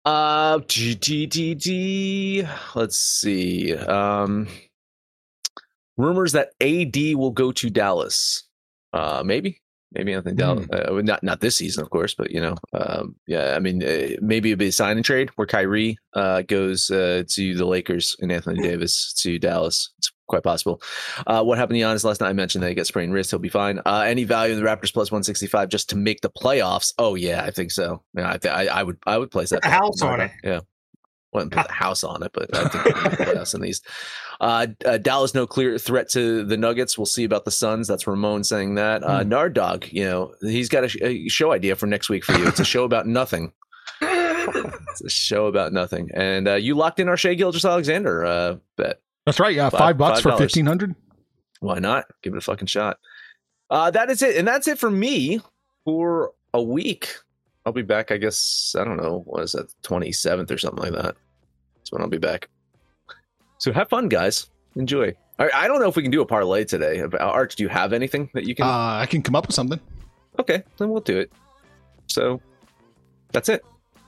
Uh, 0.05 0.61
G- 0.69 0.95
G- 0.95 1.27
G- 1.27 1.55
G- 1.55 2.47
let's 2.75 2.99
see. 2.99 3.75
Um, 3.75 4.47
rumors 5.97 6.33
that 6.33 6.51
AD 6.61 7.17
will 7.17 7.31
go 7.33 7.53
to 7.53 7.69
Dallas. 7.71 8.45
Uh, 8.93 9.23
maybe, 9.27 9.61
maybe 9.95 10.17
I 10.17 10.21
think 10.21 10.37
Dallas. 10.37 10.67
Uh, 10.71 11.01
not 11.03 11.23
not 11.23 11.41
this 11.41 11.57
season, 11.57 11.83
of 11.83 11.91
course, 11.91 12.15
but 12.15 12.31
you 12.31 12.41
know, 12.41 12.57
um, 12.73 13.15
yeah. 13.27 13.55
I 13.57 13.61
mean, 13.61 13.83
uh, 13.83 14.17
maybe 14.21 14.51
it'd 14.51 14.59
be 14.59 14.69
a 14.69 14.73
sign 14.73 14.97
and 14.97 15.05
trade 15.05 15.31
where 15.37 15.47
Kyrie 15.47 15.97
uh, 16.15 16.43
goes 16.43 16.91
uh, 16.91 17.25
to 17.29 17.55
the 17.55 17.65
Lakers 17.65 18.17
and 18.21 18.31
Anthony 18.33 18.63
Davis 18.63 19.13
to 19.23 19.39
Dallas. 19.39 19.93
It's 19.99 20.13
quite 20.27 20.43
possible. 20.43 20.83
Uh, 21.27 21.43
what 21.43 21.59
happened 21.59 21.79
to 21.79 21.85
Giannis 21.85 22.05
last 22.05 22.21
night? 22.21 22.31
I 22.31 22.33
mentioned 22.33 22.65
that 22.65 22.69
he 22.69 22.75
got 22.75 22.87
sprained 22.87 23.13
wrist. 23.13 23.31
He'll 23.31 23.39
be 23.39 23.49
fine. 23.49 23.81
Uh, 23.85 24.05
any 24.07 24.25
value 24.25 24.55
in 24.55 24.63
the 24.63 24.67
Raptors 24.67 24.93
plus 24.93 25.13
one 25.13 25.23
sixty 25.23 25.47
five 25.47 25.69
just 25.69 25.91
to 25.91 25.97
make 25.97 26.21
the 26.21 26.31
playoffs? 26.31 26.93
Oh 26.99 27.15
yeah, 27.15 27.45
I 27.45 27.51
think 27.51 27.71
so. 27.71 28.03
Yeah, 28.15 28.31
I, 28.33 28.39
th- 28.39 28.55
I, 28.55 28.67
I 28.67 28.83
would 28.83 28.99
I 29.07 29.19
would 29.19 29.31
place 29.31 29.51
that 29.51 29.65
a 29.65 29.69
house 29.69 30.03
on 30.03 30.21
it. 30.21 30.31
Yeah. 30.43 30.61
Wouldn't 31.35 31.53
put 31.53 31.67
the 31.67 31.73
house 31.73 32.05
on 32.05 32.23
it, 32.23 32.31
but 32.33 32.57
I 32.57 32.69
think 32.69 32.85
we 32.85 32.93
can 32.93 33.11
play 33.17 33.35
us 33.35 33.55
in 33.55 33.61
these. 33.61 33.83
Uh, 34.41 34.69
uh, 34.87 34.99
Dallas, 34.99 35.35
no 35.35 35.47
clear 35.47 35.77
threat 35.79 36.09
to 36.11 36.45
the 36.45 36.57
Nuggets. 36.57 36.97
We'll 36.97 37.07
see 37.07 37.25
about 37.25 37.45
the 37.45 37.51
Suns. 37.51 37.89
That's 37.89 38.07
Ramon 38.07 38.45
saying 38.45 38.77
that. 38.77 39.03
Uh, 39.03 39.25
Nard 39.25 39.53
Dog, 39.53 39.87
you 39.91 40.05
know, 40.05 40.35
he's 40.41 40.69
got 40.69 40.85
a, 40.85 40.89
sh- 40.89 40.97
a 41.03 41.29
show 41.29 41.51
idea 41.53 41.75
for 41.77 41.87
next 41.87 42.09
week 42.09 42.25
for 42.25 42.33
you. 42.39 42.47
It's 42.47 42.61
a 42.61 42.65
show 42.65 42.85
about 42.85 43.07
nothing. 43.07 43.53
It's 44.91 45.01
a 45.03 45.09
show 45.11 45.47
about 45.47 45.73
nothing. 45.73 46.11
And 46.15 46.47
uh, 46.47 46.55
you 46.55 46.77
locked 46.77 47.01
in 47.01 47.09
our 47.09 47.17
Shai 47.17 47.35
Gilgeous 47.35 47.65
Alexander 47.65 48.25
uh, 48.25 48.57
bet. 48.77 49.01
That's 49.27 49.41
right. 49.41 49.55
Yeah, 49.55 49.71
Five- 49.71 49.79
five, 49.81 49.99
bucks 49.99 50.21
five 50.21 50.35
for 50.35 50.39
fifteen 50.39 50.67
hundred. 50.67 50.95
Why 51.61 51.79
not? 51.79 52.05
Give 52.23 52.33
it 52.35 52.37
a 52.39 52.43
fucking 52.43 52.67
shot. 52.69 52.99
Uh, 53.71 53.91
that 53.91 54.11
is 54.11 54.23
it. 54.23 54.37
And 54.37 54.47
that's 54.47 54.69
it 54.69 54.79
for 54.79 54.91
me 54.91 55.41
for 55.85 56.33
a 56.53 56.63
week. 56.63 57.15
I'll 57.67 57.73
be 57.73 57.83
back, 57.83 58.11
I 58.11 58.19
guess, 58.19 58.75
I 58.79 58.85
don't 58.85 58.97
know, 58.97 59.23
what 59.27 59.43
is 59.43 59.53
that, 59.53 59.73
27th 59.83 60.51
or 60.51 60.59
something 60.59 60.83
like 60.83 60.93
that. 60.93 61.17
That's 61.77 61.93
when 61.93 62.03
I'll 62.03 62.09
be 62.09 62.19
back. 62.19 62.49
So 63.59 63.73
have 63.73 63.89
fun, 63.89 64.09
guys. 64.09 64.51
Enjoy. 64.77 65.15
All 65.39 65.47
right, 65.47 65.55
I 65.55 65.67
don't 65.67 65.81
know 65.81 65.89
if 65.89 65.97
we 65.97 66.03
can 66.03 66.11
do 66.11 66.21
a 66.21 66.27
parlay 66.27 66.65
today. 66.65 67.03
Arch, 67.19 67.57
do 67.57 67.63
you 67.63 67.69
have 67.69 67.93
anything 67.93 68.31
that 68.35 68.45
you 68.45 68.55
can? 68.55 68.67
Uh, 68.67 68.99
I 69.01 69.07
can 69.07 69.23
come 69.23 69.35
up 69.35 69.47
with 69.47 69.55
something. 69.55 69.81
okay, 70.39 70.63
then 70.79 70.91
we'll 70.91 71.01
do 71.01 71.19
it. 71.19 71.33
So 72.07 72.41
that's 73.33 73.49
it. 73.49 73.65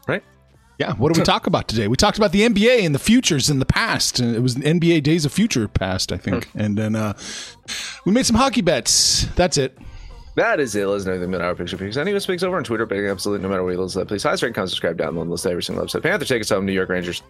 Right? 0.06 0.22
Yeah. 0.78 0.92
What 0.94 1.12
did 1.12 1.20
we 1.20 1.24
talk 1.24 1.46
about 1.46 1.68
today? 1.68 1.88
We 1.88 1.96
talked 1.96 2.18
about 2.18 2.32
the 2.32 2.42
NBA 2.42 2.84
and 2.84 2.94
the 2.94 2.98
futures 2.98 3.48
in 3.48 3.58
the 3.58 3.64
past. 3.64 4.20
It 4.20 4.40
was 4.40 4.56
NBA 4.56 5.02
Days 5.02 5.24
of 5.24 5.32
Future 5.32 5.66
past, 5.68 6.12
I 6.12 6.18
think. 6.18 6.48
And 6.54 6.76
then 6.76 6.94
uh, 6.94 7.14
we 8.04 8.12
made 8.12 8.26
some 8.26 8.36
hockey 8.36 8.60
bets. 8.60 9.24
That's 9.36 9.56
it. 9.56 9.76
That 10.36 10.60
is 10.60 10.76
it. 10.76 10.86
Let 10.86 10.96
us 11.00 11.06
know 11.06 11.12
anything 11.12 11.34
about 11.34 11.44
our 11.46 11.54
picture 11.54 11.78
picks. 11.78 11.96
Anyone 11.96 12.20
speaks 12.20 12.42
over 12.42 12.58
on 12.58 12.64
Twitter, 12.64 12.84
but 12.84 12.98
absolutely 12.98 13.42
no 13.42 13.48
matter 13.48 13.64
where 13.64 13.72
you 13.72 13.80
listen. 13.80 14.06
Please 14.06 14.22
highest 14.22 14.42
rate, 14.42 14.54
comment, 14.54 14.68
subscribe, 14.70 14.98
download, 14.98 15.22
and 15.22 15.30
list 15.30 15.46
every 15.46 15.62
single 15.62 15.82
episode. 15.82 16.02
Panther, 16.02 16.26
take 16.26 16.42
us 16.42 16.50
home, 16.50 16.66
New 16.66 16.72
York 16.72 16.90
Rangers. 16.90 17.22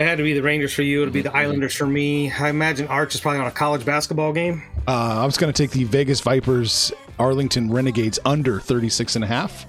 It 0.00 0.06
had 0.06 0.16
to 0.16 0.24
be 0.24 0.32
the 0.32 0.42
Rangers 0.42 0.72
for 0.72 0.80
you. 0.82 1.02
It'll 1.02 1.12
be 1.12 1.20
the 1.22 1.34
Islanders 1.36 1.74
for 1.74 1.86
me. 1.86 2.32
I 2.32 2.48
imagine 2.48 2.88
Arch 2.88 3.14
is 3.14 3.20
probably 3.20 3.40
on 3.40 3.46
a 3.46 3.50
college 3.50 3.84
basketball 3.84 4.32
game. 4.32 4.62
Uh, 4.88 5.20
I 5.22 5.26
was 5.26 5.36
going 5.36 5.52
to 5.52 5.62
take 5.62 5.70
the 5.70 5.84
Vegas 5.84 6.20
Vipers 6.20 6.90
Arlington 7.18 7.70
Renegades 7.70 8.18
under 8.24 8.58
36 8.60 9.14
and 9.16 9.24
a 9.24 9.28
half. 9.28 9.66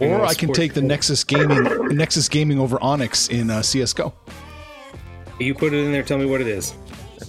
You 0.00 0.08
know, 0.08 0.20
Or 0.20 0.26
I 0.26 0.34
can 0.34 0.52
take 0.52 0.74
the 0.74 0.80
Nexus 0.82 1.24
Gaming 1.24 1.64
Nexus 1.96 2.28
Gaming 2.28 2.58
over 2.60 2.80
Onyx 2.82 3.28
in 3.28 3.50
uh, 3.50 3.62
CS:GO. 3.62 4.14
You 5.40 5.54
put 5.54 5.72
it 5.74 5.84
in 5.84 5.90
there. 5.92 6.02
Tell 6.02 6.18
me 6.18 6.26
what 6.26 6.40
it 6.40 6.46
is. 6.46 6.74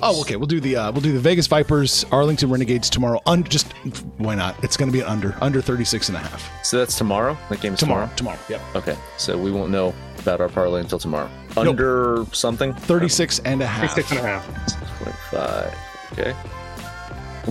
Oh, 0.01 0.21
okay. 0.21 0.35
We'll 0.35 0.47
do 0.47 0.59
the 0.59 0.75
uh, 0.75 0.91
we'll 0.91 1.01
do 1.01 1.11
the 1.11 1.19
Vegas 1.19 1.47
Vipers 1.47 2.05
Arlington 2.11 2.49
Renegades 2.49 2.89
tomorrow. 2.89 3.21
Un- 3.25 3.43
just 3.43 3.71
why 4.17 4.35
not? 4.35 4.61
It's 4.63 4.77
going 4.77 4.89
to 4.89 4.93
be 4.93 5.01
an 5.01 5.07
under 5.07 5.35
under 5.41 5.61
36 5.61 6.09
and 6.09 6.17
a 6.17 6.19
half 6.21 6.65
So 6.65 6.77
that's 6.77 6.97
tomorrow. 6.97 7.37
That 7.49 7.61
game 7.61 7.73
is 7.73 7.79
tomorrow. 7.79 8.09
tomorrow. 8.15 8.37
Tomorrow. 8.47 8.61
Yep. 8.73 8.75
Okay, 8.87 8.97
so 9.17 9.37
we 9.37 9.51
won't 9.51 9.71
know 9.71 9.93
about 10.19 10.41
our 10.41 10.49
parlay 10.49 10.81
until 10.81 10.99
tomorrow. 10.99 11.29
Under 11.55 12.25
something? 12.31 12.73
36 12.73 13.39
and 13.39 13.61
a 13.61 13.65
half. 13.67 13.93
Six 13.95 14.11
and 14.11 14.19
a 14.19 14.23
half. 14.23 14.99
25. 15.31 15.77
Okay. 16.13 16.31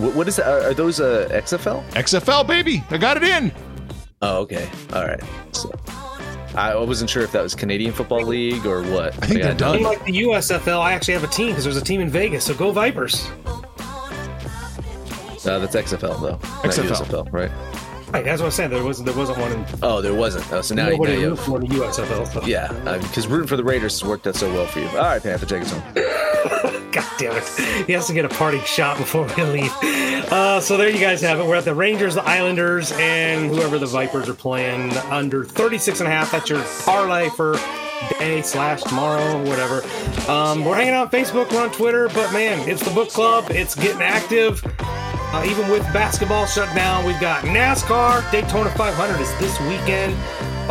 What, 0.01 0.15
what 0.15 0.27
is 0.27 0.35
that? 0.37 0.47
Are, 0.47 0.69
are 0.69 0.73
those 0.73 0.99
uh, 1.01 1.27
XFL? 1.31 1.83
XFL 1.91 2.47
baby. 2.47 2.83
I 2.89 2.97
got 2.97 3.17
it 3.17 3.23
in. 3.23 3.51
Oh, 4.21 4.39
okay. 4.41 4.69
All 4.93 5.05
right. 5.05 5.21
So 5.51 5.69
I 6.57 6.75
wasn't 6.75 7.09
sure 7.09 7.21
if 7.23 7.31
that 7.33 7.43
was 7.43 7.53
Canadian 7.53 7.93
Football 7.93 8.23
League 8.23 8.65
or 8.65 8.81
what. 8.81 9.13
I 9.23 9.27
think 9.27 9.41
they're 9.43 9.53
done. 9.53 9.77
Unlike 9.77 10.05
the 10.05 10.21
USFL, 10.23 10.79
I 10.79 10.93
actually 10.93 11.13
have 11.13 11.23
a 11.23 11.27
team 11.27 11.49
because 11.49 11.63
there's 11.63 11.77
a 11.77 11.81
team 11.83 12.01
in 12.01 12.09
Vegas. 12.09 12.45
So 12.45 12.55
go 12.55 12.71
Vipers. 12.71 13.29
Uh, 15.45 15.59
that's 15.59 15.75
XFL 15.75 16.19
though. 16.19 16.31
not 16.31 16.41
XFL. 16.65 17.05
USFL, 17.05 17.31
right? 17.31 17.51
Right, 18.11 18.23
that's 18.23 18.41
what 18.41 18.47
I 18.47 18.49
said. 18.49 18.71
There 18.71 18.83
wasn't 18.83 19.05
there 19.05 19.15
wasn't 19.17 19.37
one 19.37 19.51
in 19.51 19.65
Oh, 19.83 20.01
there 20.01 20.13
wasn't. 20.13 20.51
Oh, 20.51 20.61
so 20.61 20.73
now, 20.75 20.85
you- 20.87 20.91
now 20.97 20.97
nobody 21.03 21.19
you 21.21 21.35
for 21.35 21.59
the 21.59 21.67
USFL. 21.67 22.25
So. 22.33 22.45
Yeah, 22.45 22.71
because 23.01 23.27
rooting 23.27 23.47
for 23.47 23.55
the 23.57 23.63
Raiders 23.63 23.99
has 23.99 24.07
worked 24.09 24.25
out 24.27 24.35
so 24.35 24.51
well 24.51 24.65
for 24.65 24.79
you. 24.79 24.87
All 24.89 24.95
right, 24.97 25.21
Panther, 25.21 25.45
take 25.45 25.61
us 25.61 25.71
home. 25.71 25.83
Damn 27.17 27.35
it. 27.37 27.85
He 27.87 27.93
has 27.93 28.07
to 28.07 28.13
get 28.13 28.25
a 28.25 28.29
parting 28.29 28.61
shot 28.63 28.97
before 28.97 29.25
we 29.37 29.43
leave. 29.43 29.73
Uh, 30.31 30.59
so 30.61 30.77
there 30.77 30.89
you 30.89 30.99
guys 30.99 31.21
have 31.21 31.39
it. 31.39 31.45
We're 31.45 31.55
at 31.55 31.65
the 31.65 31.73
Rangers, 31.73 32.15
the 32.15 32.23
Islanders, 32.23 32.91
and 32.93 33.49
whoever 33.49 33.79
the 33.79 33.85
Vipers 33.85 34.29
are 34.29 34.33
playing 34.33 34.91
under 35.09 35.43
36 35.43 35.99
and 36.01 36.07
a 36.07 36.11
half. 36.11 36.31
That's 36.31 36.49
your 36.49 36.63
parlay 36.83 37.29
for 37.29 37.57
day 38.19 38.41
slash 38.41 38.83
tomorrow, 38.83 39.41
whatever. 39.43 39.83
Um, 40.29 40.63
we're 40.65 40.75
hanging 40.75 40.93
out 40.93 41.07
on 41.07 41.11
Facebook, 41.11 41.51
we're 41.51 41.61
on 41.61 41.71
Twitter, 41.71 42.07
but 42.09 42.31
man, 42.31 42.67
it's 42.69 42.83
the 42.83 42.91
book 42.91 43.09
club. 43.09 43.45
It's 43.49 43.73
getting 43.75 44.01
active. 44.01 44.61
Uh, 45.29 45.45
even 45.45 45.69
with 45.69 45.83
basketball 45.91 46.45
shut 46.45 46.73
down, 46.75 47.05
we've 47.05 47.19
got 47.19 47.43
NASCAR. 47.43 48.29
Daytona 48.31 48.69
500 48.71 49.19
is 49.19 49.37
this 49.39 49.59
weekend. 49.61 50.15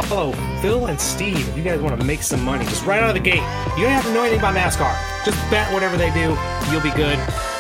Follow 0.03 0.33
Phil 0.61 0.87
and 0.87 1.01
Steve 1.01 1.49
if 1.49 1.57
you 1.57 1.65
guys 1.65 1.81
want 1.81 1.99
to 1.99 2.07
make 2.07 2.23
some 2.23 2.45
money. 2.45 2.65
Just 2.67 2.85
right 2.85 3.03
out 3.03 3.09
of 3.09 3.15
the 3.15 3.21
gate. 3.21 3.43
You 3.77 3.85
don't 3.85 3.93
have 3.93 4.05
to 4.05 4.13
know 4.13 4.23
anything 4.23 4.41
about 4.41 4.55
NASCAR. 4.55 4.95
Just 5.25 5.39
bet 5.51 5.73
whatever 5.73 5.97
they 5.97 6.11
do. 6.13 6.37
You'll 6.71 6.83
be 6.83 6.91
good. 6.91 7.19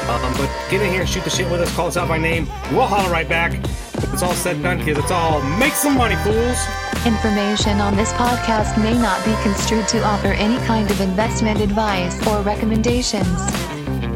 Um, 0.09 0.33
but 0.35 0.51
get 0.71 0.83
in 0.83 0.91
here 0.91 1.01
and 1.01 1.09
shoot 1.09 1.25
the 1.25 1.31
shit 1.31 1.51
with 1.51 1.61
us. 1.61 1.75
Call 1.75 1.89
us 1.89 1.97
out 1.97 2.09
by 2.09 2.19
name. 2.19 2.47
We'll 2.71 2.87
holler 2.87 3.11
right 3.11 3.29
back. 3.29 3.55
It's 4.13 4.23
all 4.23 4.35
said 4.35 4.57
and 4.57 4.65
done, 4.65 4.85
kids. 4.85 4.99
It's 4.99 5.11
all 5.11 5.43
make 5.59 5.73
some 5.73 5.97
money, 5.97 6.17
fools. 6.17 6.59
Information 7.07 7.81
on 7.81 7.97
this 7.97 8.13
podcast 8.15 8.81
may 8.83 8.95
not 8.95 9.25
be 9.25 9.35
construed 9.43 9.89
to 9.89 10.03
offer 10.05 10.29
any 10.29 10.59
kind 10.67 10.91
of 10.91 11.01
investment 11.01 11.61
advice 11.61 12.27
or 12.27 12.41
recommendations. 12.43 13.66